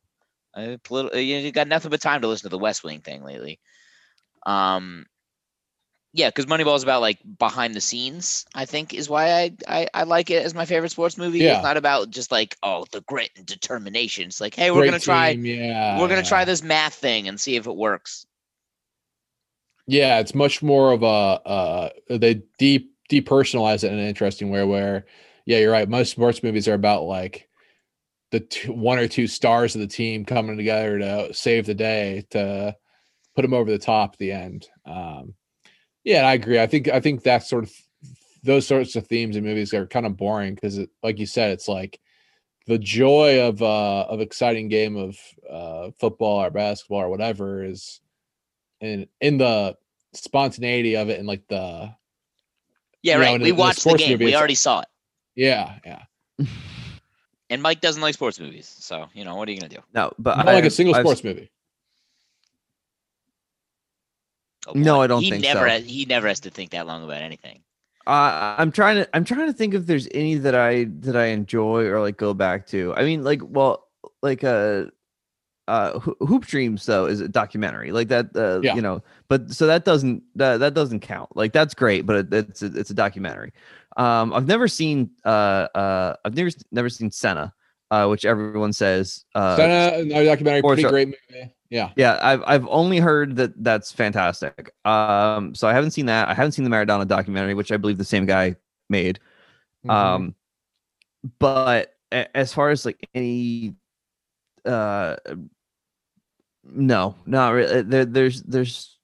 I 0.54 0.78
politi- 0.84 1.26
you 1.26 1.52
got 1.52 1.68
nothing 1.68 1.90
but 1.90 2.00
time 2.00 2.20
to 2.22 2.28
listen 2.28 2.44
to 2.44 2.50
the 2.50 2.58
West 2.58 2.84
Wing 2.84 3.00
thing 3.00 3.24
lately. 3.24 3.58
Um, 4.46 5.06
yeah, 6.12 6.28
because 6.28 6.46
Moneyball 6.46 6.76
is 6.76 6.84
about 6.84 7.00
like 7.00 7.18
behind 7.38 7.74
the 7.74 7.80
scenes. 7.80 8.46
I 8.54 8.66
think 8.66 8.94
is 8.94 9.08
why 9.08 9.32
I, 9.32 9.52
I 9.66 9.88
I 9.92 10.02
like 10.04 10.30
it 10.30 10.44
as 10.44 10.54
my 10.54 10.64
favorite 10.64 10.90
sports 10.90 11.18
movie. 11.18 11.40
Yeah. 11.40 11.56
It's 11.56 11.64
not 11.64 11.76
about 11.76 12.10
just 12.10 12.30
like 12.30 12.56
oh 12.62 12.84
the 12.92 13.00
grit 13.00 13.30
and 13.36 13.44
determination. 13.44 14.26
It's 14.26 14.40
like 14.40 14.54
hey 14.54 14.70
we're 14.70 14.82
Great 14.82 14.90
gonna 14.90 15.00
try 15.00 15.30
yeah 15.30 16.00
we're 16.00 16.08
gonna 16.08 16.22
try 16.22 16.44
this 16.44 16.62
math 16.62 16.94
thing 16.94 17.26
and 17.26 17.40
see 17.40 17.56
if 17.56 17.66
it 17.66 17.74
works. 17.74 18.26
Yeah, 19.86 20.18
it's 20.20 20.34
much 20.34 20.62
more 20.62 20.92
of 20.92 21.02
a 21.02 21.06
uh 21.06 21.90
they 22.08 22.42
deep 22.58 22.92
depersonalize 23.10 23.84
it 23.84 23.92
in 23.92 23.98
an 23.98 24.06
interesting 24.06 24.50
way 24.50 24.64
where 24.64 25.06
yeah, 25.46 25.58
you're 25.58 25.72
right. 25.72 25.88
Most 25.88 26.10
sports 26.10 26.42
movies 26.42 26.68
are 26.68 26.74
about 26.74 27.02
like 27.02 27.48
the 28.30 28.40
two, 28.40 28.72
one 28.72 28.98
or 28.98 29.08
two 29.08 29.26
stars 29.26 29.74
of 29.74 29.82
the 29.82 29.86
team 29.86 30.24
coming 30.24 30.56
together 30.56 30.98
to 30.98 31.34
save 31.34 31.66
the 31.66 31.74
day 31.74 32.24
to 32.30 32.74
put 33.36 33.42
them 33.42 33.54
over 33.54 33.70
the 33.70 33.78
top 33.78 34.12
at 34.14 34.18
the 34.18 34.32
end. 34.32 34.68
Um 34.86 35.34
yeah, 36.04 36.26
I 36.26 36.34
agree. 36.34 36.60
I 36.60 36.66
think 36.66 36.88
I 36.88 37.00
think 37.00 37.22
that 37.24 37.44
sort 37.44 37.64
of 37.64 37.72
those 38.44 38.66
sorts 38.66 38.96
of 38.96 39.06
themes 39.06 39.36
in 39.36 39.44
movies 39.44 39.74
are 39.74 39.86
kind 39.86 40.06
of 40.06 40.16
boring 40.16 40.54
because 40.54 40.80
like 41.02 41.18
you 41.18 41.26
said 41.26 41.50
it's 41.52 41.68
like 41.68 42.00
the 42.66 42.78
joy 42.78 43.40
of 43.42 43.62
uh 43.62 44.02
of 44.08 44.20
exciting 44.20 44.68
game 44.68 44.96
of 44.96 45.18
uh 45.50 45.90
football 45.98 46.42
or 46.44 46.50
basketball 46.50 47.00
or 47.02 47.10
whatever 47.10 47.64
is 47.64 48.00
in 48.84 49.08
in 49.20 49.38
the 49.38 49.76
spontaneity 50.12 50.96
of 50.96 51.08
it 51.08 51.18
and 51.18 51.26
like 51.26 51.46
the 51.48 51.92
Yeah, 53.02 53.14
You 53.14 53.18
know, 53.18 53.24
right. 53.26 53.34
in 53.36 53.40
a- 53.40 53.44
we 53.44 53.50
in 53.50 53.56
a 53.56 53.58
watched 53.58 53.76
the 53.76 53.80
sports 53.82 54.02
game. 54.02 54.12
movie, 54.12 54.24
we 54.26 54.36
already 54.36 54.54
saw 54.54 54.80
it. 54.80 54.88
yeah 55.34 55.78
yeah 55.84 56.02
And 57.50 57.60
Mike 57.62 57.80
doesn't 57.80 58.00
like 58.02 58.14
sports 58.14 58.40
movies, 58.40 58.66
so 58.66 59.06
you 59.14 59.24
know 59.24 59.36
what 59.36 59.48
are 59.48 59.52
you 59.52 59.60
gonna 59.60 59.68
do? 59.74 59.80
No, 59.94 60.12
but 60.18 60.36
not 60.38 60.48
I, 60.48 60.54
like 60.54 60.64
a 60.64 60.70
single 60.70 60.94
I've- 60.94 61.04
sports 61.06 61.22
movie 61.24 61.50
Oh, 64.66 64.72
No. 64.74 65.02
I 65.02 65.06
don't 65.06 65.22
he 65.22 65.30
think 65.30 65.42
never 65.42 65.60
so. 65.60 65.68
Has, 65.68 65.84
he 65.84 66.04
never 66.06 66.26
has 66.28 66.40
to 66.40 66.50
think 66.50 66.70
that 66.70 66.86
long 66.86 67.04
about 67.04 67.20
anything. 67.22 67.60
Uh, 68.06 68.54
I'm 68.58 68.70
trying 68.72 68.96
to 68.96 69.08
I'm 69.14 69.24
trying 69.24 69.46
to 69.46 69.52
think 69.52 69.74
if 69.74 69.86
there's 69.86 70.08
any 70.12 70.34
that 70.36 70.54
I 70.54 70.84
that 71.00 71.16
I 71.16 71.26
enjoy 71.26 71.84
or 71.86 72.00
like 72.00 72.16
go 72.16 72.32
back 72.34 72.66
to. 72.68 72.94
I 72.96 73.04
mean, 73.04 73.24
like, 73.24 73.40
well, 73.42 73.86
like 74.22 74.42
uh 74.44 74.84
uh 75.68 75.98
Hoop 75.98 76.46
Dreams 76.46 76.84
though 76.86 77.06
is 77.06 77.20
a 77.20 77.28
documentary 77.28 77.92
like 77.92 78.08
that. 78.08 78.26
Uh, 78.36 78.60
Yeah. 78.62 78.74
You 78.74 78.82
know, 78.82 79.02
but 79.28 79.50
so 79.50 79.66
that 79.66 79.84
doesn't 79.84 80.22
that 80.36 80.58
that 80.58 80.74
doesn't 80.74 81.00
count. 81.00 81.34
Like 81.36 81.52
that's 81.52 81.74
great, 81.74 82.06
but 82.06 82.16
it, 82.16 82.32
it's 82.34 82.62
a, 82.62 82.66
it's 82.66 82.90
a 82.90 82.94
documentary. 82.94 83.52
Um, 83.96 84.32
I've 84.34 84.46
never 84.46 84.68
seen 84.68 85.10
uh 85.24 85.68
uh 85.74 86.16
I've 86.24 86.34
never 86.34 86.50
never 86.72 86.88
seen 86.88 87.10
Senna, 87.10 87.54
uh, 87.90 88.06
which 88.08 88.24
everyone 88.24 88.72
says 88.72 89.24
uh 89.34 89.56
Senna, 89.56 89.98
another 90.02 90.24
documentary 90.24 90.62
pretty 90.62 90.84
are- 90.84 90.90
great 90.90 91.08
movie 91.08 91.52
yeah 91.70 91.90
yeah, 91.96 92.18
I've 92.22 92.42
I've 92.46 92.66
only 92.68 92.98
heard 92.98 93.34
that 93.36 93.52
that's 93.64 93.90
fantastic. 93.90 94.70
Um, 94.84 95.54
so 95.56 95.66
I 95.66 95.72
haven't 95.72 95.90
seen 95.90 96.06
that. 96.06 96.28
I 96.28 96.34
haven't 96.34 96.52
seen 96.52 96.64
the 96.64 96.70
Maradona 96.70 97.08
documentary, 97.08 97.54
which 97.54 97.72
I 97.72 97.76
believe 97.78 97.98
the 97.98 98.04
same 98.04 98.26
guy 98.26 98.54
made. 98.88 99.18
Mhm. 99.84 99.90
Um, 99.90 100.34
but 101.40 101.94
as 102.12 102.52
far 102.52 102.70
as 102.70 102.84
like 102.84 103.08
any, 103.14 103.74
uh, 104.64 105.16
no, 106.64 107.14
not 107.26 107.50
really. 107.50 107.82
There, 107.82 108.04
there's 108.04 108.42
there's, 108.42 108.98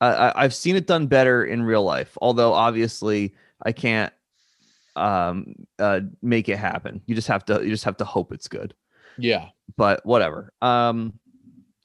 I, 0.00 0.08
I 0.08 0.44
I've 0.44 0.54
seen 0.54 0.76
it 0.76 0.86
done 0.86 1.06
better 1.06 1.44
in 1.44 1.62
real 1.62 1.84
life. 1.84 2.16
Although 2.20 2.52
obviously 2.52 3.34
I 3.62 3.72
can't, 3.72 4.12
um, 4.96 5.54
uh, 5.78 6.00
make 6.20 6.48
it 6.48 6.58
happen. 6.58 7.00
You 7.06 7.14
just 7.14 7.28
have 7.28 7.44
to 7.46 7.62
you 7.62 7.70
just 7.70 7.84
have 7.84 7.96
to 7.98 8.04
hope 8.04 8.32
it's 8.32 8.48
good 8.48 8.74
yeah 9.18 9.48
but 9.76 10.04
whatever. 10.04 10.52
Um, 10.62 11.18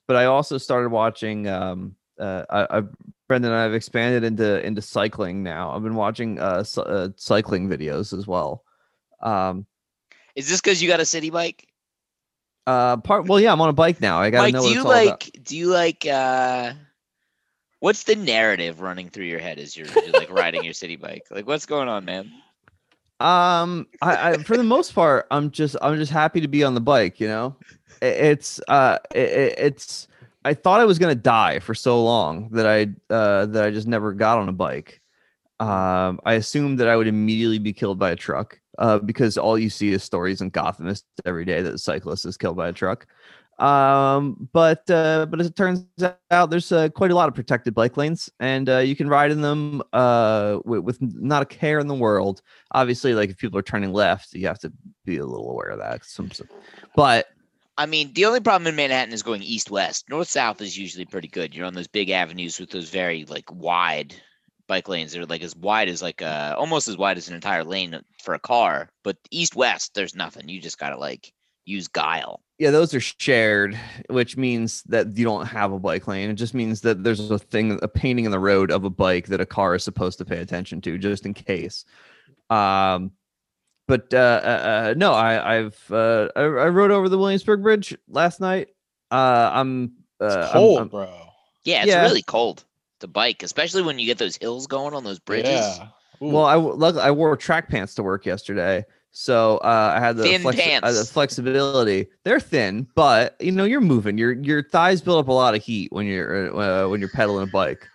but 0.06 0.16
I 0.16 0.26
also 0.26 0.58
started 0.58 0.90
watching. 0.90 1.46
Um, 1.48 1.94
uh, 2.18 2.44
I, 2.50 2.78
I 2.78 2.82
Brendan 3.28 3.52
and 3.52 3.60
I 3.60 3.62
have 3.62 3.74
expanded 3.74 4.24
into 4.24 4.64
into 4.66 4.82
cycling 4.82 5.42
now. 5.42 5.70
I've 5.70 5.82
been 5.82 5.94
watching 5.94 6.38
uh, 6.38 6.64
cy- 6.64 6.82
uh 6.82 7.08
cycling 7.16 7.68
videos 7.68 8.16
as 8.16 8.26
well. 8.26 8.64
Um, 9.20 9.66
Is 10.34 10.48
this 10.48 10.60
because 10.60 10.82
you 10.82 10.88
got 10.88 11.00
a 11.00 11.04
city 11.04 11.30
bike? 11.30 11.67
Uh, 12.68 12.96
part 12.98 13.26
well, 13.26 13.40
yeah, 13.40 13.52
I'm 13.52 13.60
on 13.60 13.68
a 13.68 13.72
bike 13.72 14.00
now. 14.00 14.20
I 14.20 14.30
gotta 14.30 14.44
Mike, 14.46 14.54
know 14.54 14.60
do 14.60 14.66
what 14.66 14.74
you 14.74 14.80
about. 14.82 14.88
like? 14.90 15.40
Do 15.42 15.56
you 15.56 15.66
like? 15.68 16.06
uh 16.06 16.72
What's 17.80 18.02
the 18.02 18.16
narrative 18.16 18.80
running 18.80 19.08
through 19.08 19.26
your 19.26 19.38
head 19.38 19.58
as 19.60 19.76
you're, 19.76 19.86
you're 19.86 20.12
like 20.12 20.30
riding 20.32 20.64
your 20.64 20.72
city 20.72 20.96
bike? 20.96 21.22
Like, 21.30 21.46
what's 21.46 21.64
going 21.64 21.88
on, 21.88 22.04
man? 22.04 22.30
Um, 23.20 23.86
I, 24.02 24.30
I 24.32 24.38
for 24.38 24.56
the 24.56 24.64
most 24.64 24.94
part, 24.94 25.26
I'm 25.30 25.50
just 25.50 25.76
I'm 25.80 25.96
just 25.96 26.12
happy 26.12 26.40
to 26.40 26.48
be 26.48 26.64
on 26.64 26.74
the 26.74 26.80
bike. 26.80 27.20
You 27.20 27.28
know, 27.28 27.56
I- 28.02 28.06
it's 28.06 28.60
uh, 28.68 28.98
i- 29.14 29.18
i- 29.18 29.54
it's. 29.58 30.08
I 30.44 30.54
thought 30.54 30.80
I 30.80 30.84
was 30.84 30.98
gonna 30.98 31.14
die 31.14 31.58
for 31.60 31.74
so 31.74 32.02
long 32.02 32.48
that 32.50 32.66
I 32.66 32.82
uh 33.12 33.46
that 33.46 33.64
I 33.64 33.70
just 33.70 33.86
never 33.86 34.12
got 34.12 34.38
on 34.38 34.48
a 34.48 34.52
bike. 34.52 35.00
Um, 35.60 36.20
I 36.24 36.34
assumed 36.34 36.78
that 36.78 36.88
I 36.88 36.96
would 36.96 37.08
immediately 37.08 37.58
be 37.58 37.72
killed 37.72 37.98
by 37.98 38.10
a 38.10 38.16
truck. 38.16 38.60
Uh, 38.78 38.98
because 38.98 39.36
all 39.36 39.58
you 39.58 39.68
see 39.68 39.92
is 39.92 40.04
stories 40.04 40.40
in 40.40 40.50
Gothamist 40.50 41.02
every 41.26 41.44
day 41.44 41.62
that 41.62 41.74
a 41.74 41.78
cyclist 41.78 42.24
is 42.24 42.36
killed 42.36 42.56
by 42.56 42.68
a 42.68 42.72
truck. 42.72 43.06
Um, 43.58 44.48
but 44.52 44.88
uh, 44.88 45.26
but 45.26 45.40
as 45.40 45.48
it 45.48 45.56
turns 45.56 45.84
out, 46.30 46.50
there's 46.50 46.70
uh, 46.70 46.88
quite 46.90 47.10
a 47.10 47.14
lot 47.14 47.28
of 47.28 47.34
protected 47.34 47.74
bike 47.74 47.96
lanes, 47.96 48.30
and 48.38 48.68
uh, 48.68 48.78
you 48.78 48.94
can 48.94 49.08
ride 49.08 49.32
in 49.32 49.40
them 49.40 49.82
uh 49.92 50.60
with, 50.64 50.80
with 50.80 50.98
not 51.02 51.42
a 51.42 51.46
care 51.46 51.80
in 51.80 51.88
the 51.88 51.94
world. 51.94 52.40
Obviously, 52.70 53.14
like 53.14 53.30
if 53.30 53.36
people 53.36 53.58
are 53.58 53.62
turning 53.62 53.92
left, 53.92 54.32
you 54.32 54.46
have 54.46 54.60
to 54.60 54.72
be 55.04 55.16
a 55.16 55.26
little 55.26 55.50
aware 55.50 55.70
of 55.70 55.80
that. 55.80 56.04
Some, 56.04 56.30
some- 56.30 56.48
but 56.94 57.26
I 57.76 57.86
mean, 57.86 58.12
the 58.12 58.26
only 58.26 58.40
problem 58.40 58.68
in 58.68 58.76
Manhattan 58.76 59.12
is 59.12 59.22
going 59.24 59.42
east 59.42 59.70
west. 59.72 60.08
North 60.08 60.28
south 60.28 60.60
is 60.60 60.78
usually 60.78 61.04
pretty 61.04 61.28
good. 61.28 61.54
You're 61.54 61.66
on 61.66 61.74
those 61.74 61.88
big 61.88 62.10
avenues 62.10 62.60
with 62.60 62.70
those 62.70 62.90
very 62.90 63.24
like 63.24 63.50
wide 63.52 64.14
bike 64.68 64.88
lanes 64.88 65.12
that 65.12 65.20
are 65.20 65.26
like 65.26 65.42
as 65.42 65.56
wide 65.56 65.88
as 65.88 66.00
like 66.02 66.22
uh 66.22 66.54
almost 66.56 66.86
as 66.88 66.96
wide 66.96 67.16
as 67.16 67.28
an 67.28 67.34
entire 67.34 67.64
lane 67.64 67.98
for 68.22 68.34
a 68.34 68.38
car. 68.38 68.90
But 69.02 69.16
east 69.30 69.56
west, 69.56 69.94
there's 69.94 70.14
nothing. 70.14 70.48
You 70.48 70.60
just 70.60 70.78
gotta 70.78 70.96
like 70.96 71.32
use 71.64 71.88
guile. 71.88 72.40
yeah, 72.58 72.70
those 72.70 72.94
are 72.94 73.00
shared, 73.00 73.78
which 74.08 74.36
means 74.38 74.82
that 74.84 75.16
you 75.16 75.24
don't 75.24 75.46
have 75.46 75.70
a 75.72 75.78
bike 75.78 76.06
lane. 76.06 76.30
It 76.30 76.34
just 76.34 76.54
means 76.54 76.80
that 76.80 77.04
there's 77.04 77.30
a 77.30 77.38
thing, 77.38 77.78
a 77.82 77.88
painting 77.88 78.24
in 78.24 78.30
the 78.30 78.38
road 78.38 78.70
of 78.70 78.84
a 78.84 78.90
bike 78.90 79.26
that 79.26 79.40
a 79.40 79.46
car 79.46 79.74
is 79.74 79.84
supposed 79.84 80.16
to 80.18 80.24
pay 80.24 80.38
attention 80.38 80.80
to, 80.82 80.96
just 80.96 81.26
in 81.26 81.34
case. 81.34 81.84
Um, 82.50 83.12
but 83.86 84.12
uh, 84.14 84.16
uh, 84.16 84.48
uh 84.90 84.94
no, 84.96 85.12
I, 85.12 85.58
I've 85.58 85.78
uh, 85.90 86.28
I, 86.36 86.40
I 86.40 86.68
rode 86.68 86.90
over 86.90 87.08
the 87.08 87.18
Williamsburg 87.18 87.62
Bridge 87.62 87.96
last 88.08 88.40
night. 88.40 88.68
Uh, 89.10 89.50
I'm 89.52 89.92
uh, 90.20 90.26
it's 90.26 90.36
I'm- 90.36 90.52
cold 90.52 90.78
I'm- 90.78 90.88
bro 90.88 91.10
Yeah, 91.64 91.80
it's 91.82 91.88
Yeah. 91.88 92.02
really 92.02 92.22
cold 92.22 92.64
to 93.00 93.06
bike, 93.06 93.42
especially 93.42 93.82
when 93.82 93.98
you 93.98 94.06
get 94.06 94.18
those 94.18 94.36
hills 94.36 94.66
going 94.66 94.94
on 94.94 95.04
those 95.04 95.18
bridges. 95.18 95.50
yeah 95.50 95.88
Ooh. 96.22 96.30
Well, 96.30 96.44
I 96.46 96.54
luckily 96.56 97.02
I 97.02 97.10
wore 97.12 97.36
track 97.36 97.68
pants 97.68 97.94
to 97.94 98.02
work 98.02 98.26
yesterday, 98.26 98.84
so 99.12 99.58
uh, 99.58 99.94
I 99.96 100.00
had 100.00 100.16
the, 100.16 100.24
Thin 100.24 100.42
flexi- 100.42 100.80
uh, 100.82 100.90
the 100.90 101.04
flexibility. 101.04 102.08
They're 102.24 102.40
thin, 102.40 102.88
but 102.96 103.36
you 103.40 103.52
know 103.52 103.62
you're 103.64 103.80
moving. 103.80 104.18
Your 104.18 104.32
your 104.32 104.64
thighs 104.64 105.00
build 105.00 105.20
up 105.20 105.28
a 105.28 105.32
lot 105.32 105.54
of 105.54 105.62
heat 105.62 105.92
when 105.92 106.06
you're 106.06 106.58
uh, 106.60 106.88
when 106.88 106.98
you're 106.98 107.08
pedaling 107.10 107.44
a 107.44 107.50
bike. 107.52 107.88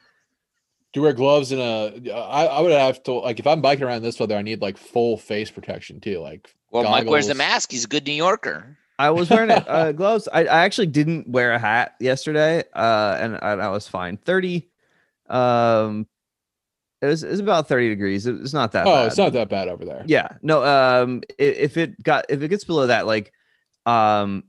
do 0.94 1.00
you 1.00 1.04
wear 1.04 1.12
gloves 1.12 1.52
and 1.52 1.60
a 1.60 2.14
I, 2.14 2.46
I 2.46 2.62
would 2.62 2.72
have 2.72 3.04
to 3.04 3.14
like 3.14 3.40
if 3.40 3.48
i'm 3.48 3.60
biking 3.62 3.84
around 3.84 4.04
this 4.04 4.20
weather 4.20 4.36
i 4.38 4.42
need 4.42 4.62
like 4.62 4.78
full 4.78 5.18
face 5.18 5.52
protection 5.52 6.00
too 6.00 6.20
like 6.20 6.56
Well, 6.72 6.84
Mike 6.84 7.08
wears 7.08 7.28
the 7.28 7.36
mask. 7.36 7.72
He's 7.72 7.84
a 7.86 7.88
good 7.88 8.06
New 8.08 8.14
Yorker. 8.14 8.78
I 9.00 9.10
was 9.10 9.30
wearing 9.30 9.52
uh, 9.68 9.92
gloves. 9.92 10.30
I, 10.32 10.46
I 10.46 10.64
actually 10.64 10.88
didn't 10.88 11.28
wear 11.28 11.52
a 11.52 11.60
hat 11.60 11.96
yesterday, 12.00 12.64
uh, 12.74 13.18
and, 13.20 13.34
and 13.42 13.62
I 13.62 13.70
was 13.70 13.88
fine. 13.88 14.18
Thirty, 14.18 14.70
um, 15.34 16.08
it 17.02 17.08
was, 17.08 17.24
it 17.24 17.32
was 17.32 17.40
about 17.42 17.68
thirty 17.68 17.90
degrees. 17.90 18.26
It- 18.28 18.40
It's 18.42 18.54
not 18.54 18.72
that. 18.74 18.88
Oh, 18.88 18.92
bad. 18.94 19.08
it's 19.08 19.18
not 19.18 19.34
that 19.34 19.50
bad 19.50 19.68
over 19.68 19.84
there. 19.84 20.04
Yeah, 20.06 20.30
no. 20.42 20.64
Um, 20.64 21.22
if 21.38 21.76
it 21.78 22.02
got 22.02 22.26
if 22.30 22.42
it 22.42 22.48
gets 22.48 22.64
below 22.64 22.88
that, 22.88 23.06
like, 23.06 23.34
um, 23.86 24.44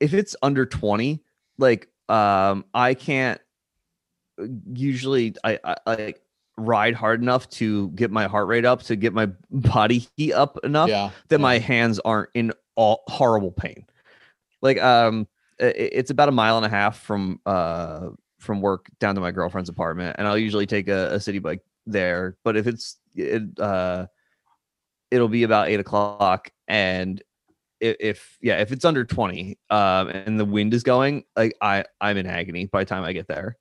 if 0.00 0.14
it's 0.14 0.34
under 0.42 0.64
twenty, 0.64 1.22
like, 1.58 1.88
um, 2.08 2.64
I 2.72 2.94
can't 2.94 3.40
usually 4.72 5.34
I, 5.44 5.58
I 5.64 5.76
like 5.86 6.20
ride 6.56 6.94
hard 6.94 7.22
enough 7.22 7.48
to 7.50 7.88
get 7.90 8.10
my 8.10 8.26
heart 8.26 8.46
rate 8.48 8.64
up 8.64 8.82
to 8.84 8.96
get 8.96 9.12
my 9.12 9.26
body 9.50 10.06
heat 10.16 10.32
up 10.32 10.58
enough 10.64 10.88
Yeah, 10.88 11.10
that 11.28 11.38
my 11.40 11.58
hands 11.58 11.98
aren't 12.00 12.30
in 12.34 12.52
all 12.74 13.02
horrible 13.08 13.52
pain. 13.52 13.86
Like, 14.62 14.80
um, 14.80 15.26
i- 15.60 15.64
i- 15.66 15.68
it's 15.92 16.10
about 16.10 16.28
a 16.28 16.32
mile 16.32 16.56
and 16.56 16.64
a 16.66 16.68
half 16.70 16.98
from 16.98 17.40
uh 17.46 18.08
from 18.42 18.60
work 18.60 18.86
down 19.00 19.14
to 19.14 19.20
my 19.20 19.30
girlfriend's 19.30 19.70
apartment, 19.70 20.16
and 20.18 20.26
I'll 20.26 20.36
usually 20.38 20.66
take 20.66 20.88
a, 20.88 21.14
a 21.14 21.20
city 21.20 21.38
bike 21.38 21.60
there. 21.86 22.36
But 22.44 22.56
if 22.56 22.66
it's 22.66 22.98
it 23.14 23.42
uh 23.58 24.06
it'll 25.10 25.28
be 25.28 25.42
about 25.42 25.68
eight 25.68 25.80
o'clock 25.80 26.50
and 26.68 27.22
i- 27.82 27.96
if 28.00 28.38
yeah 28.40 28.58
if 28.58 28.72
it's 28.72 28.84
under 28.84 29.04
20 29.04 29.58
um 29.70 30.08
and 30.08 30.40
the 30.40 30.44
wind 30.44 30.72
is 30.72 30.82
going 30.82 31.24
like 31.36 31.54
i 31.60 31.84
i'm 32.00 32.16
in 32.16 32.26
agony 32.26 32.64
by 32.66 32.80
the 32.80 32.88
time 32.88 33.04
i 33.04 33.12
get 33.12 33.28
there 33.28 33.58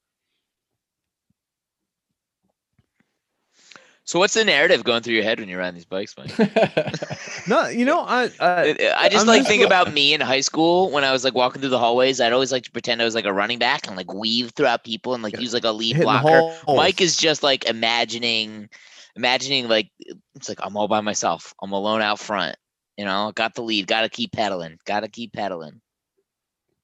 So 4.12 4.20
what's 4.20 4.34
the 4.34 4.44
narrative 4.44 4.84
going 4.84 5.04
through 5.04 5.14
your 5.14 5.24
head 5.24 5.40
when 5.40 5.48
you're 5.48 5.60
riding 5.60 5.76
these 5.76 5.86
bikes, 5.86 6.18
Mike? 6.18 6.38
no 7.48 7.70
you 7.70 7.86
know 7.86 8.02
i 8.02 8.30
i, 8.42 8.94
I 8.98 9.08
just 9.08 9.22
I'm 9.22 9.28
like 9.28 9.48
think 9.48 9.62
li- 9.62 9.66
about 9.66 9.94
me 9.94 10.14
in 10.14 10.20
high 10.20 10.42
school 10.42 10.92
when 10.92 11.06
I 11.06 11.14
was 11.14 11.24
like 11.24 11.34
walking 11.34 11.62
through 11.62 11.70
the 11.70 11.80
hallways. 11.80 12.20
I'd 12.20 12.34
always 12.34 12.52
like 12.52 12.64
to 12.64 12.72
pretend 12.72 13.02
I 13.02 13.06
was 13.06 13.16
like 13.16 13.24
a 13.24 13.32
running 13.32 13.58
back 13.58 13.88
and 13.88 13.96
like 13.96 14.14
weave 14.14 14.52
throughout 14.52 14.84
people 14.84 15.14
and 15.14 15.24
like 15.24 15.40
use 15.40 15.54
like 15.54 15.64
a 15.64 15.72
lead 15.72 15.96
hitting 15.96 16.04
blocker. 16.04 16.54
Mike 16.68 17.00
is 17.00 17.16
just 17.16 17.42
like 17.42 17.64
imagining, 17.70 18.68
imagining 19.16 19.70
like 19.70 19.90
it's 20.36 20.50
like 20.50 20.60
I'm 20.62 20.76
all 20.76 20.90
by 20.90 21.00
myself. 21.00 21.54
I'm 21.62 21.72
alone 21.72 22.02
out 22.02 22.20
front. 22.20 22.58
You 22.98 23.06
know, 23.06 23.32
got 23.34 23.56
the 23.56 23.62
lead. 23.64 23.88
Got 23.88 24.02
to 24.02 24.10
keep 24.10 24.34
pedaling. 24.34 24.78
Got 24.84 25.00
to 25.00 25.08
keep 25.08 25.32
pedaling. 25.32 25.80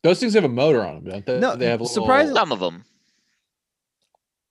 Those 0.01 0.21
things 0.21 0.33
have 0.35 0.45
a 0.45 0.47
motor 0.47 0.81
on 0.81 1.03
them, 1.03 1.11
don't 1.11 1.25
they? 1.25 1.39
No, 1.41 1.57
they 1.57 1.65
have 1.65 1.81
a 1.81 1.83
little- 1.83 1.93
surprisingly- 2.05 2.39
Some 2.39 2.53
of 2.53 2.61
them. 2.61 2.85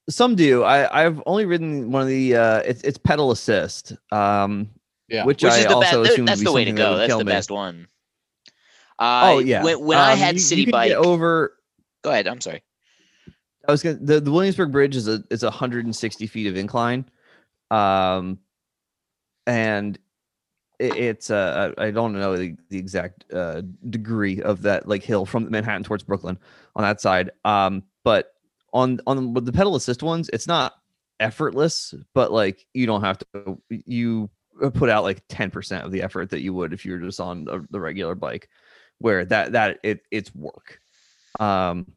Some 0.09 0.35
do 0.37 0.63
i 0.63 1.05
i've 1.05 1.21
only 1.27 1.45
ridden 1.47 1.91
one 1.91 2.03
of 2.03 2.09
the 2.09 2.37
uh 2.37 2.59
it's 2.65 2.83
it's 2.83 2.99
pedal 2.99 3.31
assist 3.33 3.93
um 4.13 4.69
Yeah. 5.09 5.25
which, 5.25 5.43
Which 5.43 5.53
i 5.53 5.59
is 5.59 5.67
the 5.67 5.75
also 5.75 6.03
best. 6.03 6.13
assume 6.13 6.27
That's 6.27 6.39
would 6.41 6.45
be 6.45 6.49
the 6.51 6.53
way 6.53 6.65
to 6.65 6.71
something 6.71 6.75
that 6.85 6.91
go. 6.91 6.97
That's 6.99 7.13
the 7.19 7.25
me. 7.25 7.33
best 7.33 7.51
one. 7.51 7.89
Uh, 8.99 9.23
oh 9.35 9.39
yeah 9.41 9.63
When, 9.63 9.81
when 9.85 9.99
I 9.99 10.13
Um, 10.13 10.19
had 10.19 10.35
you- 10.37 10.41
city 10.41 10.63
you 10.63 10.73
bike, 10.73 10.93
over 10.93 11.57
go 12.03 12.11
ahead. 12.11 12.27
I'm 12.29 12.41
sorry. 12.41 12.63
I 13.69 13.73
was 13.73 13.83
gonna 13.83 13.97
the, 14.01 14.21
the 14.21 14.31
Williamsburg 14.31 14.71
Bridge 14.73 14.95
is 14.97 15.09
a 15.09 15.25
is 15.31 15.43
160 15.43 16.27
feet 16.29 16.47
of 16.47 16.57
incline, 16.57 17.05
um, 17.73 18.39
and 19.47 19.99
it, 20.79 20.95
it's 20.97 21.31
uh 21.31 21.73
I 21.77 21.87
I 21.87 21.91
don't 21.91 22.13
know 22.13 22.37
the, 22.37 22.57
the 22.71 22.79
exact 22.79 23.25
uh 23.33 23.63
degree 23.91 24.41
of 24.41 24.63
that 24.63 24.87
like 24.89 25.03
hill 25.03 25.27
from 25.27 25.51
Manhattan 25.51 25.83
towards 25.83 26.05
Brooklyn 26.05 26.39
on 26.77 26.83
that 26.85 27.01
side, 27.01 27.31
um, 27.45 27.83
but 28.05 28.35
on 28.73 29.01
on 29.07 29.35
with 29.35 29.45
the 29.45 29.53
pedal 29.53 29.77
assist 29.77 30.03
ones, 30.03 30.31
it's 30.33 30.47
not 30.47 30.75
effortless, 31.21 31.95
but 32.15 32.33
like 32.33 32.67
you 32.75 32.87
don't 32.87 33.03
have 33.03 33.19
to 33.19 33.59
you 33.69 34.31
put 34.75 34.89
out 34.89 35.05
like 35.05 35.23
10 35.29 35.51
percent 35.51 35.85
of 35.85 35.93
the 35.93 36.03
effort 36.03 36.31
that 36.31 36.41
you 36.41 36.55
would 36.55 36.73
if 36.73 36.85
you 36.85 36.93
were 36.93 36.99
just 36.99 37.21
on 37.21 37.47
a, 37.51 37.61
the 37.71 37.81
regular 37.81 38.15
bike, 38.15 38.49
where 38.99 39.25
that 39.25 39.53
that 39.53 39.79
it 39.83 40.01
it's 40.11 40.35
work. 40.35 40.81
Um, 41.39 41.93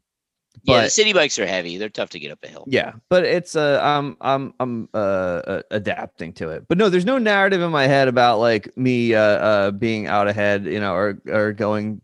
Yeah, 0.63 0.83
the 0.83 0.89
city 0.89 1.13
bikes 1.13 1.39
are 1.39 1.45
heavy. 1.45 1.77
They're 1.77 1.89
tough 1.89 2.09
to 2.11 2.19
get 2.19 2.31
up 2.31 2.43
a 2.43 2.47
hill. 2.47 2.65
yeah, 2.67 2.93
but 3.09 3.23
it's 3.23 3.55
uh 3.55 3.79
I'm 3.81 4.17
I'm 4.21 4.53
I'm 4.59 4.89
uh, 4.93 4.97
uh 4.97 5.61
adapting 5.71 6.33
to 6.33 6.49
it. 6.49 6.65
But 6.67 6.77
no, 6.77 6.89
there's 6.89 7.05
no 7.05 7.17
narrative 7.17 7.61
in 7.61 7.71
my 7.71 7.87
head 7.87 8.07
about 8.07 8.39
like 8.39 8.75
me 8.77 9.13
uh 9.13 9.21
uh 9.21 9.71
being 9.71 10.07
out 10.07 10.27
ahead, 10.27 10.65
you 10.65 10.79
know, 10.79 10.93
or 10.93 11.21
or 11.27 11.53
going, 11.53 12.01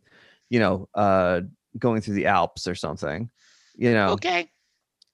you 0.49 0.59
know, 0.59 0.87
uh 0.93 1.41
going 1.77 2.01
through 2.01 2.15
the 2.15 2.27
Alps 2.27 2.67
or 2.67 2.75
something. 2.75 3.29
You 3.75 3.91
know. 3.91 4.11
Okay. 4.11 4.49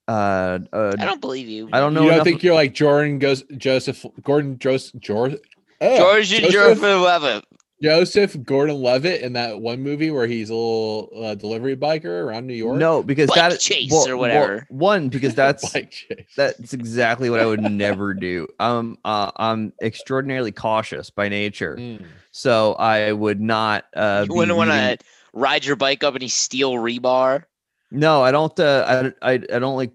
Uh, 0.07 0.59
uh 0.73 0.95
I 0.99 1.05
don't 1.05 1.21
believe 1.21 1.47
you. 1.47 1.69
I 1.71 1.79
don't 1.79 1.93
know 1.93 2.01
You 2.01 2.07
don't 2.07 2.15
enough 2.15 2.25
think 2.25 2.43
you're 2.43 2.55
like 2.55 2.73
Jordan 2.73 3.19
goes 3.19 3.43
Joseph 3.57 4.05
Gordon 4.23 4.57
Joseph 4.59 4.99
George 4.99 5.35
George 5.81 6.31
and 6.33 6.51
Joseph 6.51 6.81
Levitt. 6.81 7.45
Joseph 7.81 8.43
Gordon 8.43 8.79
Levitt 8.81 9.21
in 9.23 9.33
that 9.33 9.59
one 9.59 9.81
movie 9.81 10.11
where 10.11 10.27
he's 10.27 10.51
a 10.51 10.53
little 10.53 11.09
uh, 11.23 11.33
delivery 11.33 11.75
biker 11.75 12.23
around 12.23 12.45
New 12.45 12.53
York. 12.53 12.77
No, 12.77 13.01
because 13.01 13.27
Bike 13.27 13.37
that 13.51 13.59
chase 13.59 13.89
well- 13.91 14.07
or 14.07 14.17
well, 14.17 14.29
whatever. 14.29 14.67
one, 14.69 15.09
because 15.09 15.33
that's 15.33 15.67
Bike 15.73 15.89
chase. 15.89 16.27
that's 16.37 16.73
exactly 16.73 17.31
what 17.31 17.39
I 17.39 17.47
would 17.47 17.61
never 17.63 18.13
do. 18.13 18.47
Um, 18.59 18.99
uh, 19.03 19.31
I'm 19.35 19.73
extraordinarily 19.81 20.51
cautious 20.51 21.09
by 21.09 21.27
nature, 21.29 21.75
Mm. 21.79 22.05
so 22.29 22.73
I 22.73 23.13
would 23.13 23.41
not. 23.41 23.85
Uh, 23.95 24.25
You 24.29 24.35
wouldn't 24.35 24.57
want 24.57 24.69
to 24.69 24.97
ride 25.33 25.65
your 25.65 25.75
bike 25.75 26.03
up 26.03 26.13
any 26.13 26.27
steel 26.27 26.73
rebar. 26.73 27.45
No, 27.91 28.23
I 28.23 28.31
don't. 28.31 28.57
Uh, 28.59 29.11
I, 29.21 29.31
I 29.31 29.33
I 29.33 29.59
don't 29.59 29.75
like 29.75 29.91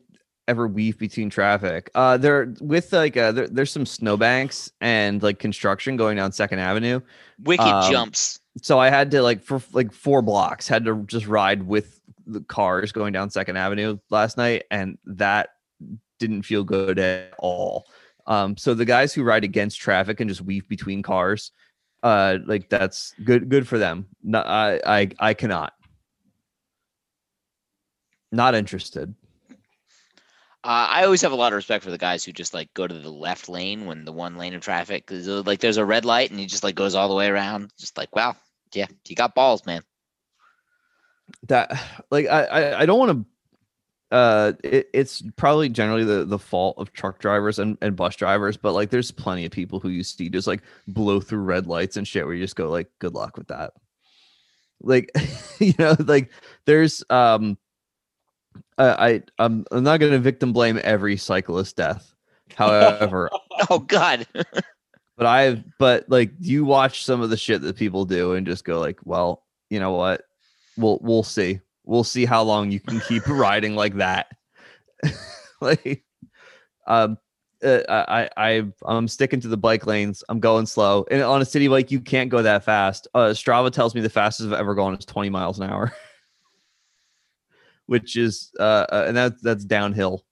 ever 0.49 0.69
weave 0.69 0.99
between 0.99 1.29
traffic. 1.31 1.91
Uh, 1.95 2.17
there 2.17 2.55
with 2.61 2.93
like 2.93 3.17
uh, 3.17 3.33
there, 3.33 3.49
there's 3.49 3.73
some 3.73 3.87
snowbanks 3.87 4.71
and 4.81 5.23
like 5.23 5.39
construction 5.39 5.97
going 5.97 6.17
down 6.17 6.33
Second 6.33 6.61
Avenue. 6.61 7.01
Wicked 7.43 7.67
Um, 7.67 7.91
jumps. 7.91 8.41
So 8.63 8.79
I 8.79 8.91
had 8.91 9.11
to 9.11 9.23
like 9.23 9.43
for 9.43 9.61
like 9.73 9.93
four 9.93 10.23
blocks 10.23 10.69
had 10.69 10.85
to 10.85 11.03
just 11.07 11.27
ride 11.27 11.65
with 11.65 12.01
the 12.27 12.41
cars 12.41 12.93
going 12.93 13.13
down 13.13 13.31
Second 13.31 13.57
Avenue 13.57 13.99
last 14.11 14.37
night, 14.37 14.65
and 14.71 14.99
that 15.07 15.51
didn't 16.19 16.43
feel 16.43 16.65
good 16.65 16.99
at 16.99 17.35
all. 17.39 17.87
Um, 18.27 18.57
so 18.57 18.75
the 18.75 18.85
guys 18.85 19.15
who 19.15 19.23
ride 19.23 19.45
against 19.45 19.81
traffic 19.81 20.21
and 20.21 20.29
just 20.29 20.41
weave 20.43 20.69
between 20.69 21.03
cars, 21.03 21.53
uh, 22.03 22.39
like 22.47 22.69
that's 22.69 23.15
good 23.25 23.49
good 23.49 23.69
for 23.69 23.79
them. 23.79 24.07
No, 24.23 24.41
I 24.41 24.81
I 24.87 25.11
I 25.19 25.35
cannot. 25.35 25.75
Not 28.33 28.55
interested. 28.55 29.15
Uh, 30.65 30.89
I 30.91 31.05
always 31.05 31.23
have 31.23 31.33
a 31.33 31.37
lot 31.37 31.53
of 31.53 31.57
respect 31.57 31.85
for 31.85 31.91
the 31.91 31.99
guys 31.99 32.25
who 32.25 32.33
just 32.33 32.53
like 32.53 32.75
go 32.75 32.87
to 32.87 32.95
the 32.95 33.11
left 33.11 33.49
lane 33.49 33.87
when 33.87 34.05
the 34.05 34.13
one 34.13 34.37
lane 34.37 34.55
of 34.55 34.63
traffic 34.63 35.07
because 35.07 35.29
like 35.29 35.61
there's 35.61 35.77
a 35.77 35.85
red 35.85 36.05
light 36.05 36.31
and 36.31 36.41
he 36.41 36.47
just 36.47 36.65
like 36.65 36.75
goes 36.75 36.95
all 36.95 37.09
the 37.09 37.15
way 37.15 37.29
around. 37.29 37.73
Just 37.79 37.97
like 37.97 38.15
wow, 38.17 38.35
yeah, 38.75 38.87
you 39.09 39.15
got 39.15 39.35
balls, 39.35 39.65
man. 39.65 39.83
that 41.49 41.71
like 42.11 42.27
I 42.27 42.45
I, 42.45 42.81
I 42.81 42.87
don't 42.87 42.99
want 42.99 43.11
to 43.13 43.27
uh 44.17 44.53
it, 44.63 44.89
it's 44.95 45.23
probably 45.37 45.69
generally 45.69 46.05
the 46.05 46.25
the 46.25 46.39
fault 46.39 46.77
of 46.79 46.93
truck 46.93 47.19
drivers 47.19 47.59
and, 47.59 47.77
and 47.83 47.97
bus 47.97 48.15
drivers 48.15 48.57
but 48.57 48.73
like 48.73 48.91
there's 48.91 49.11
plenty 49.11 49.45
of 49.45 49.51
people 49.51 49.81
who 49.81 49.89
you 49.89 50.05
see 50.05 50.29
just 50.29 50.47
like 50.47 50.63
blow 50.87 51.21
through 51.21 51.41
red 51.41 51.67
lights 51.67 51.97
and 51.97 52.07
shit 52.07 52.25
where 52.25 52.35
you 52.35 52.43
just 52.45 52.57
go 52.57 52.71
like 52.71 52.89
good 53.01 53.15
luck 53.15 53.37
with 53.37 53.49
that 53.49 53.73
like 54.81 55.11
you 55.59 55.75
know 55.79 55.97
like 56.07 56.31
there's 56.67 57.03
um 57.11 57.59
uh, 58.79 58.95
i 58.99 59.23
i'm, 59.39 59.65
I'm 59.71 59.85
not 59.85 60.01
going 60.01 60.13
to 60.13 60.19
victim 60.19 60.53
blame 60.53 60.81
every 60.85 61.17
cyclist 61.17 61.77
death 61.77 62.15
however 62.55 63.31
Oh 63.71 63.79
God, 63.79 64.27
but 65.17 65.27
I've 65.27 65.65
but 65.79 66.05
like 66.09 66.33
you 66.41 66.65
watch 66.65 67.05
some 67.05 67.23
of 67.23 67.31
the 67.31 67.37
shit 67.37 67.63
that 67.63 67.77
people 67.77 68.05
do 68.05 68.35
and 68.35 68.47
just 68.47 68.65
go 68.65 68.79
like, 68.81 68.99
well, 69.05 69.45
you 69.71 69.81
know 69.81 69.93
what? 69.93 70.23
We'll 70.77 70.99
we'll 71.03 71.23
see. 71.23 71.61
We'll 71.85 72.05
see 72.05 72.27
how 72.27 72.43
long 72.43 72.71
you 72.71 72.81
can 72.81 73.01
keep 73.01 73.27
riding 73.29 73.75
like 73.75 73.97
that. 73.97 74.37
like 75.61 76.05
um 76.87 77.19
uh, 77.65 77.81
I 77.89 78.29
I 78.37 78.65
I'm 78.85 79.09
sticking 79.09 79.41
to 79.41 79.49
the 79.49 79.57
bike 79.57 79.87
lanes. 79.87 80.23
I'm 80.29 80.41
going 80.41 80.67
slow. 80.67 81.07
And 81.11 81.23
on 81.23 81.41
a 81.41 81.47
city 81.47 81.69
bike, 81.69 81.91
you 81.91 82.01
can't 82.01 82.29
go 82.29 82.43
that 82.43 82.65
fast. 82.65 83.09
Uh 83.15 83.29
Strava 83.29 83.71
tells 83.73 83.95
me 83.95 84.03
the 84.03 84.11
fastest 84.11 84.49
I've 84.49 84.59
ever 84.59 84.75
gone 84.75 84.95
is 84.95 85.07
20 85.07 85.31
miles 85.31 85.59
an 85.59 85.71
hour. 85.71 85.95
Which 87.87 88.17
is 88.17 88.51
uh, 88.59 88.87
uh 88.91 89.05
and 89.09 89.17
that 89.17 89.43
that's 89.43 89.65
downhill. 89.65 90.25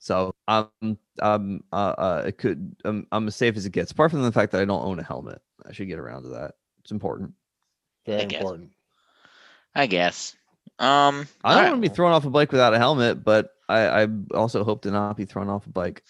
So 0.00 0.34
I'm 0.46 0.98
um 1.20 1.62
uh, 1.72 1.76
uh 1.76 2.22
it 2.26 2.38
could 2.38 2.76
I'm 2.84 3.06
I'm 3.12 3.28
as 3.28 3.36
safe 3.36 3.56
as 3.56 3.66
it 3.66 3.72
gets. 3.72 3.92
Apart 3.92 4.10
from 4.10 4.22
the 4.22 4.32
fact 4.32 4.52
that 4.52 4.60
I 4.60 4.64
don't 4.64 4.84
own 4.84 4.98
a 4.98 5.02
helmet, 5.02 5.40
I 5.66 5.72
should 5.72 5.88
get 5.88 5.98
around 5.98 6.22
to 6.24 6.28
that. 6.30 6.54
It's 6.80 6.92
important. 6.92 7.32
Very 8.06 8.20
I 8.20 8.22
important. 8.24 8.70
I 9.74 9.86
guess. 9.86 10.34
Um, 10.78 11.26
I 11.44 11.50
don't 11.50 11.58
alright. 11.58 11.72
want 11.72 11.82
to 11.82 11.88
be 11.88 11.94
thrown 11.94 12.12
off 12.12 12.24
a 12.24 12.30
bike 12.30 12.52
without 12.52 12.74
a 12.74 12.78
helmet, 12.78 13.24
but 13.24 13.50
I 13.68 14.02
I 14.02 14.08
also 14.34 14.64
hope 14.64 14.82
to 14.82 14.90
not 14.90 15.16
be 15.16 15.24
thrown 15.24 15.48
off 15.48 15.66
a 15.66 15.70
bike. 15.70 16.02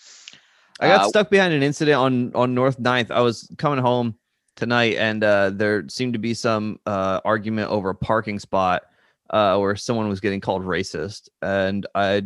I 0.80 0.88
got 0.88 1.06
Uh, 1.06 1.08
stuck 1.08 1.30
behind 1.30 1.54
an 1.54 1.62
incident 1.62 1.96
on 1.96 2.32
on 2.34 2.54
North 2.54 2.78
9th. 2.78 3.10
I 3.10 3.20
was 3.20 3.50
coming 3.58 3.78
home 3.78 4.14
tonight, 4.56 4.96
and 4.96 5.24
uh, 5.24 5.50
there 5.50 5.88
seemed 5.88 6.12
to 6.12 6.18
be 6.18 6.34
some 6.34 6.78
uh, 6.86 7.20
argument 7.24 7.70
over 7.70 7.90
a 7.90 7.94
parking 7.94 8.38
spot 8.38 8.82
uh, 9.30 9.58
where 9.58 9.76
someone 9.76 10.08
was 10.08 10.20
getting 10.20 10.40
called 10.40 10.62
racist, 10.62 11.28
and 11.42 11.86
I 11.94 12.24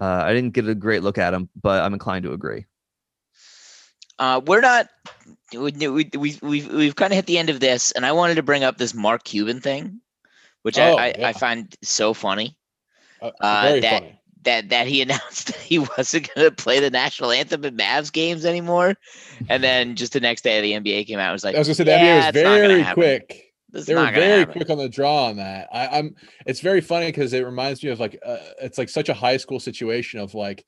uh, 0.00 0.04
I 0.24 0.34
didn't 0.34 0.52
get 0.52 0.68
a 0.68 0.74
great 0.74 1.02
look 1.02 1.18
at 1.18 1.34
him, 1.34 1.48
but 1.60 1.82
I'm 1.82 1.94
inclined 1.94 2.24
to 2.24 2.32
agree. 2.32 2.66
Uh, 4.18 4.40
we're 4.46 4.60
not 4.62 4.88
we, 5.52 5.70
we, 5.72 6.10
we, 6.16 6.38
we've 6.42 6.72
we've 6.72 6.96
kind 6.96 7.12
of 7.12 7.16
hit 7.16 7.26
the 7.26 7.38
end 7.38 7.50
of 7.50 7.60
this, 7.60 7.92
and 7.92 8.06
I 8.06 8.12
wanted 8.12 8.36
to 8.36 8.42
bring 8.42 8.64
up 8.64 8.78
this 8.78 8.94
Mark 8.94 9.24
Cuban 9.24 9.60
thing, 9.60 10.00
which 10.62 10.78
Oh, 10.78 10.96
I, 10.96 11.06
I, 11.08 11.14
yeah. 11.18 11.28
I 11.28 11.32
find 11.34 11.74
so 11.82 12.14
funny. 12.14 12.56
Uh, 13.20 13.30
Uh, 13.40 13.62
very 13.68 13.80
that 13.80 14.02
funny. 14.02 14.20
that 14.44 14.68
that 14.70 14.86
he 14.86 15.02
announced 15.02 15.48
that 15.48 15.56
he 15.56 15.78
wasn't 15.80 16.30
going 16.34 16.48
to 16.48 16.54
play 16.54 16.80
the 16.80 16.90
national 16.90 17.30
anthem 17.30 17.64
at 17.66 17.74
Mavs 17.74 18.10
games 18.12 18.44
anymore, 18.46 18.94
and 19.50 19.62
then 19.62 19.96
just 19.96 20.12
the 20.14 20.20
next 20.20 20.42
day 20.42 20.60
the 20.62 20.72
NBA 20.72 21.06
came 21.06 21.18
out 21.18 21.26
and 21.28 21.32
was 21.34 21.44
like, 21.44 21.54
I 21.56 21.58
was 21.58 21.68
gonna 21.68 21.74
say 21.74 21.84
the 21.84 21.90
yeah, 21.90 21.98
NBA 21.98 22.16
was 22.16 22.26
it's 22.36 22.44
not 22.44 22.60
very 22.60 22.82
happen. 22.82 22.94
quick. 22.94 23.45
This 23.70 23.86
They 23.86 23.94
were 23.94 24.10
very 24.10 24.40
happen." 24.40 24.52
quick 24.52 24.70
on 24.70 24.78
the 24.78 24.88
draw 24.88 25.26
on 25.26 25.36
that. 25.36 25.68
I, 25.72 25.98
I'm. 25.98 26.14
It's 26.46 26.60
very 26.60 26.80
funny 26.80 27.06
because 27.06 27.32
it 27.32 27.44
reminds 27.44 27.82
me 27.82 27.90
of 27.90 28.00
like 28.00 28.18
uh, 28.24 28.38
it's 28.62 28.78
like 28.78 28.88
such 28.88 29.08
a 29.08 29.14
high 29.14 29.36
school 29.36 29.58
situation 29.60 30.20
of 30.20 30.34
like 30.34 30.64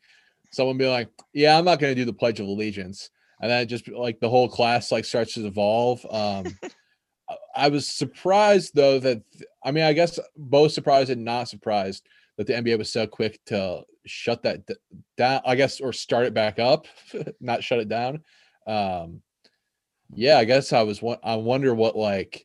someone 0.51 0.79
being 0.79 0.91
like, 0.91 1.09
"Yeah, 1.33 1.57
I'm 1.59 1.65
not 1.65 1.79
going 1.79 1.95
to 1.95 2.01
do 2.01 2.05
the 2.05 2.13
Pledge 2.13 2.41
of 2.41 2.47
Allegiance," 2.47 3.11
and 3.41 3.51
then 3.51 3.69
just 3.69 3.89
like 3.89 4.19
the 4.21 4.29
whole 4.29 4.49
class 4.49 4.91
like 4.91 5.05
starts 5.05 5.35
to 5.35 5.47
evolve. 5.47 6.05
Um, 6.11 6.47
I- 7.55 7.69
was 7.69 7.87
surprised 7.87 8.73
though 8.75 8.99
that 9.01 9.23
I 9.63 9.71
mean 9.71 9.85
I 9.85 9.93
guess 9.93 10.19
both 10.37 10.73
surprised 10.73 11.11
and 11.11 11.25
not 11.25 11.49
surprised 11.49 12.07
that 12.37 12.47
the 12.47 12.55
NBA 12.55 12.79
was 12.79 12.91
so 12.91 13.07
quick 13.07 13.39
to 13.47 13.83
shut 14.07 14.43
that 14.43 14.61
down. 15.17 15.41
I 15.45 15.55
guess 15.55 15.81
or 15.81 15.93
start 15.93 16.27
it 16.27 16.35
back 16.35 16.59
up, 16.59 16.87
not 17.41 17.63
shut 17.63 17.79
it 17.81 17.89
down. 17.89 18.23
Um, 18.67 19.23
yeah, 20.15 20.39
I 20.39 20.45
guess 20.45 20.73
I 20.73 20.83
was. 20.83 21.03
I 21.23 21.37
wonder 21.37 21.75
what 21.75 21.97
like. 21.97 22.45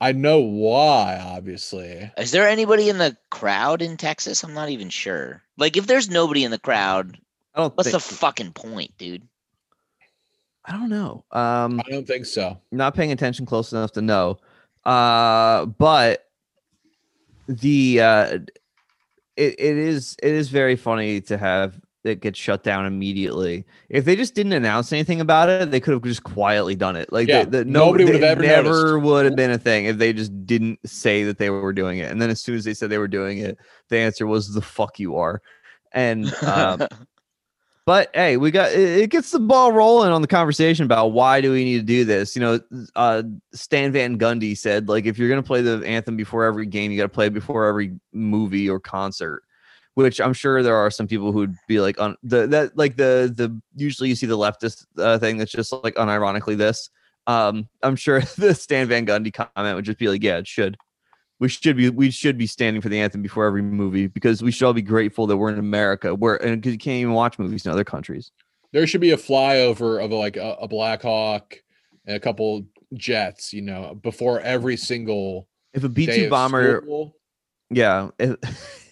I 0.00 0.12
know 0.12 0.38
why, 0.40 1.18
obviously. 1.20 2.10
Is 2.16 2.30
there 2.30 2.48
anybody 2.48 2.88
in 2.88 2.98
the 2.98 3.16
crowd 3.30 3.82
in 3.82 3.96
Texas? 3.96 4.44
I'm 4.44 4.54
not 4.54 4.68
even 4.68 4.90
sure. 4.90 5.42
Like, 5.56 5.76
if 5.76 5.86
there's 5.86 6.08
nobody 6.08 6.44
in 6.44 6.50
the 6.52 6.58
crowd, 6.58 7.18
I 7.54 7.60
don't 7.62 7.76
what's 7.76 7.90
the 7.90 7.98
think- 7.98 8.18
fucking 8.20 8.52
point, 8.52 8.96
dude? 8.96 9.26
I 10.64 10.72
don't 10.72 10.90
know. 10.90 11.24
Um, 11.32 11.80
I 11.80 11.90
don't 11.90 12.06
think 12.06 12.26
so. 12.26 12.58
Not 12.70 12.94
paying 12.94 13.10
attention 13.10 13.46
close 13.46 13.72
enough 13.72 13.92
to 13.92 14.02
know. 14.02 14.38
Uh, 14.84 15.64
but 15.64 16.26
the 17.48 18.00
uh, 18.02 18.38
it, 19.36 19.54
it 19.58 19.76
is 19.78 20.14
it 20.22 20.32
is 20.32 20.50
very 20.50 20.76
funny 20.76 21.22
to 21.22 21.38
have 21.38 21.80
it 22.08 22.20
gets 22.20 22.38
shut 22.38 22.62
down 22.62 22.86
immediately. 22.86 23.64
If 23.88 24.04
they 24.04 24.16
just 24.16 24.34
didn't 24.34 24.52
announce 24.52 24.92
anything 24.92 25.20
about 25.20 25.48
it, 25.48 25.70
they 25.70 25.80
could 25.80 25.94
have 25.94 26.02
just 26.02 26.22
quietly 26.22 26.74
done 26.74 26.96
it. 26.96 27.12
Like 27.12 27.28
Yeah, 27.28 27.44
the, 27.44 27.50
the, 27.58 27.64
nobody 27.64 28.04
would 28.04 28.14
have 28.14 28.22
ever 28.22 28.42
never 28.42 28.92
noticed. 28.92 29.04
would 29.04 29.24
have 29.26 29.36
been 29.36 29.50
a 29.50 29.58
thing 29.58 29.86
if 29.86 29.98
they 29.98 30.12
just 30.12 30.46
didn't 30.46 30.78
say 30.88 31.24
that 31.24 31.38
they 31.38 31.50
were 31.50 31.72
doing 31.72 31.98
it. 31.98 32.10
And 32.10 32.20
then 32.20 32.30
as 32.30 32.40
soon 32.40 32.56
as 32.56 32.64
they 32.64 32.74
said 32.74 32.90
they 32.90 32.98
were 32.98 33.08
doing 33.08 33.38
it, 33.38 33.58
the 33.88 33.98
answer 33.98 34.26
was 34.26 34.52
the 34.52 34.60
fuck 34.60 34.98
you 34.98 35.16
are. 35.16 35.42
And 35.92 36.32
um, 36.42 36.86
but 37.86 38.10
hey, 38.14 38.36
we 38.36 38.50
got 38.50 38.72
it, 38.72 38.98
it 39.00 39.10
gets 39.10 39.30
the 39.30 39.40
ball 39.40 39.72
rolling 39.72 40.12
on 40.12 40.22
the 40.22 40.28
conversation 40.28 40.84
about 40.84 41.12
why 41.12 41.40
do 41.40 41.52
we 41.52 41.64
need 41.64 41.78
to 41.78 41.84
do 41.84 42.04
this. 42.04 42.36
You 42.36 42.42
know, 42.42 42.60
uh, 42.96 43.22
Stan 43.52 43.92
Van 43.92 44.18
Gundy 44.18 44.56
said 44.56 44.88
like 44.88 45.06
if 45.06 45.18
you're 45.18 45.28
gonna 45.28 45.42
play 45.42 45.62
the 45.62 45.82
anthem 45.86 46.16
before 46.16 46.44
every 46.44 46.66
game, 46.66 46.90
you 46.90 46.96
got 46.98 47.04
to 47.04 47.08
play 47.08 47.26
it 47.26 47.34
before 47.34 47.66
every 47.66 47.98
movie 48.12 48.68
or 48.68 48.78
concert. 48.78 49.42
Which 49.98 50.20
I'm 50.20 50.32
sure 50.32 50.62
there 50.62 50.76
are 50.76 50.92
some 50.92 51.08
people 51.08 51.32
who'd 51.32 51.56
be 51.66 51.80
like 51.80 52.00
on 52.00 52.14
the 52.22 52.46
that 52.46 52.78
like 52.78 52.96
the 52.96 53.32
the 53.34 53.60
usually 53.74 54.08
you 54.08 54.14
see 54.14 54.26
the 54.26 54.38
leftist 54.38 54.86
uh, 54.96 55.18
thing 55.18 55.38
that's 55.38 55.50
just 55.50 55.72
like 55.72 55.96
unironically 55.96 56.56
this. 56.56 56.88
Um, 57.26 57.68
I'm 57.82 57.96
sure 57.96 58.20
the 58.38 58.54
Stan 58.54 58.86
Van 58.86 59.04
Gundy 59.04 59.32
comment 59.32 59.74
would 59.74 59.84
just 59.84 59.98
be 59.98 60.06
like, 60.06 60.22
yeah, 60.22 60.36
it 60.36 60.46
should. 60.46 60.76
We 61.40 61.48
should 61.48 61.76
be 61.76 61.90
we 61.90 62.12
should 62.12 62.38
be 62.38 62.46
standing 62.46 62.80
for 62.80 62.88
the 62.88 63.00
anthem 63.00 63.22
before 63.22 63.44
every 63.44 63.60
movie 63.60 64.06
because 64.06 64.40
we 64.40 64.52
should 64.52 64.66
all 64.66 64.72
be 64.72 64.82
grateful 64.82 65.26
that 65.26 65.36
we're 65.36 65.50
in 65.50 65.58
America. 65.58 66.14
Where 66.14 66.36
and 66.44 66.64
you 66.64 66.78
can't 66.78 67.00
even 67.00 67.14
watch 67.14 67.36
movies 67.36 67.66
in 67.66 67.72
other 67.72 67.82
countries. 67.82 68.30
There 68.72 68.86
should 68.86 69.00
be 69.00 69.10
a 69.10 69.16
flyover 69.16 70.00
of 70.04 70.12
like 70.12 70.36
a, 70.36 70.58
a 70.60 70.68
Black 70.68 71.02
Hawk 71.02 71.56
and 72.06 72.14
a 72.14 72.20
couple 72.20 72.64
jets, 72.94 73.52
you 73.52 73.62
know, 73.62 73.98
before 74.00 74.40
every 74.42 74.76
single. 74.76 75.48
If 75.74 75.82
a 75.82 75.88
day 75.88 76.06
two 76.06 76.30
bomber, 76.30 76.82
school. 76.82 77.16
yeah. 77.68 78.10
If, 78.20 78.36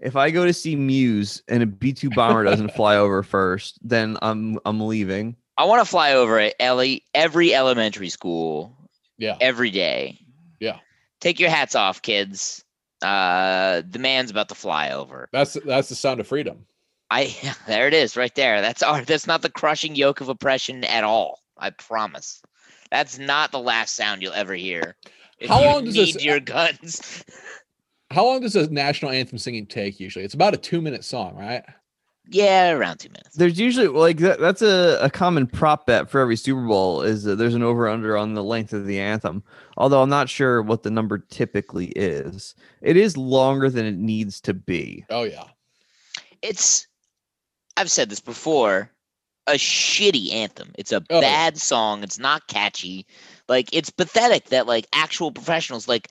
if 0.00 0.16
I 0.16 0.30
go 0.30 0.44
to 0.46 0.52
see 0.52 0.76
Muse 0.76 1.42
and 1.48 1.62
a 1.62 1.66
B 1.66 1.92
two 1.92 2.10
bomber 2.10 2.44
doesn't 2.44 2.72
fly 2.74 2.96
over 2.96 3.22
first, 3.22 3.78
then 3.86 4.16
I'm 4.22 4.58
I'm 4.64 4.80
leaving. 4.80 5.36
I 5.56 5.64
want 5.64 5.82
to 5.82 5.88
fly 5.88 6.14
over 6.14 6.38
at 6.38 6.54
Ellie 6.58 7.04
every 7.14 7.54
elementary 7.54 8.08
school. 8.08 8.76
Yeah. 9.18 9.36
Every 9.40 9.70
day. 9.70 10.18
Yeah. 10.58 10.78
Take 11.20 11.38
your 11.38 11.50
hats 11.50 11.74
off, 11.74 12.00
kids. 12.00 12.64
Uh, 13.02 13.82
the 13.88 13.98
man's 13.98 14.30
about 14.30 14.48
to 14.48 14.54
fly 14.54 14.90
over. 14.90 15.28
That's 15.32 15.54
that's 15.64 15.88
the 15.90 15.94
sound 15.94 16.20
of 16.20 16.26
freedom. 16.26 16.64
I 17.10 17.34
there 17.66 17.86
it 17.86 17.94
is 17.94 18.16
right 18.16 18.34
there. 18.34 18.60
That's 18.62 18.82
our 18.82 19.02
that's 19.02 19.26
not 19.26 19.42
the 19.42 19.50
crushing 19.50 19.94
yoke 19.94 20.20
of 20.20 20.28
oppression 20.28 20.84
at 20.84 21.04
all. 21.04 21.40
I 21.58 21.70
promise. 21.70 22.40
That's 22.90 23.18
not 23.18 23.52
the 23.52 23.58
last 23.60 23.94
sound 23.94 24.22
you'll 24.22 24.32
ever 24.32 24.54
hear. 24.54 24.96
If 25.38 25.48
How 25.48 25.60
you 25.60 25.66
long 25.66 25.84
does 25.84 25.94
need 25.94 26.14
this- 26.14 26.24
your 26.24 26.40
guns? 26.40 27.24
How 28.10 28.24
long 28.24 28.40
does 28.40 28.56
a 28.56 28.68
national 28.70 29.12
anthem 29.12 29.38
singing 29.38 29.66
take 29.66 30.00
usually? 30.00 30.24
It's 30.24 30.34
about 30.34 30.54
a 30.54 30.58
two 30.58 30.80
minute 30.80 31.04
song, 31.04 31.36
right? 31.36 31.64
Yeah, 32.28 32.70
around 32.72 32.98
two 32.98 33.08
minutes. 33.08 33.34
There's 33.36 33.58
usually 33.58 33.88
like 33.88 34.18
that, 34.18 34.38
that's 34.38 34.62
a, 34.62 34.98
a 35.00 35.10
common 35.10 35.46
prop 35.48 35.86
bet 35.86 36.08
for 36.08 36.20
every 36.20 36.36
Super 36.36 36.64
Bowl 36.64 37.02
is 37.02 37.24
that 37.24 37.36
there's 37.36 37.54
an 37.54 37.62
over 37.62 37.88
under 37.88 38.16
on 38.16 38.34
the 38.34 38.44
length 38.44 38.72
of 38.72 38.86
the 38.86 39.00
anthem. 39.00 39.42
Although 39.76 40.02
I'm 40.02 40.10
not 40.10 40.28
sure 40.28 40.62
what 40.62 40.82
the 40.82 40.90
number 40.90 41.18
typically 41.18 41.86
is. 41.96 42.54
It 42.82 42.96
is 42.96 43.16
longer 43.16 43.68
than 43.68 43.84
it 43.84 43.96
needs 43.96 44.40
to 44.42 44.54
be. 44.54 45.04
Oh 45.10 45.24
yeah. 45.24 45.44
It's 46.42 46.86
I've 47.76 47.90
said 47.90 48.10
this 48.10 48.20
before, 48.20 48.90
a 49.46 49.52
shitty 49.52 50.32
anthem. 50.32 50.70
It's 50.78 50.92
a 50.92 51.02
Oh, 51.10 51.20
bad 51.20 51.58
song. 51.58 52.02
It's 52.04 52.18
not 52.18 52.46
catchy. 52.46 53.06
Like 53.48 53.68
it's 53.72 53.90
pathetic 53.90 54.46
that 54.46 54.66
like 54.66 54.86
actual 54.92 55.32
professionals 55.32 55.88
like 55.88 56.08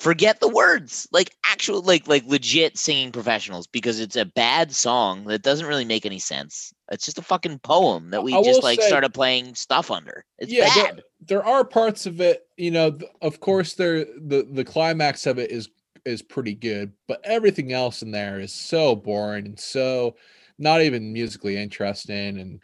forget 0.00 0.40
the 0.40 0.48
words. 0.48 1.06
Like 1.12 1.36
actual 1.44 1.82
like 1.82 2.08
like 2.08 2.24
legit 2.26 2.78
singing 2.78 3.12
professionals 3.12 3.66
because 3.66 4.00
it's 4.00 4.16
a 4.16 4.24
bad 4.24 4.72
song 4.74 5.24
that 5.24 5.42
doesn't 5.42 5.66
really 5.66 5.84
make 5.84 6.06
any 6.06 6.18
sense. 6.18 6.72
It's 6.90 7.04
just 7.04 7.18
a 7.18 7.22
fucking 7.22 7.60
poem 7.60 8.10
that 8.10 8.22
we 8.22 8.34
I 8.34 8.42
just 8.42 8.62
like 8.62 8.80
say- 8.80 8.88
started 8.88 9.14
playing 9.14 9.54
stuff 9.54 9.90
under. 9.90 10.24
It's 10.38 10.50
yeah, 10.52 10.74
bad. 10.74 10.96
There, 10.96 11.04
there 11.26 11.44
are 11.44 11.64
parts 11.64 12.06
of 12.06 12.20
it, 12.20 12.46
you 12.56 12.70
know, 12.70 12.98
of 13.22 13.40
course 13.40 13.74
there 13.74 14.04
the 14.04 14.46
the 14.50 14.64
climax 14.64 15.26
of 15.26 15.38
it 15.38 15.50
is 15.50 15.68
is 16.04 16.22
pretty 16.22 16.54
good, 16.54 16.92
but 17.06 17.20
everything 17.24 17.72
else 17.72 18.02
in 18.02 18.10
there 18.10 18.40
is 18.40 18.52
so 18.52 18.96
boring 18.96 19.46
and 19.46 19.60
so 19.60 20.16
not 20.58 20.80
even 20.80 21.12
musically 21.12 21.56
interesting 21.56 22.38
and 22.38 22.60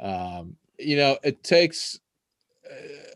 um 0.00 0.56
you 0.78 0.96
know, 0.96 1.16
it 1.22 1.44
takes 1.44 2.00
uh, 2.68 3.11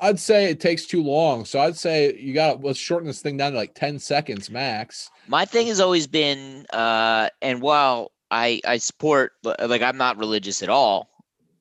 I'd 0.00 0.18
say 0.18 0.50
it 0.50 0.60
takes 0.60 0.86
too 0.86 1.02
long. 1.02 1.44
So 1.44 1.60
I'd 1.60 1.76
say 1.76 2.16
you 2.18 2.34
got 2.34 2.62
let's 2.62 2.78
shorten 2.78 3.06
this 3.06 3.20
thing 3.22 3.36
down 3.36 3.52
to 3.52 3.58
like 3.58 3.74
10 3.74 3.98
seconds 3.98 4.50
max. 4.50 5.10
my 5.28 5.44
thing 5.44 5.66
has 5.66 5.80
always 5.80 6.06
been 6.06 6.66
uh 6.72 7.28
and 7.42 7.60
while 7.60 8.12
i 8.30 8.60
i 8.66 8.76
support 8.76 9.32
like 9.42 9.82
i'm 9.82 9.96
not 9.96 10.16
religious 10.16 10.62
at 10.62 10.68
all 10.68 11.10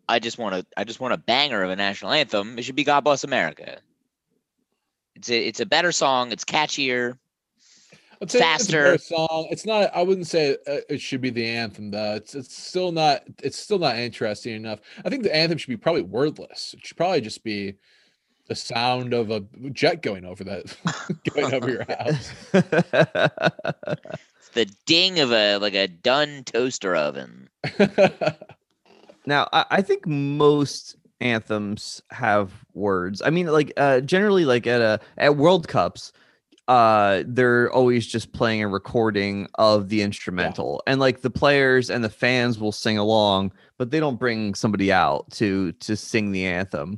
i 0.10 0.20
just 0.20 0.38
want 0.38 0.56
to 0.56 0.66
i 0.78 0.84
just 0.84 1.00
want 1.00 1.14
a 1.14 1.18
banger 1.18 1.64
of 1.64 1.70
a 1.70 1.76
national 1.76 2.12
anthem 2.12 2.58
it 2.58 2.64
should 2.64 2.76
be 2.76 2.84
god 2.84 3.02
bless 3.02 3.24
america 3.24 3.78
it's 5.16 5.30
a 5.30 5.48
it's 5.48 5.60
a 5.60 5.66
better 5.66 5.92
song 5.92 6.32
it's 6.32 6.46
catchier 6.46 7.18
it's 8.22 8.36
a 8.36 8.40
better 8.40 8.52
faster 8.54 8.98
song. 8.98 9.48
It's 9.52 9.66
not. 9.66 9.94
I 9.94 10.02
wouldn't 10.02 10.28
say 10.28 10.54
uh, 10.66 10.78
it 10.88 11.02
should 11.02 11.20
be 11.20 11.30
the 11.30 11.46
anthem 11.46 11.92
though. 11.92 12.16
It's 12.16 12.36
it's 12.36 12.56
still 12.56 12.94
not. 12.94 13.24
It's 13.44 13.60
still 13.60 13.80
not 13.80 13.98
interesting 13.98 14.56
enough. 14.56 14.80
I 15.04 15.10
think 15.10 15.24
the 15.24 15.36
anthem 15.36 15.58
should 15.58 15.68
be 15.68 15.76
probably 15.76 16.04
wordless. 16.04 16.74
It 16.74 16.86
should 16.86 16.96
probably 16.96 17.20
just 17.20 17.44
be 17.44 17.76
the 18.48 18.56
sound 18.56 19.14
of 19.14 19.32
a 19.32 19.42
jet 19.72 20.02
going 20.02 20.26
over 20.26 20.44
that, 20.44 20.76
going 21.34 21.54
over 21.54 21.70
your 21.70 21.86
house. 21.86 22.32
it's 22.54 24.50
the 24.54 24.66
ding 24.86 25.20
of 25.20 25.32
a 25.32 25.58
like 25.58 25.76
a 25.76 25.88
done 25.88 26.44
toaster 26.44 26.96
oven 26.96 27.50
Now, 29.26 29.48
I, 29.54 29.66
I 29.72 29.82
think 29.82 30.06
most 30.06 30.98
anthems 31.22 32.02
have 32.12 32.52
words. 32.74 33.22
I 33.22 33.30
mean, 33.30 33.48
like 33.48 33.74
uh, 33.78 34.02
generally, 34.02 34.46
like 34.46 34.68
at 34.68 34.82
a 34.82 35.00
at 35.18 35.38
World 35.38 35.68
Cups, 35.68 36.12
uh, 36.68 37.24
they're 37.26 37.72
always 37.72 38.06
just 38.06 38.34
playing 38.34 38.64
a 38.64 38.68
recording 38.68 39.48
of 39.56 39.90
the 39.90 40.02
instrumental, 40.02 40.84
and 40.88 41.00
like 41.00 41.22
the 41.22 41.30
players 41.30 41.90
and 41.90 42.04
the 42.04 42.10
fans 42.10 42.60
will 42.60 42.72
sing 42.72 42.98
along, 42.98 43.54
but 43.78 43.92
they 43.92 44.00
don't 44.00 44.20
bring 44.20 44.56
somebody 44.56 44.92
out 44.92 45.30
to 45.32 45.72
to 45.74 45.96
sing 45.96 46.32
the 46.32 46.46
anthem. 46.46 46.98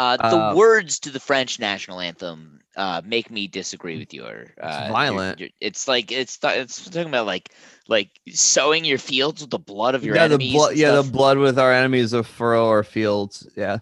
Uh 0.00 0.16
the 0.16 0.36
Uh, 0.38 0.54
words 0.56 0.98
to 0.98 1.10
the 1.10 1.20
french 1.20 1.60
national 1.60 2.00
anthem 2.00 2.60
uh 2.76 3.02
make 3.04 3.30
me 3.30 3.46
disagree 3.46 3.98
with 3.98 4.12
your 4.14 4.46
uh 4.62 4.80
your- 4.84 4.92
violent. 4.92 5.38
your- 5.40 5.50
it's 5.60 5.86
like 5.86 6.10
it's 6.10 6.38
th- 6.38 6.56
it's 6.62 6.84
talking 6.86 7.08
about 7.08 7.26
like 7.26 7.50
like 7.88 8.08
sowing 8.32 8.84
your 8.84 8.98
fields 8.98 9.42
with 9.42 9.50
the 9.50 9.58
blood 9.58 9.94
of 9.94 10.02
your 10.04 10.16
yeah, 10.16 10.26
the 10.28 10.34
enemies 10.34 10.52
blood. 10.54 10.70
and 10.72 10.78
Yeah, 10.80 10.92
the 11.02 11.02
blood 11.10 11.36
with 11.38 11.58
our 11.58 11.72
enemies 11.72 12.12
of 12.14 12.26
furrow 12.26 12.66
our 12.68 12.82
fields. 12.82 13.46
Yeah. 13.56 13.78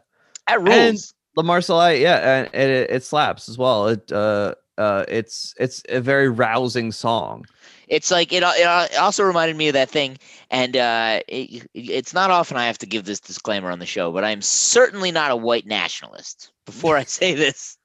that 0.48 0.58
And 0.58 0.66
rules 0.98 1.14
La 1.36 1.44
Marseillaise, 1.44 2.00
yeah, 2.00 2.16
and, 2.40 2.50
and 2.52 2.70
it, 2.70 2.90
it 2.90 3.04
slaps 3.04 3.48
as 3.48 3.56
well. 3.56 3.88
It 3.88 4.10
uh 4.10 4.54
uh, 4.76 5.04
it's 5.08 5.54
it's 5.58 5.82
a 5.88 6.00
very 6.00 6.28
rousing 6.28 6.90
song. 6.92 7.44
It's 7.88 8.10
like 8.10 8.32
it, 8.32 8.42
it 8.44 8.98
also 8.98 9.24
reminded 9.24 9.56
me 9.56 9.68
of 9.68 9.74
that 9.74 9.90
thing, 9.90 10.18
and 10.50 10.76
uh, 10.76 11.20
it, 11.26 11.66
it's 11.74 12.14
not 12.14 12.30
often 12.30 12.56
I 12.56 12.66
have 12.66 12.78
to 12.78 12.86
give 12.86 13.04
this 13.04 13.20
disclaimer 13.20 13.70
on 13.70 13.78
the 13.78 13.86
show, 13.86 14.12
but 14.12 14.24
I'm 14.24 14.42
certainly 14.42 15.10
not 15.10 15.30
a 15.30 15.36
white 15.36 15.66
nationalist. 15.66 16.52
Before 16.66 16.96
I 16.96 17.04
say 17.04 17.34
this, 17.34 17.78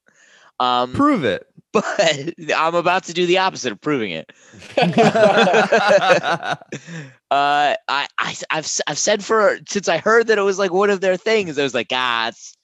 um, 0.60 0.94
prove 0.94 1.24
it. 1.24 1.48
But 1.74 2.36
I'm 2.56 2.76
about 2.76 3.06
to 3.06 3.14
do 3.14 3.26
the 3.26 3.40
opposite 3.40 3.72
of 3.72 3.82
proving 3.82 4.12
it. 4.12 4.32
uh, 4.78 6.56
I, 7.32 7.76
I, 7.90 8.08
I've, 8.52 8.68
I've 8.86 8.98
said 9.00 9.24
for 9.24 9.58
since 9.68 9.90
I 9.90 9.98
heard 9.98 10.28
that 10.28 10.38
it 10.38 10.44
was 10.44 10.60
like 10.60 10.72
one 10.72 10.92
of 10.92 11.02
their 11.02 11.18
things, 11.18 11.58
I 11.58 11.64
was 11.64 11.74
like, 11.74 11.88
ah, 11.92 12.28
it's, 12.28 12.56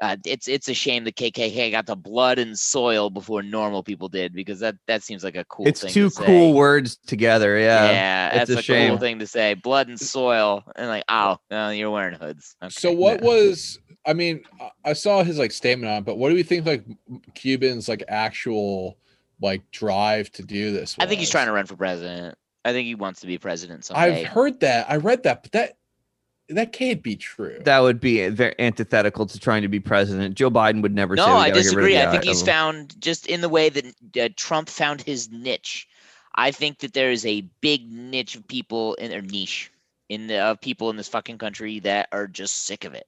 uh, 0.00 0.16
it's, 0.24 0.48
it's 0.48 0.68
a 0.68 0.74
shame 0.74 1.04
the 1.04 1.12
KKK 1.12 1.70
got 1.70 1.86
the 1.86 1.96
blood 1.96 2.38
and 2.38 2.58
soil 2.58 3.10
before 3.10 3.42
normal 3.42 3.82
people 3.82 4.08
did 4.08 4.32
because 4.32 4.58
that, 4.60 4.74
that 4.86 5.02
seems 5.02 5.22
like 5.22 5.36
a 5.36 5.44
cool. 5.44 5.66
It's 5.68 5.82
thing 5.82 5.90
two 5.90 6.08
to 6.08 6.14
say. 6.14 6.24
cool 6.26 6.54
words 6.54 6.96
together. 7.06 7.58
Yeah, 7.58 7.90
Yeah, 7.90 8.28
it's 8.28 8.36
that's 8.36 8.50
a, 8.50 8.58
a, 8.58 8.62
shame. 8.62 8.88
cool 8.90 8.98
thing 8.98 9.18
to 9.18 9.26
say. 9.26 9.54
Blood 9.54 9.88
and 9.88 10.00
soil, 10.00 10.64
and 10.76 10.88
like, 10.88 11.04
oh, 11.08 11.36
no, 11.50 11.70
you're 11.70 11.90
wearing 11.90 12.18
hoods. 12.18 12.56
Okay. 12.62 12.70
So 12.70 12.92
what 12.92 13.20
was? 13.20 13.78
I 14.06 14.14
mean, 14.14 14.42
I- 14.60 14.70
I 14.86 14.92
saw 14.94 15.22
his 15.22 15.38
like 15.38 15.52
statement 15.52 15.92
on, 15.92 15.98
it, 15.98 16.04
but 16.06 16.16
what 16.16 16.30
do 16.30 16.34
we 16.34 16.42
think 16.42 16.64
like 16.64 16.84
Cubans 17.34 17.88
like 17.88 18.02
actual 18.08 18.96
like 19.42 19.62
drive 19.70 20.30
to 20.32 20.42
do 20.42 20.72
this? 20.72 20.96
I 20.98 21.06
think 21.06 21.20
he's 21.20 21.30
trying 21.30 21.46
to 21.46 21.52
run 21.52 21.66
for 21.66 21.76
president. 21.76 22.36
I 22.64 22.72
think 22.72 22.86
he 22.86 22.94
wants 22.94 23.20
to 23.20 23.26
be 23.26 23.38
president 23.38 23.84
someday. 23.84 24.22
I've 24.22 24.26
heard 24.26 24.60
that. 24.60 24.90
I 24.90 24.96
read 24.96 25.22
that, 25.24 25.42
but 25.42 25.52
that 25.52 25.76
that 26.56 26.72
can't 26.72 27.02
be 27.02 27.16
true. 27.16 27.58
That 27.64 27.80
would 27.80 28.00
be 28.00 28.28
very 28.28 28.54
antithetical 28.58 29.26
to 29.26 29.38
trying 29.38 29.62
to 29.62 29.68
be 29.68 29.80
president. 29.80 30.34
Joe 30.34 30.50
Biden 30.50 30.82
would 30.82 30.94
never. 30.94 31.16
say 31.16 31.24
No, 31.24 31.34
we 31.34 31.40
I 31.40 31.50
gotta 31.50 31.50
get 31.50 31.54
rid 31.54 31.56
of 31.56 31.62
disagree. 31.62 31.98
I 31.98 32.10
think 32.10 32.24
he's 32.24 32.42
found 32.42 33.00
just 33.00 33.26
in 33.26 33.40
the 33.40 33.48
way 33.48 33.68
that 33.68 33.86
uh, 34.20 34.28
Trump 34.36 34.68
found 34.68 35.00
his 35.00 35.30
niche. 35.30 35.88
I 36.34 36.50
think 36.50 36.78
that 36.78 36.92
there 36.92 37.10
is 37.10 37.26
a 37.26 37.42
big 37.60 37.90
niche 37.90 38.36
of 38.36 38.46
people 38.46 38.94
in 38.94 39.12
or 39.12 39.22
niche 39.22 39.70
in 40.08 40.26
the 40.26 40.38
of 40.38 40.60
people 40.60 40.90
in 40.90 40.96
this 40.96 41.08
fucking 41.08 41.38
country 41.38 41.80
that 41.80 42.08
are 42.12 42.26
just 42.26 42.64
sick 42.64 42.84
of 42.84 42.94
it. 42.94 43.06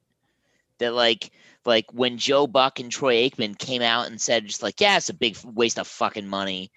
That 0.79 0.95
like 0.95 1.31
like 1.65 1.87
when 1.93 2.19
Joe 2.19 2.47
Buck 2.47 2.81
and 2.81 2.91
Troy 2.91 3.29
Aikman 3.29 3.59
came 3.59 3.83
out 3.83 4.07
and 4.07 4.21
said 4.21 4.47
just 4.47 4.63
like 4.63 4.81
yeah, 4.81 4.97
it's 4.97 5.09
a 5.09 5.15
big 5.15 5.37
waste 5.45 5.79
of 5.79 5.87
fucking 5.87 6.29
money. 6.29 6.71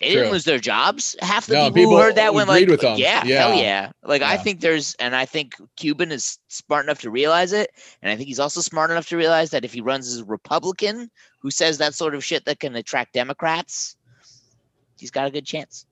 They 0.00 0.10
didn't 0.10 0.32
lose 0.32 0.44
their 0.44 0.58
jobs. 0.58 1.16
Half 1.20 1.46
the 1.46 1.54
No, 1.54 1.70
people, 1.70 1.92
who 1.92 1.98
heard 1.98 2.14
that 2.16 2.34
went 2.34 2.48
like, 2.48 2.66
them. 2.68 2.98
yeah, 2.98 3.24
hell 3.24 3.54
Yeah. 3.54 3.54
yeah. 3.54 3.92
Like 4.02 4.22
I 4.22 4.36
think 4.36 4.60
there's, 4.60 4.94
and 5.00 5.14
I 5.14 5.24
think 5.24 5.54
Cuban 5.76 6.10
is 6.12 6.38
smart 6.48 6.84
enough 6.84 7.00
to 7.02 7.10
realize 7.10 7.52
it, 7.52 7.70
and 8.02 8.10
I 8.10 8.16
think 8.16 8.28
he's 8.28 8.40
also 8.40 8.60
smart 8.60 8.90
enough 8.90 9.08
to 9.08 9.16
realize 9.16 9.50
that 9.50 9.64
if 9.64 9.72
he 9.72 9.80
runs 9.80 10.08
as 10.08 10.20
a 10.20 10.24
Republican 10.24 11.10
who 11.40 11.50
says 11.50 11.78
that 11.78 11.94
sort 11.94 12.14
of 12.14 12.24
shit 12.24 12.44
that 12.46 12.60
can 12.60 12.74
attract 12.76 13.12
Democrats, 13.12 13.96
he's 14.98 15.10
got 15.10 15.26
a 15.26 15.30
good 15.30 15.46
chance. 15.46 15.86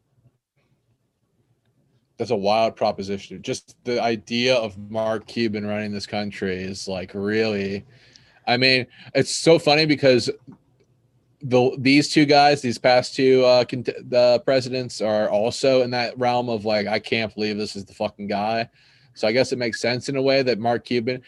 That's 2.18 2.30
a 2.30 2.36
wild 2.36 2.76
proposition. 2.76 3.42
Just 3.42 3.76
the 3.84 4.02
idea 4.02 4.54
of 4.56 4.78
Mark 4.90 5.26
Cuban 5.26 5.66
running 5.66 5.92
this 5.92 6.06
country 6.06 6.56
is 6.56 6.88
like 6.88 7.12
really. 7.14 7.84
I 8.48 8.56
mean, 8.56 8.86
it's 9.14 9.34
so 9.34 9.58
funny 9.58 9.86
because 9.86 10.30
the 11.42 11.76
these 11.78 12.08
two 12.08 12.24
guys, 12.24 12.62
these 12.62 12.78
past 12.78 13.14
two 13.14 13.44
uh, 13.44 13.64
the 13.64 14.42
presidents, 14.44 15.00
are 15.00 15.28
also 15.28 15.82
in 15.82 15.90
that 15.90 16.18
realm 16.18 16.48
of 16.48 16.64
like, 16.64 16.86
I 16.86 16.98
can't 16.98 17.34
believe 17.34 17.56
this 17.56 17.76
is 17.76 17.84
the 17.84 17.94
fucking 17.94 18.26
guy. 18.26 18.68
So 19.14 19.26
I 19.26 19.32
guess 19.32 19.52
it 19.52 19.58
makes 19.58 19.80
sense 19.80 20.08
in 20.08 20.16
a 20.16 20.22
way 20.22 20.42
that 20.42 20.58
Mark 20.58 20.84
Cuban, 20.84 21.22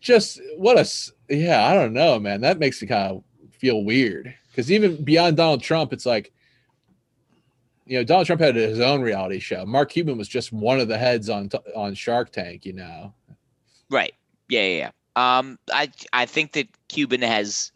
just 0.00 0.40
what 0.56 0.78
a 0.78 0.86
yeah, 1.34 1.66
I 1.66 1.74
don't 1.74 1.92
know, 1.92 2.18
man. 2.18 2.40
That 2.40 2.58
makes 2.58 2.80
me 2.80 2.88
kind 2.88 3.16
of 3.16 3.24
feel 3.52 3.84
weird 3.84 4.34
because 4.50 4.70
even 4.70 5.02
beyond 5.04 5.36
Donald 5.36 5.62
Trump, 5.62 5.92
it's 5.92 6.06
like 6.06 6.32
you 7.86 7.98
know, 7.98 8.04
Donald 8.04 8.26
Trump 8.26 8.40
had 8.40 8.56
his 8.56 8.80
own 8.80 9.00
reality 9.00 9.38
show. 9.38 9.64
Mark 9.64 9.90
Cuban 9.90 10.18
was 10.18 10.28
just 10.28 10.52
one 10.52 10.80
of 10.80 10.88
the 10.88 10.98
heads 10.98 11.30
on 11.30 11.50
on 11.74 11.94
Shark 11.94 12.32
Tank. 12.32 12.66
You 12.66 12.72
know, 12.72 13.14
Right. 13.90 14.14
Yeah, 14.48 14.62
yeah, 14.62 14.90
yeah. 15.16 15.38
Um, 15.38 15.58
I 15.72 15.90
I 16.12 16.26
think 16.26 16.52
that 16.52 16.68
Cuban 16.88 17.22
has 17.22 17.72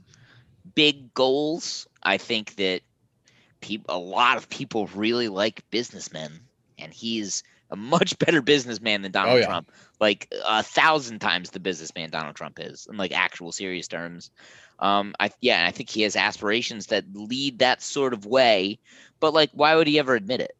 big 0.80 1.12
goals. 1.12 1.86
I 2.02 2.16
think 2.16 2.54
that 2.56 2.80
people, 3.60 3.94
a 3.94 3.98
lot 3.98 4.38
of 4.38 4.48
people 4.48 4.86
really 4.94 5.28
like 5.28 5.62
businessmen, 5.70 6.40
and 6.78 6.90
he's 6.90 7.42
a 7.70 7.76
much 7.76 8.18
better 8.24 8.40
businessman 8.40 9.02
than 9.02 9.12
Donald 9.12 9.36
Oh, 9.36 9.40
yeah. 9.40 9.46
Trump. 9.46 9.70
Like 10.00 10.32
a 10.46 10.62
thousand 10.62 11.18
times 11.18 11.50
the 11.50 11.60
businessman 11.60 12.08
Donald 12.08 12.34
Trump 12.34 12.58
is, 12.58 12.86
in 12.90 12.96
like 12.96 13.12
actual 13.12 13.52
serious 13.52 13.88
terms. 13.88 14.30
Um, 14.78 15.14
I 15.20 15.30
yeah, 15.42 15.66
I 15.68 15.70
think 15.70 15.90
he 15.90 16.00
has 16.00 16.16
aspirations 16.16 16.86
that 16.86 17.04
lead 17.12 17.58
that 17.58 17.82
sort 17.82 18.14
of 18.14 18.24
way. 18.24 18.78
But 19.20 19.34
like, 19.34 19.50
why 19.52 19.74
would 19.74 19.86
he 19.86 19.98
ever 19.98 20.14
admit 20.14 20.40
it? 20.40 20.56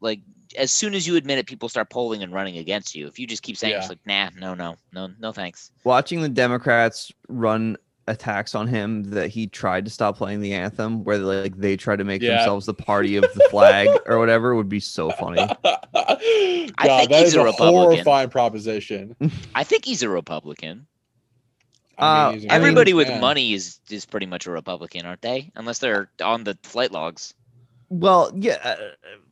Like, 0.00 0.22
as 0.58 0.72
soon 0.72 0.94
as 0.94 1.06
you 1.06 1.14
admit 1.14 1.38
it, 1.38 1.46
people 1.46 1.68
start 1.68 1.88
polling 1.88 2.24
and 2.24 2.32
running 2.32 2.58
against 2.58 2.96
you. 2.96 3.06
If 3.06 3.20
you 3.20 3.28
just 3.28 3.44
keep 3.44 3.56
saying 3.56 3.76
it's 3.76 3.88
like, 3.88 4.04
nah, 4.04 4.30
no, 4.36 4.54
no, 4.54 4.74
no, 4.92 5.10
no, 5.20 5.30
thanks. 5.30 5.70
watching 5.84 6.20
the 6.20 6.28
Democrats 6.28 7.12
run 7.28 7.76
attacks 8.08 8.54
on 8.54 8.66
him 8.66 9.04
that 9.10 9.28
he 9.30 9.46
tried 9.46 9.84
to 9.84 9.90
stop 9.90 10.16
playing 10.16 10.40
the 10.40 10.52
anthem, 10.54 11.04
where 11.04 11.18
like 11.18 11.56
they 11.56 11.76
try 11.76 11.94
to 11.96 12.04
make 12.04 12.20
Yeah. 12.22 12.36
themselves 12.38 12.66
the 12.66 12.74
party 12.74 13.16
of 13.16 13.22
the 13.34 13.46
flag 13.50 13.88
or 14.06 14.18
whatever, 14.18 14.54
would 14.54 14.68
be 14.68 14.80
so 14.80 15.10
funny. 15.12 15.36
God, 15.64 16.18
think 16.18 16.76
that 17.10 17.20
he's 17.20 17.28
is 17.28 17.34
a 17.34 17.40
a, 17.40 17.44
Republican. 17.44 17.74
horrifying 17.74 18.28
proposition. 18.30 19.16
I 19.54 19.64
think 19.64 19.84
he's 19.84 20.02
a 20.02 20.08
Republican. 20.08 20.86
I 21.98 22.26
Uh, 22.26 22.30
mean, 22.30 22.40
he's 22.40 22.50
a 22.50 22.52
Everybody 22.52 22.94
with 22.94 23.08
man. 23.08 23.20
money 23.20 23.52
is 23.52 23.78
is 23.90 24.04
pretty 24.06 24.26
much 24.26 24.46
a 24.46 24.50
Republican, 24.50 25.06
aren't 25.06 25.22
they? 25.22 25.52
Unless 25.54 25.78
they're 25.78 26.10
on 26.22 26.44
the 26.44 26.58
flight 26.62 26.90
logs. 26.92 27.34
Well, 27.90 28.32
yeah, 28.34 28.58
uh, 28.64 28.76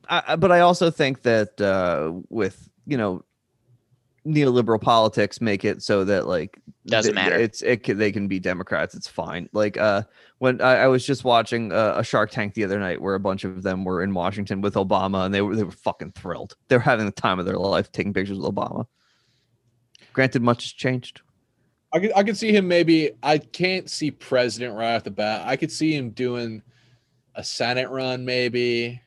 I, 0.09 0.33
I- 0.33 0.37
but 0.37 0.53
I 0.53 0.61
also 0.61 0.91
think 0.91 1.23
that 1.23 1.61
uh, 1.61 2.12
with 2.29 2.68
you 2.87 2.97
know 2.97 3.25
neoliberal 4.27 4.81
politics 4.81 5.41
make 5.41 5.64
it 5.64 5.83
so 5.83 6.05
that 6.05 6.27
like 6.27 6.59
Doesn't 6.87 7.14
th- 7.14 7.25
matter. 7.25 7.37
It's 7.37 7.62
it 7.62 7.83
can, 7.83 7.99
they 7.99 8.12
can 8.12 8.29
be 8.29 8.39
Democrats. 8.39 8.95
It's 8.95 9.09
fine. 9.09 9.49
Like 9.53 9.77
uh, 9.79 10.03
when 10.39 10.61
I, 10.61 10.77
I 10.83 10.87
was 10.89 11.07
just 11.07 11.25
watching 11.25 11.73
uh, 11.73 11.95
a 11.97 12.05
Shark 12.05 12.31
Tank 12.31 12.55
the 12.55 12.64
other 12.64 12.79
night, 12.79 13.01
where 13.01 13.14
a 13.14 13.21
bunch 13.21 13.45
of 13.45 13.62
them 13.62 13.85
were 13.85 14.03
in 14.03 14.12
Washington 14.12 14.61
with 14.61 14.75
Obama, 14.75 15.25
and 15.25 15.35
they 15.35 15.41
were 15.43 15.57
they 15.57 15.64
were 15.64 15.71
fucking 15.71 16.12
thrilled. 16.12 16.55
They 16.68 16.77
were 16.77 16.83
having 16.83 17.07
the 17.07 17.12
time 17.12 17.39
of 17.39 17.47
their 17.47 17.57
life 17.57 17.91
taking 17.93 18.12
pictures 18.12 18.39
with 18.39 18.55
Obama. 18.55 18.87
Granted, 20.12 20.43
much 20.43 20.64
has 20.64 20.73
changed. 20.73 21.23
I 21.93 21.99
could 22.01 22.12
I 22.14 22.23
could 22.23 22.37
see 22.37 22.53
him 22.55 22.68
maybe. 22.68 23.12
I 23.23 23.39
can't 23.39 23.89
see 23.89 24.11
president 24.11 24.77
right 24.77 24.97
off 24.97 25.05
the 25.05 25.11
bat. 25.11 25.47
I 25.47 25.57
could 25.57 25.73
see 25.73 25.95
him 25.95 26.11
doing 26.11 26.62
a 27.35 27.43
Senate 27.43 27.89
run, 27.91 28.25
maybe. 28.25 29.01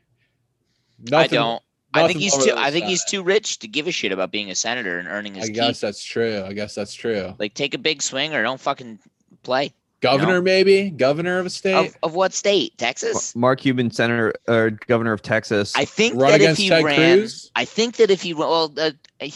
I 1.07 1.09
Nothing- 1.09 1.35
don't. 1.39 1.63
I 1.93 2.07
think 2.07 2.19
he's 2.19 2.37
too. 2.43 2.53
I 2.55 2.71
think 2.71 2.85
he's 2.85 3.03
too 3.05 3.23
rich 3.23 3.59
to 3.59 3.67
give 3.67 3.87
a 3.87 3.91
shit 3.91 4.11
about 4.11 4.31
being 4.31 4.49
a 4.49 4.55
senator 4.55 4.97
and 4.99 5.07
earning 5.07 5.35
his 5.35 5.45
I 5.45 5.47
keep. 5.47 5.55
guess 5.55 5.79
that's 5.79 6.03
true. 6.03 6.43
I 6.43 6.53
guess 6.53 6.75
that's 6.75 6.93
true. 6.93 7.33
Like, 7.37 7.53
take 7.53 7.73
a 7.73 7.77
big 7.77 8.01
swing 8.01 8.33
or 8.33 8.41
don't 8.43 8.59
fucking 8.59 8.99
play. 9.43 9.73
Governor, 10.03 10.33
No. 10.35 10.41
maybe 10.41 10.89
governor 10.89 11.39
of 11.39 11.45
a 11.45 11.49
state. 11.49 11.73
Of, 11.73 11.97
of 12.03 12.13
what 12.13 12.33
state? 12.33 12.77
Texas. 12.77 13.33
Mark 13.35 13.61
Cuban, 13.61 13.89
senator 13.89 14.33
or 14.49 14.71
governor 14.71 15.13
of 15.13 15.21
Texas. 15.21 15.73
I 15.75 15.85
think 15.85 16.15
Run 16.19 16.31
that 16.31 16.41
if 16.41 16.57
he 16.57 16.67
Ted 16.69 16.83
ran, 16.83 17.19
Cruz? 17.19 17.49
I 17.55 17.63
think 17.65 17.95
that 17.95 18.11
if 18.11 18.21
he 18.21 18.33
well, 18.33 18.73
uh, 18.77 18.91
I, 19.21 19.31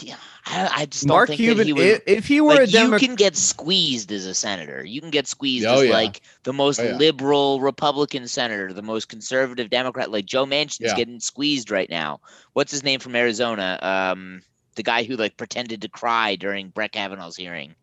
I 0.46 0.86
just 0.86 1.06
don't 1.06 1.16
Mark 1.16 1.28
think 1.28 1.38
Cuban, 1.38 1.56
that 1.58 1.66
he 1.66 1.72
would. 1.72 1.82
if, 1.86 2.02
if 2.06 2.26
he 2.26 2.40
were 2.40 2.50
like 2.54 2.68
a 2.68 2.72
Democrat, 2.72 3.00
you 3.02 3.08
can 3.08 3.16
get 3.16 3.36
squeezed 3.36 4.12
as 4.12 4.26
a 4.26 4.34
senator. 4.34 4.84
You 4.84 5.00
can 5.00 5.10
get 5.10 5.26
squeezed 5.26 5.66
Oh, 5.66 5.80
as 5.80 5.88
yeah. 5.88 5.92
like 5.94 6.20
the 6.44 6.52
most 6.52 6.80
Oh, 6.80 6.84
yeah. 6.84 6.96
liberal 6.96 7.60
Republican 7.60 8.28
senator, 8.28 8.72
the 8.72 8.82
most 8.82 9.08
conservative 9.08 9.70
Democrat. 9.70 10.10
Like 10.10 10.26
Joe 10.26 10.44
Manchin's 10.46 10.80
Yeah. 10.80 10.96
getting 10.96 11.20
squeezed 11.20 11.70
right 11.70 11.88
now. 11.88 12.20
What's 12.52 12.72
his 12.72 12.84
name 12.84 13.00
from 13.00 13.16
Arizona? 13.16 13.78
Um, 13.82 14.42
the 14.74 14.82
guy 14.82 15.02
who 15.02 15.16
like 15.16 15.36
pretended 15.36 15.82
to 15.82 15.88
cry 15.88 16.36
during 16.36 16.68
Brett 16.68 16.92
Kavanaugh's 16.92 17.36
hearing. 17.36 17.74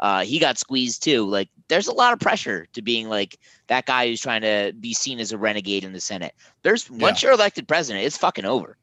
Uh, 0.00 0.24
he 0.24 0.38
got 0.38 0.58
squeezed 0.58 1.02
too. 1.02 1.26
Like, 1.26 1.48
there's 1.68 1.86
a 1.86 1.92
lot 1.92 2.12
of 2.12 2.20
pressure 2.20 2.66
to 2.72 2.82
being 2.82 3.08
like 3.08 3.38
that 3.68 3.86
guy 3.86 4.08
who's 4.08 4.20
trying 4.20 4.42
to 4.42 4.72
be 4.78 4.92
seen 4.92 5.20
as 5.20 5.32
a 5.32 5.38
renegade 5.38 5.84
in 5.84 5.92
the 5.92 6.00
Senate. 6.00 6.34
There's 6.62 6.90
once 6.90 7.22
you're 7.22 7.32
elected 7.32 7.66
president, 7.66 8.04
it's 8.04 8.16
fucking 8.16 8.44
over. 8.44 8.76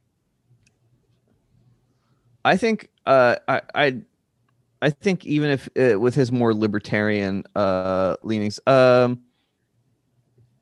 I 2.44 2.58
think 2.58 2.90
uh, 3.06 3.36
I, 3.48 3.62
I 3.76 4.02
I 4.82 4.90
think 4.90 5.26
even 5.26 5.50
if 5.52 5.70
uh, 5.78 6.00
with 6.00 6.16
his 6.16 6.32
more 6.32 6.54
libertarian 6.54 7.44
uh, 7.56 8.16
leanings, 8.24 8.60
um, 8.66 9.22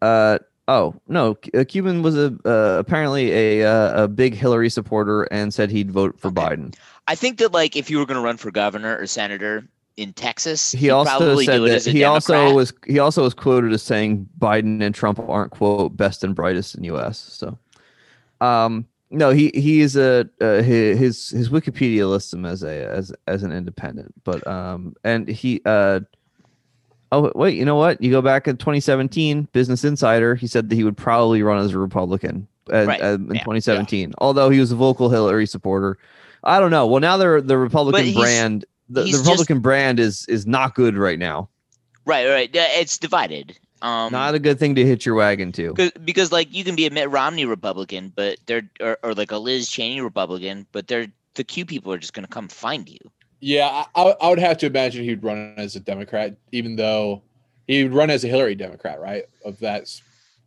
uh, 0.02 0.40
oh 0.68 0.96
no, 1.08 1.38
uh, 1.58 1.64
Cuban 1.68 2.02
was 2.02 2.18
a 2.18 2.38
uh, 2.46 2.80
apparently 2.80 3.32
a 3.32 3.66
uh, 3.66 4.04
a 4.04 4.08
big 4.08 4.34
Hillary 4.34 4.70
supporter 4.70 5.24
and 5.24 5.54
said 5.54 5.72
he'd 5.72 5.92
vote 5.92 6.20
for 6.20 6.32
Biden. 6.32 6.76
I 7.08 7.16
think 7.16 7.38
that 7.40 7.54
like 7.54 7.76
if 7.78 7.90
you 7.90 7.98
were 7.98 8.06
going 8.06 8.20
to 8.20 8.24
run 8.24 8.38
for 8.38 8.52
governor 8.52 8.98
or 8.98 9.08
senator 9.08 9.68
in 10.00 10.14
Texas, 10.14 10.72
He 10.72 10.90
also 10.90 11.18
probably 11.18 11.46
said 11.46 11.62
that 11.62 11.86
he 11.86 12.04
also 12.06 12.54
was 12.54 12.74
he 12.88 13.00
also 13.00 13.24
was 13.24 13.34
quoted 13.34 13.74
as 13.74 13.84
saying 13.84 14.30
Biden 14.40 14.82
and 14.82 14.96
Trump 14.96 15.20
aren't 15.20 15.52
quote 15.52 15.96
best 15.98 16.24
and 16.24 16.34
brightest 16.34 16.76
in 16.76 16.86
U.S. 16.86 17.20
So, 17.20 17.58
um, 18.40 18.88
no, 19.12 19.32
he 19.32 19.52
he 19.54 19.82
is 19.82 19.98
a 19.98 20.30
uh, 20.40 20.62
his 20.62 21.30
his 21.30 21.50
Wikipedia 21.50 22.10
lists 22.10 22.32
him 22.34 22.46
as 22.46 22.64
a 22.64 22.86
as 22.90 23.14
as 23.28 23.44
an 23.44 23.52
independent, 23.52 24.14
but 24.24 24.46
um, 24.48 24.96
and 25.04 25.28
he 25.28 25.62
uh, 25.66 26.00
Oh 27.12 27.32
wait, 27.36 27.58
you 27.58 27.66
know 27.66 27.76
what? 27.76 28.02
You 28.02 28.12
go 28.12 28.22
back 28.22 28.48
in 28.48 28.58
2017, 28.58 29.50
Business 29.52 29.84
Insider. 29.84 30.36
He 30.36 30.48
said 30.48 30.70
that 30.70 30.76
he 30.76 30.84
would 30.84 30.98
probably 30.98 31.42
run 31.42 31.64
as 31.64 31.74
a 31.74 31.80
Republican 31.80 32.48
uh, 32.72 32.86
Right, 32.86 33.02
uh, 33.02 33.16
in 33.16 33.34
yeah, 33.34 33.40
2017, 33.42 34.14
although 34.20 34.50
he 34.50 34.60
was 34.60 34.72
a 34.72 34.76
vocal 34.76 35.10
Hillary 35.10 35.48
supporter. 35.48 35.98
I 36.44 36.60
don't 36.60 36.72
know. 36.72 36.88
Well, 36.88 37.02
now 37.02 37.18
they're 37.18 37.42
the 37.42 37.58
Republican 37.58 38.14
brand. 38.14 38.66
The, 38.90 39.02
the 39.02 39.06
he's 39.06 39.16
just- 39.18 39.26
Republican 39.26 39.60
brand 39.60 40.00
is 40.00 40.26
is 40.28 40.46
not 40.48 40.76
good 40.76 40.98
right 40.98 41.20
now. 41.20 41.50
Right, 42.06 42.28
right. 42.28 42.50
It's 42.54 42.98
divided. 42.98 43.58
Um, 43.82 44.12
Not 44.12 44.36
a 44.36 44.40
good 44.40 44.60
thing 44.60 44.76
to 44.76 44.86
hit 44.86 45.06
your 45.06 45.16
wagon 45.16 45.52
to. 45.54 45.74
Cause, 46.14 46.32
like 46.34 46.54
you 46.54 46.64
can 46.66 46.76
be 46.76 46.86
a 46.86 46.92
Mitt 46.92 47.10
Romney 47.10 47.46
Republican, 47.46 48.12
but 48.16 48.38
they're 48.46 48.70
or, 48.82 48.98
or 49.04 49.14
like 49.14 49.32
a 49.32 49.38
Liz 49.38 49.70
Cheney 49.70 50.02
Republican, 50.02 50.66
but 50.72 50.88
they're 50.88 51.08
the 51.36 51.44
Q 51.44 51.66
people 51.66 51.94
are 51.94 51.98
just 51.98 52.14
gonna 52.14 52.28
come 52.28 52.48
find 52.50 52.90
you. 52.90 52.98
Yeah, 53.42 53.86
I, 53.96 54.02
I- 54.02 54.16
I 54.22 54.30
would 54.30 54.40
have 54.40 54.58
to 54.60 54.66
imagine 54.66 55.04
he'd 55.06 55.24
run 55.24 55.54
as 55.56 55.76
a 55.76 55.80
Democrat, 55.80 56.36
even 56.52 56.76
though 56.76 57.22
he 57.68 57.84
would 57.84 57.94
run 57.94 58.10
as 58.10 58.24
a 58.24 58.28
Hillary 58.28 58.56
Democrat, 58.56 59.00
right? 59.00 59.24
Of 59.46 59.60
that's 59.60 60.02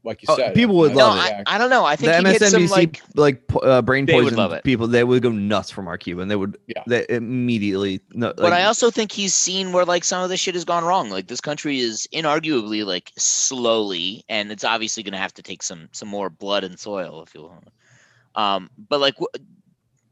like 0.04 0.22
you 0.22 0.26
Oh, 0.30 0.36
said. 0.36 0.54
people 0.54 0.76
would 0.76 0.94
love 0.94 1.16
I, 1.16 1.28
it. 1.28 1.42
I 1.46 1.58
don't 1.58 1.70
know. 1.70 1.84
I 1.84 1.94
think 1.96 2.12
the 2.12 2.28
he 2.28 2.32
hit 2.36 2.42
some 2.42 2.62
MSNBC 2.62 2.70
like 2.70 3.02
like, 3.14 3.46
po- 3.46 3.60
uh, 3.60 3.82
brain 3.82 4.04
They 4.06 4.14
would 4.14 4.24
poison 4.24 4.38
love 4.38 4.52
it. 4.52 4.64
people, 4.64 4.86
they 4.88 5.04
would 5.04 5.22
go 5.22 5.30
nuts 5.30 5.70
for 5.70 5.82
Mark 5.82 6.02
Cuban. 6.02 6.28
They 6.28 6.36
would, 6.36 6.58
Yeah. 6.66 6.82
they 6.86 7.06
immediately. 7.08 8.00
No, 8.12 8.32
but 8.36 8.52
I 8.52 8.64
also 8.64 8.90
think 8.90 9.12
he's 9.12 9.34
seen 9.34 9.72
where 9.72 9.84
like 9.84 10.02
some 10.04 10.22
of 10.22 10.28
this 10.28 10.40
shit 10.40 10.54
has 10.54 10.64
gone 10.64 10.84
wrong. 10.84 11.08
Like 11.10 11.28
this 11.28 11.40
country 11.40 11.78
is 11.78 12.08
inarguably 12.12 12.84
like 12.84 13.12
slowly, 13.16 14.24
and 14.28 14.50
it's 14.50 14.64
obviously 14.64 15.02
going 15.02 15.12
to 15.12 15.18
have 15.18 15.34
to 15.34 15.42
take 15.42 15.62
some 15.62 15.88
some 15.92 16.08
more 16.08 16.30
blood 16.30 16.64
and 16.64 16.78
soil, 16.78 17.22
if 17.22 17.34
you 17.34 17.42
will. 17.42 17.62
Um, 18.34 18.70
but 18.88 19.00
like 19.00 19.14
wh- 19.18 19.36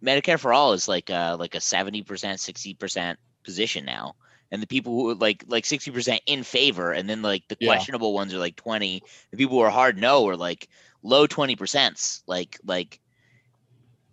Medicare 0.05 0.39
for 0.39 0.53
all 0.53 0.73
is 0.73 0.87
like 0.89 1.11
uh 1.11 1.37
like 1.39 1.55
a 1.55 1.61
seventy 1.61 2.03
percent, 2.03 2.39
sixty 2.41 2.75
percent 2.75 3.19
position 3.45 3.85
now, 3.85 4.15
and 4.51 4.63
the 4.63 4.67
people 4.67 4.93
who 4.93 5.11
are 5.11 5.15
like 5.15 5.45
like 5.49 5.65
sixty 5.67 5.91
percent 5.91 6.23
in 6.27 6.43
favor, 6.43 6.93
and 6.93 7.09
then 7.09 7.23
like 7.23 7.45
the 7.49 7.57
Yeah. 7.61 7.67
questionable 7.67 8.13
ones 8.15 8.35
are 8.35 8.39
like 8.39 8.57
twenty. 8.57 9.05
The 9.31 9.37
people 9.39 9.57
who 9.59 9.63
are 9.65 9.71
hard 9.71 9.99
no 9.99 10.27
are 10.29 10.37
like 10.37 10.69
low 11.03 11.27
twenty 11.27 11.57
percents. 11.57 12.23
Like 12.27 12.59
like 12.65 13.01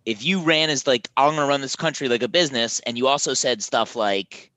if 0.04 0.24
you 0.24 0.40
ran 0.40 0.70
as 0.70 0.86
like 0.86 1.08
I'm 1.16 1.34
gonna 1.34 1.46
run 1.46 1.60
this 1.60 1.76
country 1.76 2.08
like 2.08 2.22
a 2.22 2.28
business, 2.28 2.80
and 2.80 2.96
you 2.98 3.06
also 3.06 3.34
said 3.34 3.62
stuff 3.62 3.94
like, 3.96 4.50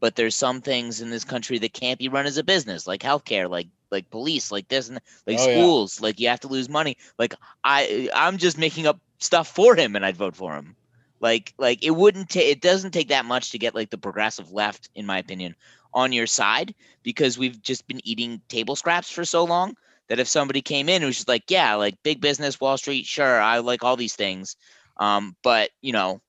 but 0.00 0.16
there's 0.16 0.36
some 0.36 0.60
things 0.60 1.00
in 1.00 1.10
this 1.10 1.24
country 1.24 1.58
that 1.58 1.72
can't 1.74 1.98
be 1.98 2.08
run 2.08 2.26
as 2.26 2.38
a 2.38 2.44
business, 2.44 2.86
like 2.86 3.02
healthcare, 3.02 3.48
like 3.50 3.68
like 3.90 4.10
police, 4.10 4.50
like 4.52 4.68
this, 4.68 4.88
and 4.88 5.00
like 5.26 5.38
Oh, 5.38 5.48
yeah. 5.50 5.72
schools, 5.72 6.00
like 6.00 6.20
you 6.20 6.28
have 6.28 6.40
to 6.40 6.48
lose 6.48 6.68
money. 6.68 6.96
Like 7.18 7.34
I 7.64 8.08
I'm 8.14 8.38
just 8.38 8.58
making 8.58 8.86
up 8.86 9.00
stuff 9.20 9.48
for 9.48 9.76
him, 9.76 9.96
and 9.96 10.04
I'd 10.06 10.16
vote 10.16 10.36
for 10.36 10.54
him. 10.54 10.76
Like 11.22 11.54
like 11.56 11.84
it 11.84 11.92
wouldn't 11.92 12.28
take 12.28 12.50
it 12.50 12.60
doesn't 12.60 12.90
take 12.90 13.08
that 13.08 13.24
much 13.24 13.52
to 13.52 13.58
get 13.58 13.74
like 13.74 13.90
the 13.90 13.96
progressive 13.96 14.52
left, 14.52 14.90
in 14.94 15.06
my 15.06 15.18
opinion, 15.18 15.54
on 15.94 16.12
your 16.12 16.26
side 16.26 16.74
because 17.04 17.38
we've 17.38 17.62
just 17.62 17.86
been 17.86 18.00
eating 18.06 18.42
table 18.48 18.76
scraps 18.76 19.10
for 19.10 19.24
so 19.24 19.44
long 19.44 19.76
that 20.08 20.18
if 20.18 20.28
somebody 20.28 20.60
came 20.60 20.88
in 20.88 21.00
who 21.00 21.06
was 21.06 21.16
just 21.16 21.28
like, 21.28 21.44
yeah, 21.48 21.74
like 21.76 22.02
big 22.02 22.20
business, 22.20 22.60
Wall 22.60 22.76
Street, 22.76 23.06
sure, 23.06 23.40
I 23.40 23.58
like 23.58 23.84
all 23.84 23.96
these 23.96 24.16
things. 24.16 24.56
Um, 24.96 25.36
but 25.44 25.70
you 25.80 25.92
know, 25.92 26.20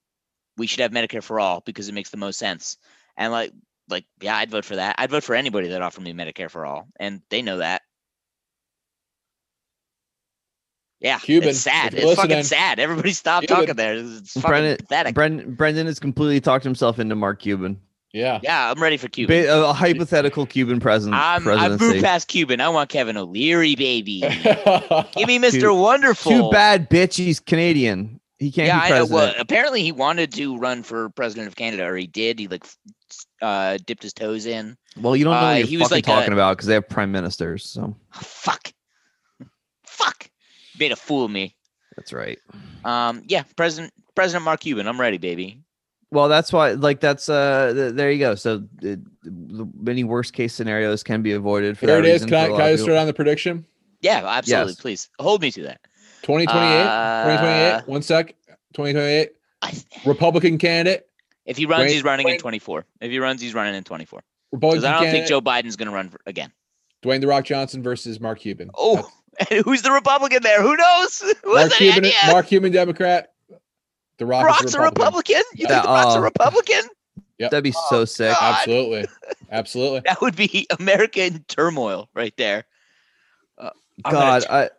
we 0.58 0.68
should 0.68 0.82
have 0.82 0.92
Medicare 0.92 1.24
for 1.24 1.40
all 1.40 1.62
because 1.66 1.90
it 1.90 1.96
makes 1.96 2.12
the 2.12 2.18
most 2.18 2.38
sense. 2.38 2.78
And 3.18 3.32
like, 3.32 3.52
like, 3.90 4.06
yeah, 4.22 4.38
I'd 4.38 4.52
vote 4.52 4.64
for 4.64 4.76
that. 4.76 4.96
I'd 5.00 5.10
vote 5.10 5.24
for 5.24 5.36
anybody 5.36 5.70
that 5.70 5.82
offered 5.82 6.04
me 6.04 6.14
Medicare 6.14 6.52
for 6.52 6.66
all, 6.66 6.88
and 7.00 7.22
they 7.30 7.42
know 7.42 7.58
that. 7.58 7.82
Yeah, 11.04 11.20
Cuban, 11.20 11.50
it's 11.50 11.60
sad. 11.60 11.94
It's 11.94 12.04
you're 12.04 12.16
fucking 12.16 12.44
sad. 12.44 12.80
Everybody 12.80 13.12
stop 13.12 13.42
Cuban. 13.44 13.58
talking 13.58 13.76
there. 13.76 13.94
It's 13.96 14.32
fucking 14.34 14.50
Brendan, 14.50 14.78
pathetic. 14.78 15.14
Brendan, 15.14 15.54
Brendan 15.56 15.86
has 15.88 16.00
completely 16.00 16.40
talked 16.40 16.64
himself 16.64 16.98
into 16.98 17.14
Mark 17.14 17.42
Cuban. 17.42 17.80
Yeah. 18.14 18.40
yeah, 18.44 18.70
I'm 18.72 18.82
ready 18.82 18.96
for 18.98 19.08
Cuban. 19.10 19.44
Ba- 19.44 19.66
a 19.70 19.74
hypothetical 19.74 20.46
Cuban 20.46 20.80
president. 20.80 21.16
I'm, 21.20 21.38
I've 21.40 21.44
presidency. 21.44 21.86
moved 21.86 22.04
past 22.06 22.28
Cuban. 22.28 22.62
I 22.62 22.70
want 22.70 22.90
Kevin 22.90 23.18
O'Leary, 23.18 23.76
baby. 23.76 24.20
Give 24.22 25.28
me 25.28 25.40
Mr. 25.40 25.60
Too- 25.62 25.74
Wonderful. 25.76 26.32
Too 26.32 26.50
bad, 26.52 26.90
bitch. 26.90 27.16
He's 27.16 27.40
Canadian. 27.40 28.20
He 28.38 28.52
can't 28.52 28.68
yeah, 28.68 28.88
be 28.88 28.94
I 28.94 28.98
know. 29.00 29.06
Well, 29.08 29.34
apparently 29.40 29.82
he 29.84 29.92
wanted 29.92 30.32
to 30.34 30.58
run 30.58 30.84
for 30.84 31.10
president 31.10 31.48
of 31.48 31.56
Canada, 31.56 31.86
or 31.86 31.96
he 31.98 32.08
did. 32.08 32.38
He 32.40 32.48
like 32.48 32.66
uh, 33.42 33.78
dipped 33.86 34.04
his 34.04 34.14
toes 34.14 34.46
in. 34.46 34.78
Well, 34.96 35.16
you 35.16 35.24
don't 35.24 35.34
know 35.34 35.40
Uh, 35.40 35.52
what 35.54 35.58
you're 35.60 35.68
he 35.68 35.78
was 35.78 35.92
like 35.92 36.06
talking 36.06 36.32
a- 36.32 36.36
about 36.36 36.56
because 36.58 36.68
they 36.68 36.76
have 36.76 36.88
prime 36.88 37.12
ministers. 37.12 37.66
So 37.66 37.96
Fuck. 38.12 38.72
Fuck. 39.86 40.30
Made 40.80 40.92
a 40.92 40.96
fool 40.96 41.26
of 41.26 41.32
me. 41.32 41.56
that's 41.96 42.12
right. 42.14 42.40
Um, 42.86 43.24
yeah, 43.28 43.44
President 43.56 43.94
President 44.16 44.44
Mark 44.46 44.62
Cuban. 44.62 44.88
I'm 44.88 45.00
ready, 45.00 45.18
baby. 45.18 45.60
Well, 46.12 46.28
that's 46.30 46.54
why. 46.54 46.72
Like 46.74 47.00
that's 47.00 47.28
uh. 47.30 47.72
th- 47.74 47.94
there 47.94 48.12
you 48.12 48.20
go. 48.20 48.36
So 48.36 48.56
uh, 48.84 48.96
the 49.24 49.68
many 49.80 50.04
worst 50.04 50.34
case 50.34 50.54
scenarios 50.54 51.02
can 51.04 51.22
be 51.22 51.32
avoided. 51.34 51.78
For 51.78 51.86
There 51.88 52.00
it 52.00 52.06
is. 52.06 52.14
reason 52.22 52.30
Can 52.30 52.38
I, 52.38 52.46
for 52.48 52.54
a 52.54 52.56
can 52.58 52.62
I 52.62 52.68
of 52.70 52.78
just 52.78 52.88
people. 52.88 53.06
the 53.06 53.14
prediction? 53.14 53.66
Yeah, 54.02 54.22
absolutely. 54.28 54.72
Yes. 54.74 54.80
Please 54.82 55.10
hold 55.20 55.42
me 55.42 55.50
to 55.52 55.64
that. 55.64 55.80
2028? 56.24 56.82
Uh, 56.84 57.24
2028? 57.24 57.88
One 57.92 58.02
sec. 58.02 58.36
2028? 58.74 59.30
Republican 60.06 60.58
candidate? 60.58 61.08
If 61.46 61.58
he 61.58 61.66
runs, 61.66 61.86
Dwayne- 61.86 61.94
he's 61.94 62.04
running 62.04 62.28
in 62.28 62.36
Dwayne- 62.36 62.40
24. 62.40 62.86
If 63.02 63.12
he 63.12 63.20
runs, 63.20 63.42
he's 63.42 63.54
running 63.54 63.76
in 63.76 63.84
24. 63.84 64.22
Republican 64.52 64.82
Because 64.82 64.84
I 64.84 64.92
don't 64.92 65.04
candidate? 65.06 65.28
think 65.28 65.30
Joe 65.30 65.42
Biden's 65.42 65.76
going 65.76 65.88
to 65.88 65.94
run 65.94 66.10
for, 66.10 66.20
again. 66.26 66.52
Dwayne 67.04 67.22
The 67.22 67.28
Rock 67.28 67.46
Johnson 67.46 67.82
versus 67.84 68.20
Mark 68.20 68.40
Cuban. 68.40 68.70
Oh, 68.78 69.10
who's 69.66 69.82
the 69.82 69.92
Republican 69.92 70.44
there? 70.44 70.62
Who 70.62 70.76
knows? 70.76 71.22
Who 71.44 71.54
Mark 71.54 71.72
any 71.80 71.92
Cuban, 71.92 72.06
idea? 72.06 72.32
Mark 72.32 72.48
Cuban 72.48 72.72
Democrat. 72.72 73.34
The 74.18 74.26
Rock 74.26 74.46
Rock's 74.46 74.74
a 74.74 74.80
Republican. 74.80 75.42
You 75.54 75.68
think 75.68 75.70
Yeah, 75.70 75.82
the 75.82 75.88
Rock's 75.88 76.16
uh, 76.16 76.20
a 76.20 76.22
Republican? 76.22 76.82
Yep. 77.40 77.52
That'd 77.52 77.64
be 77.64 77.74
so 77.90 78.06
sick. 78.06 78.32
God. 78.40 78.56
Absolutely. 78.56 79.06
Absolutely. 79.52 80.02
That 80.06 80.22
would 80.22 80.36
be 80.36 80.68
America 80.80 81.26
in 81.26 81.44
turmoil 81.48 82.10
right 82.14 82.34
there. 82.38 82.66
Uh, 83.58 83.72
I'm 84.06 84.14
gonna 84.14 84.26
God, 84.26 84.44
ch- 84.44 84.50
I 84.50 84.70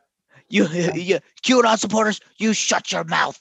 you, 0.49 0.69
you, 0.69 1.19
QAnon 1.43 1.79
supporters, 1.79 2.21
you 2.37 2.53
shut 2.53 2.93
your 2.93 3.05
mouth. 3.05 3.39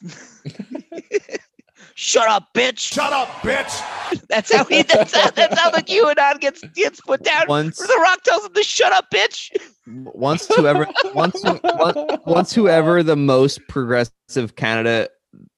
Shut 1.95 2.27
up, 2.27 2.53
bitch. 2.53 2.79
Shut 2.79 3.13
up, 3.13 3.27
bitch. 3.41 4.21
That's 4.29 4.53
how 4.53 4.63
he. 4.65 4.83
That's 4.83 5.15
how, 5.15 5.31
that's 5.31 5.59
how 5.59 5.69
the 5.71 5.81
QAnon 5.83 6.39
gets 6.39 6.61
gets 6.75 7.01
put 7.01 7.23
down. 7.23 7.47
Once- 7.47 7.77
the 7.77 7.99
Rock 8.01 8.21
tells 8.23 8.45
him 8.45 8.53
to 8.53 8.63
shut 8.63 8.93
up, 8.93 9.09
bitch. 9.11 9.51
once 9.87 10.47
whoever 10.55 10.87
once 11.15 11.41
once- 11.43 12.21
once 12.25 12.53
whoever 12.53 13.01
the 13.03 13.15
most 13.15 13.59
progressive 13.67 14.55
candidate 14.55 15.09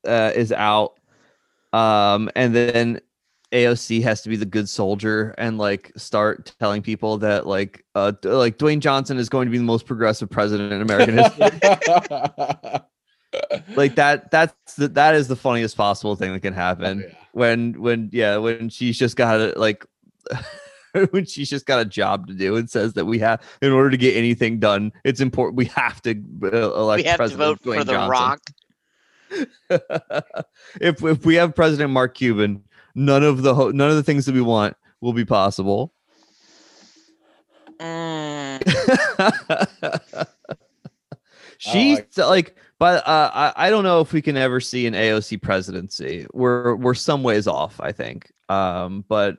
uh, 0.07 0.31
is 0.35 0.51
out, 0.51 0.93
um, 1.73 2.29
and 2.35 2.55
then 2.55 3.01
AOC 3.51 4.01
has 4.03 4.21
to 4.21 4.29
be 4.29 4.35
the 4.35 4.45
good 4.45 4.67
soldier 4.69 5.33
and 5.37 5.57
like 5.57 5.91
start 5.97 6.53
telling 6.59 6.81
people 6.81 7.17
that 7.19 7.45
like 7.47 7.85
uh 7.95 8.11
like 8.23 8.57
Dwayne 8.57 8.79
Johnson 8.79 9.17
is 9.17 9.29
going 9.29 9.47
to 9.47 9.51
be 9.51 9.57
the 9.57 9.63
most 9.63 9.85
progressive 9.85 10.29
president 10.29 10.73
in 10.73 10.81
American 10.81 11.17
history. 11.17 12.79
like 13.75 13.95
that 13.95 14.29
that's 14.31 14.75
the, 14.75 14.87
that 14.89 15.15
is 15.15 15.27
the 15.27 15.35
funniest 15.35 15.75
possible 15.77 16.15
thing 16.15 16.31
that 16.33 16.39
can 16.41 16.53
happen 16.53 17.03
when 17.33 17.79
when 17.81 18.09
yeah 18.13 18.37
when 18.37 18.69
she's 18.69 18.97
just 18.97 19.15
got 19.15 19.39
it 19.41 19.57
like 19.57 19.85
when 21.11 21.25
she's 21.25 21.49
just 21.49 21.65
got 21.65 21.79
a 21.79 21.85
job 21.85 22.27
to 22.27 22.33
do 22.33 22.55
and 22.55 22.69
says 22.69 22.93
that 22.93 23.05
we 23.05 23.19
have 23.19 23.41
in 23.61 23.71
order 23.71 23.89
to 23.89 23.97
get 23.97 24.15
anything 24.15 24.59
done 24.59 24.91
it's 25.03 25.19
important 25.19 25.57
we 25.57 25.65
have 25.65 26.01
to 26.01 26.11
uh, 26.43 26.73
elect 26.79 27.03
we 27.03 27.09
have 27.09 27.15
to 27.15 27.17
President 27.17 27.39
vote 27.39 27.59
for 27.63 27.83
the 27.83 27.91
Johnson. 27.91 28.09
Rock. 28.09 28.41
if 30.81 31.03
if 31.03 31.25
we 31.25 31.35
have 31.35 31.53
President 31.55 31.91
Mark 31.91 32.15
Cuban 32.15 32.63
none 32.95 33.23
of 33.23 33.41
the 33.41 33.53
ho- 33.55 33.71
none 33.71 33.89
of 33.89 33.95
the 33.95 34.03
things 34.03 34.25
that 34.25 34.35
we 34.35 34.41
want 34.41 34.75
will 35.01 35.13
be 35.13 35.25
possible 35.25 35.91
Mm, 37.77 38.61
She's 41.57 41.97
like- 42.17 42.17
like, 42.17 42.55
but 42.79 43.07
uh, 43.07 43.31
I 43.33 43.67
I 43.67 43.69
don't 43.69 43.83
know 43.83 44.01
if 44.01 44.13
we 44.13 44.21
can 44.21 44.37
ever 44.37 44.59
see 44.59 44.87
an 44.87 44.93
AOC 44.93 45.41
presidency. 45.41 46.25
We're 46.33 46.75
we're 46.75 46.93
some 46.93 47.23
ways 47.23 47.47
off, 47.47 47.79
I 47.81 47.91
think. 47.91 48.31
Um, 48.49 49.05
but 49.07 49.37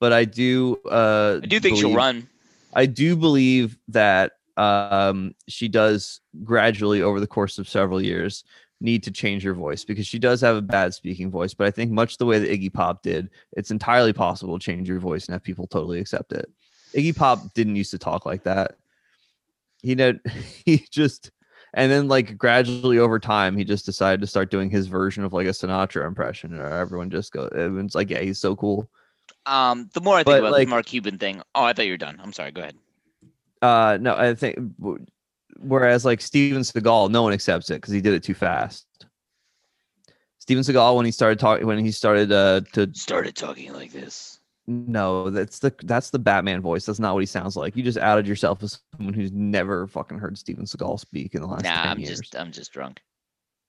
but 0.00 0.12
I 0.12 0.24
do 0.24 0.78
uh 0.90 1.40
I 1.42 1.46
do 1.46 1.60
think 1.60 1.76
she'll 1.76 1.94
run. 1.94 2.28
I 2.74 2.86
do 2.86 3.16
believe 3.16 3.78
that 3.88 4.32
um 4.56 5.34
she 5.48 5.68
does 5.68 6.20
gradually 6.42 7.02
over 7.02 7.20
the 7.20 7.26
course 7.26 7.58
of 7.58 7.68
several 7.68 8.02
years 8.02 8.44
need 8.80 9.02
to 9.02 9.10
change 9.10 9.42
her 9.42 9.54
voice 9.54 9.84
because 9.84 10.06
she 10.06 10.18
does 10.18 10.40
have 10.40 10.56
a 10.56 10.62
bad 10.62 10.94
speaking 10.94 11.30
voice. 11.30 11.52
But 11.52 11.66
I 11.66 11.70
think 11.70 11.90
much 11.90 12.16
the 12.16 12.26
way 12.26 12.38
that 12.38 12.48
Iggy 12.48 12.72
Pop 12.72 13.02
did, 13.02 13.28
it's 13.52 13.70
entirely 13.70 14.12
possible 14.12 14.58
to 14.58 14.64
change 14.64 14.88
your 14.88 15.00
voice 15.00 15.26
and 15.26 15.32
have 15.32 15.42
people 15.42 15.66
totally 15.66 15.98
accept 15.98 16.32
it. 16.32 16.48
Iggy 16.94 17.16
Pop 17.16 17.52
didn't 17.54 17.76
used 17.76 17.90
to 17.90 17.98
talk 17.98 18.24
like 18.24 18.44
that. 18.44 18.76
He 19.82 19.94
did. 19.94 20.20
He 20.64 20.86
just 20.90 21.30
and 21.74 21.90
then 21.90 22.08
like 22.08 22.36
gradually 22.38 22.98
over 22.98 23.18
time, 23.18 23.56
he 23.56 23.64
just 23.64 23.86
decided 23.86 24.20
to 24.20 24.26
start 24.26 24.50
doing 24.50 24.70
his 24.70 24.86
version 24.86 25.24
of 25.24 25.32
like 25.32 25.46
a 25.46 25.50
Sinatra 25.50 26.06
impression, 26.06 26.54
and 26.54 26.62
everyone 26.62 27.10
just 27.10 27.32
go. 27.32 27.46
Everyone's 27.48 27.94
like, 27.94 28.10
"Yeah, 28.10 28.20
he's 28.20 28.38
so 28.38 28.56
cool." 28.56 28.88
Um, 29.46 29.88
the 29.94 30.00
more 30.00 30.14
I 30.16 30.18
think 30.18 30.26
But, 30.26 30.38
about 30.40 30.52
like- 30.52 30.66
the 30.66 30.70
Mark 30.70 30.86
Cuban 30.86 31.18
thing. 31.18 31.42
Oh, 31.54 31.64
I 31.64 31.72
thought 31.72 31.86
you 31.86 31.92
were 31.92 31.96
done. 31.98 32.18
I'm 32.22 32.32
sorry. 32.32 32.50
Go 32.52 32.62
ahead. 32.62 32.76
Uh, 33.62 33.98
no, 34.00 34.14
I 34.16 34.34
think. 34.34 34.58
Whereas 35.60 36.04
like 36.04 36.20
Steven 36.20 36.62
Seagal, 36.62 37.10
no 37.10 37.22
one 37.22 37.32
accepts 37.32 37.68
it 37.70 37.74
because 37.74 37.92
he 37.92 38.00
did 38.00 38.14
it 38.14 38.22
too 38.22 38.34
fast. 38.34 38.86
Steven 40.38 40.62
Seagal, 40.62 40.96
when 40.96 41.04
he 41.04 41.10
started 41.12 41.38
talking, 41.38 41.66
when 41.66 41.78
he 41.84 41.90
started 41.90 42.30
uh 42.32 42.60
to 42.74 42.88
Started 42.94 43.34
talking 43.36 43.72
like 43.72 43.92
this. 43.92 44.37
No, 44.70 45.30
that's 45.30 45.60
the 45.60 45.74
that's 45.84 46.10
the 46.10 46.18
Batman 46.18 46.60
voice. 46.60 46.84
That's 46.84 46.98
not 46.98 47.14
what 47.14 47.20
he 47.20 47.26
sounds 47.26 47.56
like. 47.56 47.74
You 47.74 47.82
just 47.82 47.96
outed 47.96 48.26
yourself 48.26 48.62
as 48.62 48.78
someone 48.94 49.14
who's 49.14 49.32
never 49.32 49.86
fucking 49.86 50.18
heard 50.18 50.36
Steven 50.36 50.66
Seagal 50.66 51.00
speak 51.00 51.34
in 51.34 51.40
the 51.40 51.46
last 51.46 51.64
Nah, 51.64 51.84
10 51.84 51.86
I'm 51.92 51.98
years. 52.00 52.20
just 52.20 52.36
I'm 52.36 52.52
just 52.52 52.70
drunk. 52.70 53.00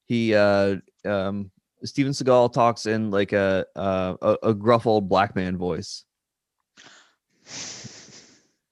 he 0.08 0.36
uh 0.36 0.76
um 1.06 1.52
Steven 1.86 2.12
Seagal 2.12 2.52
talks 2.52 2.86
in 2.86 3.12
like 3.12 3.32
a 3.32 3.66
uh, 3.78 4.16
a, 4.22 4.50
a 4.50 4.54
gruff 4.54 4.86
old 4.86 5.08
black 5.08 5.38
man 5.38 5.56
voice. 5.58 6.04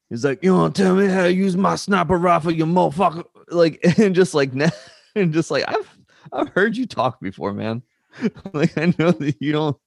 He's 0.09 0.23
like, 0.23 0.43
you 0.43 0.53
want 0.53 0.75
to 0.75 0.81
tell 0.83 0.95
me 0.95 1.07
how 1.07 1.23
to 1.23 1.33
use 1.33 1.57
my 1.57 1.75
sniper 1.75 2.17
rifle, 2.17 2.51
you 2.51 2.65
motherfucker? 2.65 3.23
Like, 3.49 3.79
and 3.97 4.15
just 4.15 4.33
like, 4.33 4.51
and 5.15 5.33
just 5.33 5.51
like, 5.51 5.63
I've 5.67 5.97
I've 6.33 6.49
heard 6.49 6.75
you 6.77 6.85
talk 6.85 7.19
before, 7.21 7.53
man. 7.53 7.83
like, 8.53 8.77
I 8.77 8.93
know 8.97 9.11
that 9.11 9.35
you 9.39 9.51
don't 9.53 9.77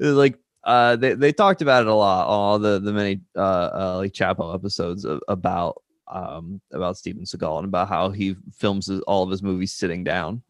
like. 0.00 0.38
Uh, 0.64 0.96
they 0.96 1.14
they 1.14 1.32
talked 1.32 1.62
about 1.62 1.82
it 1.82 1.88
a 1.88 1.94
lot, 1.94 2.26
all 2.26 2.58
the 2.58 2.78
the 2.78 2.92
many 2.92 3.20
uh, 3.36 3.40
uh 3.40 3.94
like 3.98 4.12
Chapo 4.12 4.54
episodes 4.54 5.04
of, 5.04 5.20
about 5.28 5.82
um 6.08 6.60
about 6.72 6.96
Steven 6.96 7.24
Seagal 7.24 7.58
and 7.58 7.68
about 7.68 7.88
how 7.88 8.10
he 8.10 8.36
films 8.52 8.86
his, 8.86 9.00
all 9.02 9.22
of 9.22 9.30
his 9.30 9.42
movies 9.42 9.72
sitting 9.72 10.04
down. 10.04 10.42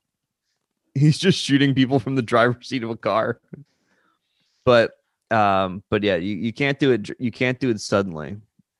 He's 0.94 1.18
just 1.18 1.38
shooting 1.38 1.74
people 1.74 2.00
from 2.00 2.16
the 2.16 2.22
driver's 2.22 2.68
seat 2.68 2.82
of 2.82 2.90
a 2.90 2.96
car. 2.96 3.40
But 4.64 4.98
um, 5.30 5.82
but 5.90 6.02
yeah, 6.02 6.16
you, 6.16 6.36
you 6.36 6.52
can't 6.52 6.78
do 6.78 6.92
it. 6.92 7.10
You 7.18 7.30
can't 7.30 7.60
do 7.60 7.70
it 7.70 7.80
suddenly. 7.80 8.36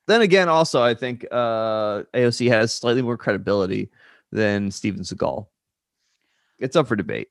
Then 0.07 0.23
again, 0.23 0.49
also 0.49 0.83
I 0.83 0.95
think 0.95 1.27
uh 1.31 2.05
AOC 2.15 2.49
has 2.49 2.73
slightly 2.73 3.03
more 3.03 3.19
credibility 3.19 3.91
than 4.33 4.71
Steven 4.71 5.03
Seagal. 5.03 5.47
It's 6.59 6.75
up 6.75 6.89
for 6.89 6.97
debate. 6.97 7.29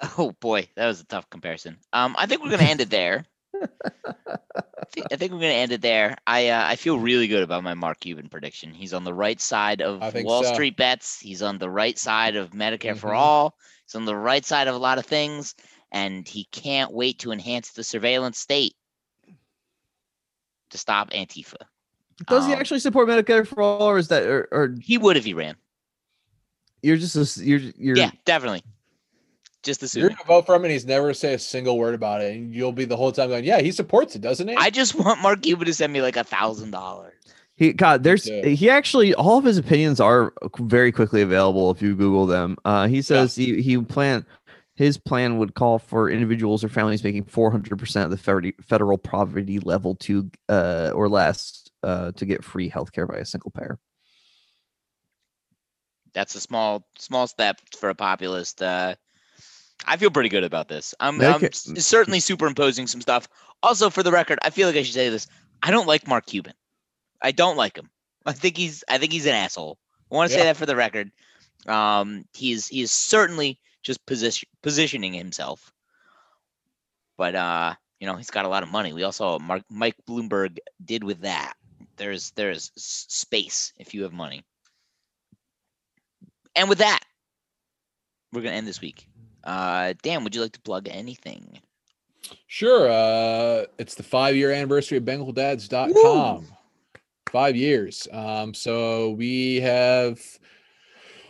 Oh 0.18 0.32
boy, 0.40 0.68
that 0.76 0.86
was 0.86 1.00
a 1.00 1.04
tough 1.06 1.28
comparison. 1.30 1.78
Um, 1.92 2.14
I 2.18 2.26
think 2.26 2.42
we're 2.42 2.50
gonna 2.50 2.62
end 2.64 2.80
it 2.80 2.90
there. 2.90 3.24
I 3.54 5.16
think, 5.16 5.32
we're 5.32 5.40
gonna 5.40 5.46
end 5.52 5.72
it 5.72 5.82
there. 5.82 6.16
I 6.26 6.48
uh, 6.48 6.64
I 6.66 6.76
feel 6.76 6.98
really 6.98 7.26
good 7.26 7.42
about 7.42 7.64
my 7.64 7.74
Mark 7.74 8.00
Cuban 8.00 8.28
prediction. 8.28 8.72
He's 8.72 8.94
on 8.94 9.04
the 9.04 9.12
right 9.14 9.40
side 9.40 9.82
of 9.82 10.02
Wall 10.14 10.44
so. 10.44 10.52
Street 10.54 10.76
bets. 10.76 11.18
He's 11.20 11.42
on 11.42 11.58
the 11.58 11.68
right 11.70 11.98
side 11.98 12.36
of 12.36 12.50
Medicare 12.50 12.96
for 12.96 13.10
Mhm. 13.10 13.16
all. 13.16 13.54
He's 13.86 13.94
on 13.96 14.04
the 14.04 14.14
right 14.16 14.44
side 14.44 14.68
of 14.68 14.74
a 14.74 14.78
lot 14.78 14.98
of 14.98 15.06
things, 15.06 15.54
and 15.92 16.26
he 16.28 16.44
can't 16.52 16.92
wait 16.92 17.18
to 17.20 17.32
enhance 17.32 17.72
the 17.72 17.82
surveillance 17.84 18.38
state 18.38 18.74
to 20.70 20.78
stop 20.78 21.10
Antifa. 21.10 21.56
Does 22.28 22.46
he 22.46 22.52
Um, 22.52 22.60
actually 22.60 22.80
support 22.80 23.08
Medicare 23.08 23.46
for 23.46 23.62
all, 23.62 23.82
or 23.82 23.98
is 23.98 24.08
that 24.08 24.22
or, 24.24 24.48
or 24.52 24.74
He 24.80 24.96
would 24.98 25.16
if 25.16 25.24
he 25.24 25.34
ran. 25.34 25.56
you're 26.82 26.96
just 26.96 27.16
a 27.38 27.44
you're 27.44 27.58
you're 27.76 27.96
Yeah, 27.96 28.10
definitely. 28.24 28.62
Just 29.64 29.94
You're 29.94 30.08
gonna 30.08 30.20
vote 30.26 30.46
for 30.46 30.54
him, 30.54 30.64
and 30.64 30.72
he's 30.72 30.86
never 30.86 31.12
say 31.12 31.34
a 31.34 31.38
single 31.38 31.78
word 31.78 31.94
about 31.94 32.22
it, 32.22 32.36
and 32.36 32.54
you'll 32.54 32.72
be 32.72 32.84
the 32.84 32.96
whole 32.96 33.10
time 33.10 33.28
going, 33.28 33.44
"Yeah, 33.44 33.60
he 33.60 33.72
supports 33.72 34.14
it, 34.14 34.22
doesn't 34.22 34.46
he?" 34.46 34.54
I 34.54 34.70
just 34.70 34.94
want 34.98 35.20
Mark 35.20 35.42
Cuban 35.42 35.66
to 35.66 35.74
send 35.74 35.92
me 35.92 36.00
like 36.00 36.16
a 36.16 36.24
thousand 36.24 36.70
dollars. 36.70 37.14
He 37.56 37.72
God, 37.72 38.04
there's 38.04 38.24
he 38.24 38.70
actually 38.70 39.14
all 39.14 39.36
of 39.36 39.44
his 39.44 39.58
opinions 39.58 39.98
are 39.98 40.32
very 40.60 40.92
quickly 40.92 41.22
available 41.22 41.72
if 41.72 41.82
you 41.82 41.96
Google 41.96 42.26
them. 42.26 42.56
Uh, 42.64 42.86
he 42.86 43.02
says 43.02 43.34
he 43.34 43.60
he 43.60 43.76
plan 43.78 44.24
his 44.76 44.96
plan 44.96 45.38
would 45.38 45.54
call 45.54 45.80
for 45.80 46.08
individuals 46.08 46.62
or 46.62 46.68
families 46.68 47.02
making 47.02 47.24
400 47.24 47.76
percent 47.76 48.04
of 48.04 48.10
the 48.12 48.16
federal 48.16 48.52
federal 48.62 48.96
poverty 48.96 49.58
level 49.58 49.96
to 49.96 50.30
uh 50.48 50.92
or 50.94 51.08
less 51.08 51.68
uh 51.82 52.12
to 52.12 52.24
get 52.24 52.44
free 52.44 52.70
healthcare 52.70 53.08
by 53.08 53.16
a 53.16 53.24
single 53.24 53.50
payer. 53.50 53.80
that's 56.12 56.34
a 56.34 56.40
small 56.40 56.84
small 56.98 57.26
step 57.26 57.60
for 57.76 57.90
a 57.90 57.94
populist. 57.94 58.62
Uh, 58.62 58.94
I 59.86 59.96
feel 59.96 60.10
pretty 60.10 60.28
good 60.28 60.44
about 60.44 60.68
this. 60.68 60.94
I'm, 61.00 61.18
I'm 61.34 61.40
s- 61.44 61.86
certainly 61.86 62.20
superimposing 62.20 62.86
some 62.86 63.00
stuff. 63.00 63.28
Also, 63.62 63.90
for 63.90 64.02
the 64.02 64.12
record, 64.12 64.38
I 64.42 64.50
feel 64.50 64.68
like 64.68 64.76
I 64.76 64.82
should 64.82 64.94
say 64.94 65.08
this. 65.08 65.26
I 65.62 65.70
don't 65.70 65.86
like 65.86 66.06
Mark 66.06 66.26
Cuban. 66.26 66.54
I 67.22 67.32
don't 67.32 67.56
like 67.56 67.76
him. 67.76 67.88
I 68.26 68.32
think 68.32 68.56
he's 68.56 68.84
I 68.88 68.98
think 68.98 69.12
he's 69.12 69.26
an 69.26 69.34
asshole. 69.34 69.78
I 70.10 70.14
want 70.14 70.30
to 70.30 70.34
say 70.34 70.44
that 70.44 70.56
for 70.56 70.66
the 70.66 70.76
record. 70.76 71.10
Um, 71.66 72.24
he's 72.34 72.68
he 72.68 72.82
is 72.82 72.90
certainly 72.92 73.58
just 73.82 74.04
position 74.06 74.48
positioning 74.62 75.12
himself. 75.14 75.72
But 77.16 77.34
uh, 77.34 77.74
you 77.98 78.06
know, 78.06 78.16
he's 78.16 78.30
got 78.30 78.44
a 78.44 78.48
lot 78.48 78.62
of 78.62 78.70
money. 78.70 78.92
We 78.92 79.02
all 79.02 79.12
saw 79.12 79.38
Mark 79.38 79.62
Mike 79.70 79.96
Bloomberg 80.08 80.58
did 80.84 81.02
with 81.02 81.20
that. 81.22 81.54
There's 81.96 82.30
there's 82.32 82.70
space 82.76 83.72
if 83.78 83.94
you 83.94 84.02
have 84.04 84.12
money. 84.12 84.44
And 86.54 86.68
with 86.68 86.78
that, 86.78 87.00
we're 88.32 88.42
gonna 88.42 88.54
end 88.56 88.66
this 88.68 88.80
week. 88.80 89.08
Uh, 89.48 89.94
Dan, 90.02 90.24
would 90.24 90.34
you 90.34 90.42
like 90.42 90.52
to 90.52 90.60
plug 90.60 90.88
anything? 90.90 91.58
Sure. 92.48 92.86
Uh, 92.90 93.64
it's 93.78 93.94
the 93.94 94.02
five 94.02 94.36
year 94.36 94.52
anniversary 94.52 94.98
of 94.98 95.04
Banglocaldads.com. 95.04 96.46
Five 97.32 97.56
years. 97.56 98.06
Um, 98.12 98.52
so 98.52 99.12
we 99.12 99.60
have, 99.60 100.20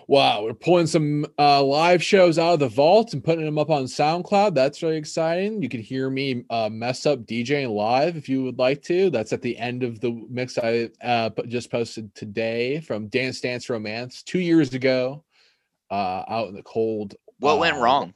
wow, 0.09 0.43
we're 0.43 0.55
pulling 0.55 0.89
some 0.89 1.27
uh, 1.39 1.63
live 1.63 2.03
shows 2.03 2.41
out 2.41 2.55
of 2.55 2.59
the 2.59 2.69
vault 2.69 3.13
and 3.13 3.23
putting 3.23 3.45
them 3.45 3.57
up 3.59 3.71
on 3.71 3.85
SoundCloud. 3.85 4.53
That's 4.53 4.83
really 4.83 4.97
exciting. 4.97 5.63
You 5.63 5.69
can 5.69 5.81
hear 5.81 6.11
me 6.11 6.45
uh, 6.51 6.69
mess 6.73 7.07
up 7.07 7.21
DJing 7.21 7.71
live 7.71 8.17
if 8.17 8.29
you 8.29 8.43
would 8.43 8.59
like 8.59 8.83
to. 8.83 9.11
That's 9.11 9.33
at 9.33 9.43
the 9.43 9.57
end 9.57 9.85
of 9.85 10.01
the 10.01 10.11
mix 10.29 10.59
I 10.59 10.91
uh, 11.05 11.31
just 11.47 11.71
posted 11.71 12.13
today 12.17 12.81
from 12.81 13.07
Dance 13.07 13.41
Dance 13.41 13.71
Romance 13.71 14.25
two 14.25 14.41
years 14.41 14.75
ago 14.75 15.23
uh, 15.93 16.25
out 16.29 16.49
in 16.49 16.57
the 16.57 16.65
cold. 16.65 17.15
What 17.41 17.59
went 17.59 17.77
uh, 17.77 17.81
wrong? 17.81 18.15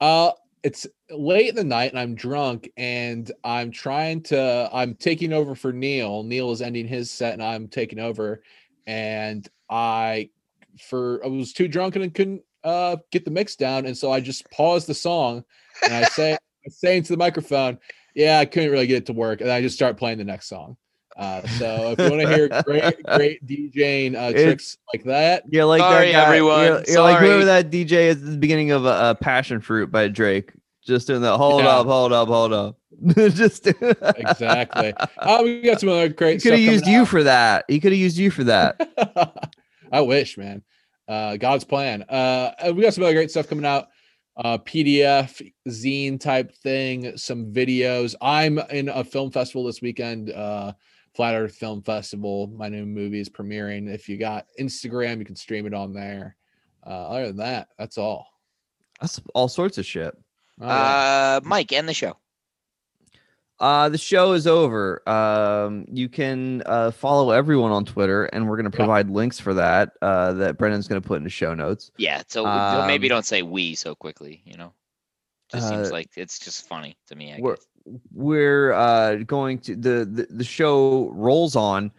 uh, 0.00 0.32
it's 0.62 0.86
late 1.10 1.48
in 1.48 1.54
the 1.54 1.64
night 1.64 1.92
and 1.92 2.00
I'm 2.00 2.14
drunk 2.14 2.70
and 2.76 3.30
I'm 3.44 3.70
trying 3.70 4.22
to 4.24 4.68
I'm 4.72 4.94
taking 4.94 5.32
over 5.32 5.54
for 5.54 5.72
Neil. 5.72 6.22
Neil 6.24 6.50
is 6.50 6.60
ending 6.60 6.88
his 6.88 7.10
set 7.10 7.34
and 7.34 7.42
I'm 7.42 7.68
taking 7.68 8.00
over. 8.00 8.42
And 8.86 9.48
I 9.70 10.30
for 10.80 11.24
I 11.24 11.28
was 11.28 11.52
too 11.52 11.68
drunk 11.68 11.96
and 11.96 12.12
couldn't 12.12 12.42
uh 12.64 12.96
get 13.12 13.24
the 13.24 13.30
mix 13.30 13.54
down. 13.54 13.86
And 13.86 13.96
so 13.96 14.10
I 14.10 14.20
just 14.20 14.50
paused 14.50 14.88
the 14.88 14.94
song 14.94 15.44
and 15.84 15.94
I 15.94 16.04
say 16.08 16.32
I 16.34 16.68
say 16.68 16.96
into 16.96 17.12
the 17.12 17.18
microphone, 17.18 17.78
yeah, 18.16 18.40
I 18.40 18.44
couldn't 18.44 18.72
really 18.72 18.88
get 18.88 18.98
it 18.98 19.06
to 19.06 19.12
work. 19.12 19.40
And 19.40 19.50
I 19.50 19.60
just 19.60 19.76
start 19.76 19.96
playing 19.96 20.18
the 20.18 20.24
next 20.24 20.48
song. 20.48 20.76
Uh, 21.16 21.46
so 21.46 21.92
if 21.92 21.98
you 21.98 22.10
want 22.10 22.22
to 22.22 22.28
hear 22.28 22.48
great, 22.62 23.02
great 23.16 23.46
DJing 23.46 24.14
uh, 24.16 24.32
tricks 24.32 24.76
like 24.92 25.02
that, 25.04 25.44
Yeah, 25.48 25.64
like 25.64 25.80
Sorry, 25.80 26.12
that 26.12 26.12
guy, 26.12 26.24
everyone. 26.26 26.64
You're, 26.64 26.82
you're 26.88 27.00
like 27.02 27.18
whoever 27.20 27.44
that 27.46 27.70
DJ 27.70 27.92
is 28.08 28.16
at 28.16 28.30
the 28.32 28.36
beginning 28.36 28.70
of 28.70 28.84
uh, 28.84 28.90
uh, 28.90 29.14
Passion 29.14 29.60
Fruit 29.60 29.90
by 29.90 30.08
Drake. 30.08 30.52
Just 30.84 31.06
doing 31.06 31.22
that. 31.22 31.36
Hold 31.38 31.62
Yeah. 31.64 31.78
up, 31.78 31.86
hold 31.86 32.12
up, 32.12 32.28
hold 32.28 32.52
up. 32.52 32.76
just 33.16 33.66
exactly. 33.90 34.92
Uh, 35.18 35.40
we 35.42 35.62
got 35.62 35.80
some 35.80 35.88
other 35.88 36.08
great 36.08 36.34
He 36.34 36.48
could 36.48 36.52
have 36.58 36.60
used 36.60 36.86
you 36.86 37.04
for 37.06 37.22
that. 37.22 37.64
He 37.66 37.80
could 37.80 37.92
have 37.92 37.98
used 38.00 38.18
you 38.18 38.30
for 38.30 38.44
that. 38.44 39.50
I 39.90 40.00
wish, 40.02 40.36
man. 40.36 40.62
Uh, 41.08 41.36
God's 41.36 41.64
plan. 41.64 42.02
Uh, 42.02 42.52
we 42.74 42.82
got 42.82 42.94
some 42.94 43.04
other 43.04 43.14
great 43.14 43.30
stuff 43.30 43.48
coming 43.48 43.64
out. 43.64 43.88
Uh, 44.36 44.58
PDF, 44.58 45.40
zine 45.68 46.20
type 46.20 46.54
thing, 46.56 47.16
some 47.16 47.52
videos. 47.52 48.14
I'm 48.20 48.58
in 48.70 48.90
a 48.90 49.02
film 49.02 49.30
festival 49.30 49.64
this 49.64 49.80
weekend. 49.80 50.30
Uh, 50.30 50.72
Flat 51.16 51.34
Earth 51.34 51.54
Film 51.54 51.82
Festival. 51.82 52.46
My 52.48 52.68
new 52.68 52.84
movie 52.84 53.20
is 53.20 53.28
premiering. 53.30 53.92
If 53.92 54.06
you 54.08 54.18
got 54.18 54.46
Instagram, 54.60 55.18
you 55.18 55.24
can 55.24 55.34
stream 55.34 55.66
it 55.66 55.72
on 55.74 55.94
there. 55.94 56.36
Uh, 56.86 56.90
other 57.08 57.26
than 57.28 57.38
that, 57.38 57.68
that's 57.78 57.96
all. 57.96 58.26
That's 59.00 59.20
all 59.34 59.48
sorts 59.48 59.78
of 59.78 59.86
shit. 59.86 60.14
Oh. 60.60 60.66
Uh, 60.66 61.40
Mike, 61.42 61.72
end 61.72 61.88
the 61.88 61.94
show. 61.94 62.16
Uh, 63.58 63.88
the 63.88 63.96
show 63.96 64.32
is 64.32 64.46
over. 64.46 65.06
Um, 65.08 65.86
you 65.90 66.10
can 66.10 66.62
uh, 66.66 66.90
follow 66.90 67.30
everyone 67.30 67.72
on 67.72 67.86
Twitter, 67.86 68.26
and 68.26 68.46
we're 68.46 68.56
going 68.56 68.70
to 68.70 68.76
Yeah. 68.76 68.84
provide 68.84 69.08
links 69.08 69.40
for 69.40 69.54
that. 69.54 69.92
Uh, 70.02 70.34
that 70.34 70.58
Brendan's 70.58 70.86
going 70.86 71.00
to 71.00 71.06
put 71.08 71.16
in 71.16 71.24
the 71.24 71.30
show 71.30 71.54
notes. 71.54 71.90
Yeah, 71.96 72.22
so 72.28 72.42
we- 72.44 72.86
maybe 72.86 73.06
Um, 73.10 73.16
don't 73.16 73.24
say 73.24 73.40
we 73.40 73.74
so 73.74 73.94
quickly. 73.94 74.42
You 74.44 74.58
know, 74.58 74.74
just 75.50 75.68
seems 75.70 75.88
Uh, 75.88 75.92
like 75.92 76.10
it's 76.16 76.38
just 76.38 76.68
funny 76.68 76.98
to 77.06 77.16
me. 77.16 77.32
I 77.32 77.38
we're 77.40 77.54
guess. 77.56 77.66
We're 78.12 78.72
uh 78.72 79.16
going 79.16 79.58
to 79.60 79.76
the 79.76 80.04
the, 80.04 80.26
the 80.30 80.44
show 80.44 81.08
rolls 81.10 81.54
on 81.56 81.92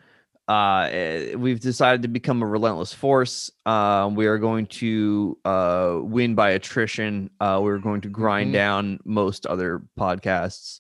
uh 0.50 0.88
eh, 0.92 1.36
we've 1.36 1.60
decided 1.60 2.02
to 2.02 2.08
become 2.08 2.42
a 2.42 2.46
relentless 2.46 2.94
force. 2.94 3.52
Uh 3.66 4.10
we 4.14 4.26
are 4.28 4.38
going 4.38 4.66
to 4.68 5.38
uh 5.46 6.00
win 6.02 6.36
by 6.36 6.52
attrition. 6.52 7.30
Uh 7.40 7.60
we're 7.64 7.80
going 7.80 8.02
to 8.02 8.10
grind 8.10 8.50
Mhm. 8.50 8.54
down 8.54 9.00
most 9.06 9.46
other 9.46 9.82
podcasts. 10.00 10.80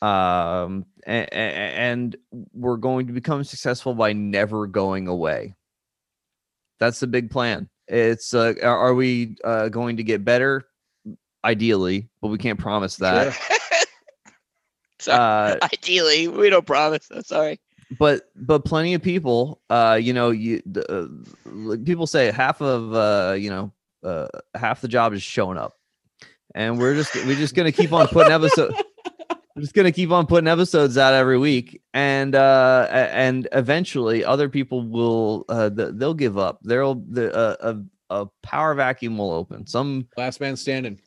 Um 0.00 0.86
and, 1.04 1.32
and 1.32 2.16
we're 2.52 2.76
going 2.76 3.06
to 3.08 3.12
become 3.12 3.44
successful 3.44 3.94
by 3.94 4.12
never 4.12 4.66
going 4.66 5.06
away. 5.08 5.54
That's 6.80 6.98
the 7.00 7.06
big 7.06 7.30
plan. 7.30 7.68
It's 7.88 8.34
uh 8.34 8.54
are 8.62 8.76
are 8.78 8.94
we 8.94 9.36
uh 9.44 9.68
going 9.68 9.96
to 9.98 10.02
get 10.04 10.24
better? 10.24 10.64
Ideally 11.44 12.08
but 12.20 12.28
we 12.28 12.38
can't 12.38 12.58
promise 12.58 12.96
that 12.98 13.36
sorry. 15.06 15.52
Uh, 15.52 15.68
Ideally, 15.72 16.28
we 16.28 16.50
don't 16.50 16.66
promise. 16.66 17.08
Sorry. 17.24 17.60
But 17.98 18.30
but 18.36 18.64
plenty 18.64 18.94
of 18.94 19.02
people, 19.02 19.60
uh, 19.68 19.98
you 20.00 20.12
know, 20.12 20.30
you 20.30 20.62
uh, 20.88 21.06
people 21.84 22.06
say 22.06 22.30
half 22.30 22.62
of 22.62 22.94
uh, 22.94 23.34
you 23.34 23.50
know 23.50 23.72
uh, 24.02 24.28
half 24.54 24.80
the 24.80 24.88
job 24.88 25.12
is 25.12 25.22
showing 25.22 25.58
up, 25.58 25.74
and 26.54 26.78
we're 26.78 26.94
just 26.94 27.14
we're 27.26 27.36
just 27.36 27.54
gonna 27.54 27.72
keep 27.72 27.92
on 27.92 28.08
putting 28.08 28.32
episodes. 28.32 28.76
We're 29.54 29.60
just 29.60 29.74
gonna 29.74 29.92
keep 29.92 30.10
on 30.10 30.26
putting 30.26 30.48
episodes 30.48 30.96
out 30.96 31.12
every 31.12 31.36
week, 31.36 31.82
and 31.92 32.34
uh, 32.34 32.88
and 32.90 33.46
eventually 33.52 34.24
other 34.24 34.48
people 34.48 34.88
will 34.88 35.44
uh, 35.50 35.68
they'll 35.68 36.14
give 36.14 36.38
up. 36.38 36.60
There'll 36.62 36.94
the 36.94 37.34
uh, 37.36 37.56
a 37.60 38.22
a 38.22 38.26
power 38.42 38.74
vacuum 38.74 39.18
will 39.18 39.30
open. 39.30 39.66
Some 39.66 40.08
last 40.16 40.40
man 40.40 40.56
standing. 40.56 40.98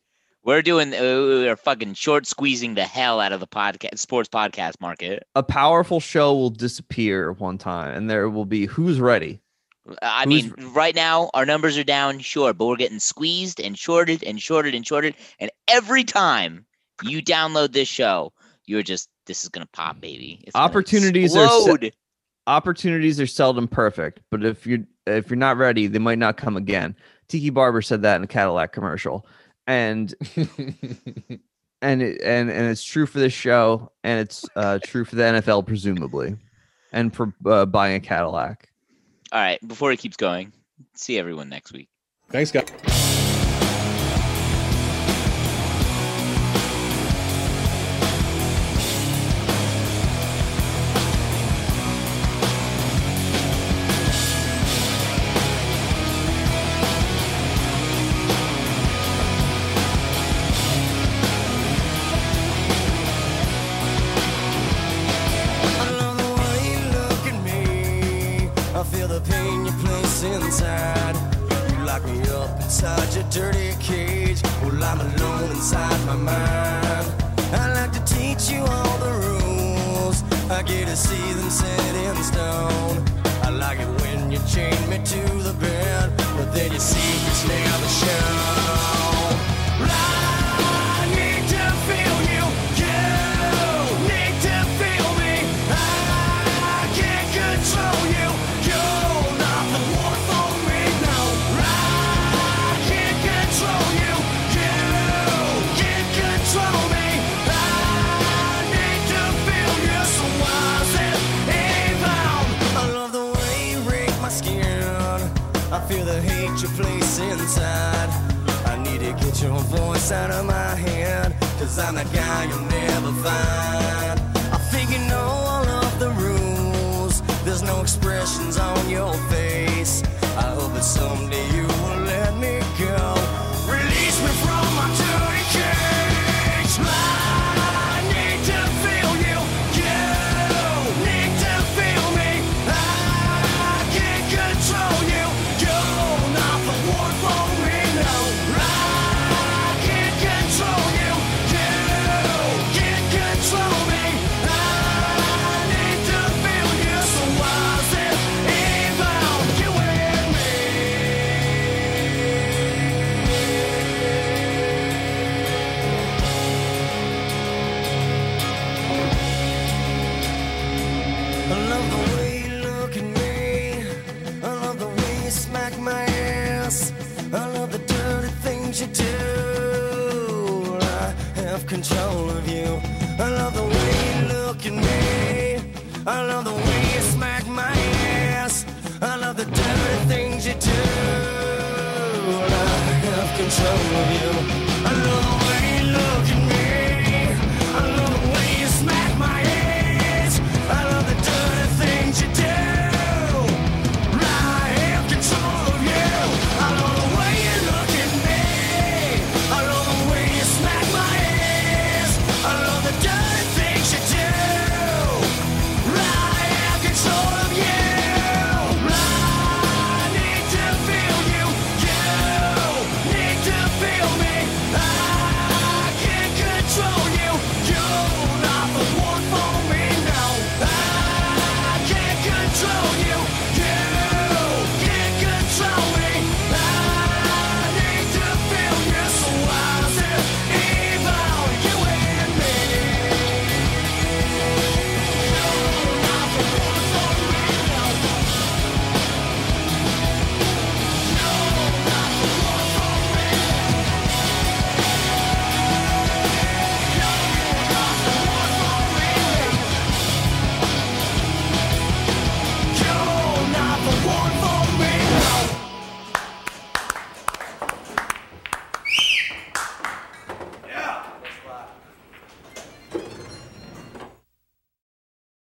We're 0.46 0.62
doing, 0.62 0.94
uh, 0.94 1.00
we're 1.00 1.56
fucking 1.56 1.96
short 1.96 2.28
squeezing 2.28 2.76
the 2.76 2.84
hell 2.84 3.20
out 3.20 3.32
of 3.32 3.40
the 3.40 3.48
podcast, 3.48 3.98
sports 3.98 4.30
podcast 4.30 4.80
market. 4.80 5.24
A 5.34 5.42
powerful 5.42 6.00
show 6.00 6.36
will 6.36 6.52
disappear 6.52 7.32
one 7.32 7.58
time, 7.58 7.96
and 7.98 8.08
there 8.08 8.30
will 8.30 8.46
be 8.46 8.68
who's 8.68 9.00
ready. 9.00 9.42
I 10.04 10.26
who's 10.26 10.28
mean, 10.28 10.54
re- 10.56 10.66
right 10.66 10.96
now 10.96 11.32
our 11.34 11.48
numbers 11.48 11.80
are 11.80 11.84
down, 11.84 12.20
sure, 12.20 12.54
but 12.54 12.68
we're 12.68 12.76
getting 12.76 13.00
squeezed 13.00 13.60
and 13.60 13.76
shorted 13.76 14.24
and 14.24 14.40
shorted 14.40 14.76
and 14.76 14.86
shorted. 14.86 15.16
And 15.40 15.50
every 15.68 16.04
time 16.04 16.68
you 17.02 17.24
download 17.24 17.74
this 17.74 17.88
show, 17.88 18.32
you're 18.68 18.84
just 18.84 19.10
this 19.26 19.44
is 19.44 19.50
gonna 19.50 19.68
pop, 19.74 20.00
baby. 20.00 20.44
It's 20.46 20.56
opportunities 20.56 21.36
are 21.36 21.50
se- 21.50 21.92
opportunities 22.46 23.20
are 23.20 23.28
seldom 23.28 23.68
perfect, 23.68 24.20
but 24.30 24.46
if 24.46 24.68
you're 24.68 24.86
if 25.08 25.32
you're 25.32 25.38
not 25.38 25.58
ready, 25.58 25.88
they 25.88 26.00
might 26.00 26.20
not 26.20 26.38
come 26.38 26.56
again. 26.56 26.96
Tiki 27.28 27.50
Barber 27.50 27.82
said 27.82 28.04
that 28.04 28.18
in 28.18 28.24
a 28.24 28.28
Cadillac 28.28 28.74
commercial 28.74 29.26
and 29.68 30.14
and 31.82 32.02
it, 32.02 32.22
and 32.22 32.50
and 32.50 32.68
it's 32.68 32.84
true 32.84 33.06
for 33.06 33.20
this 33.20 33.34
show, 33.34 33.92
and 34.04 34.20
it's 34.20 34.46
uh, 34.56 34.80
true 34.84 35.06
for 35.06 35.16
the 35.16 35.24
NFL 35.24 35.66
presumably, 35.66 36.36
and 36.92 37.16
for 37.16 37.34
uh, 37.46 37.66
buying 37.66 37.96
a 37.96 38.00
Cadillac. 38.00 38.70
All 39.32 39.40
right, 39.40 39.66
before 39.68 39.92
it 39.92 40.00
keeps 40.00 40.18
going, 40.18 40.54
see 40.94 41.18
everyone 41.18 41.50
next 41.50 41.74
week. 41.74 41.90
Thanks, 42.30 42.52
guys. 42.52 43.14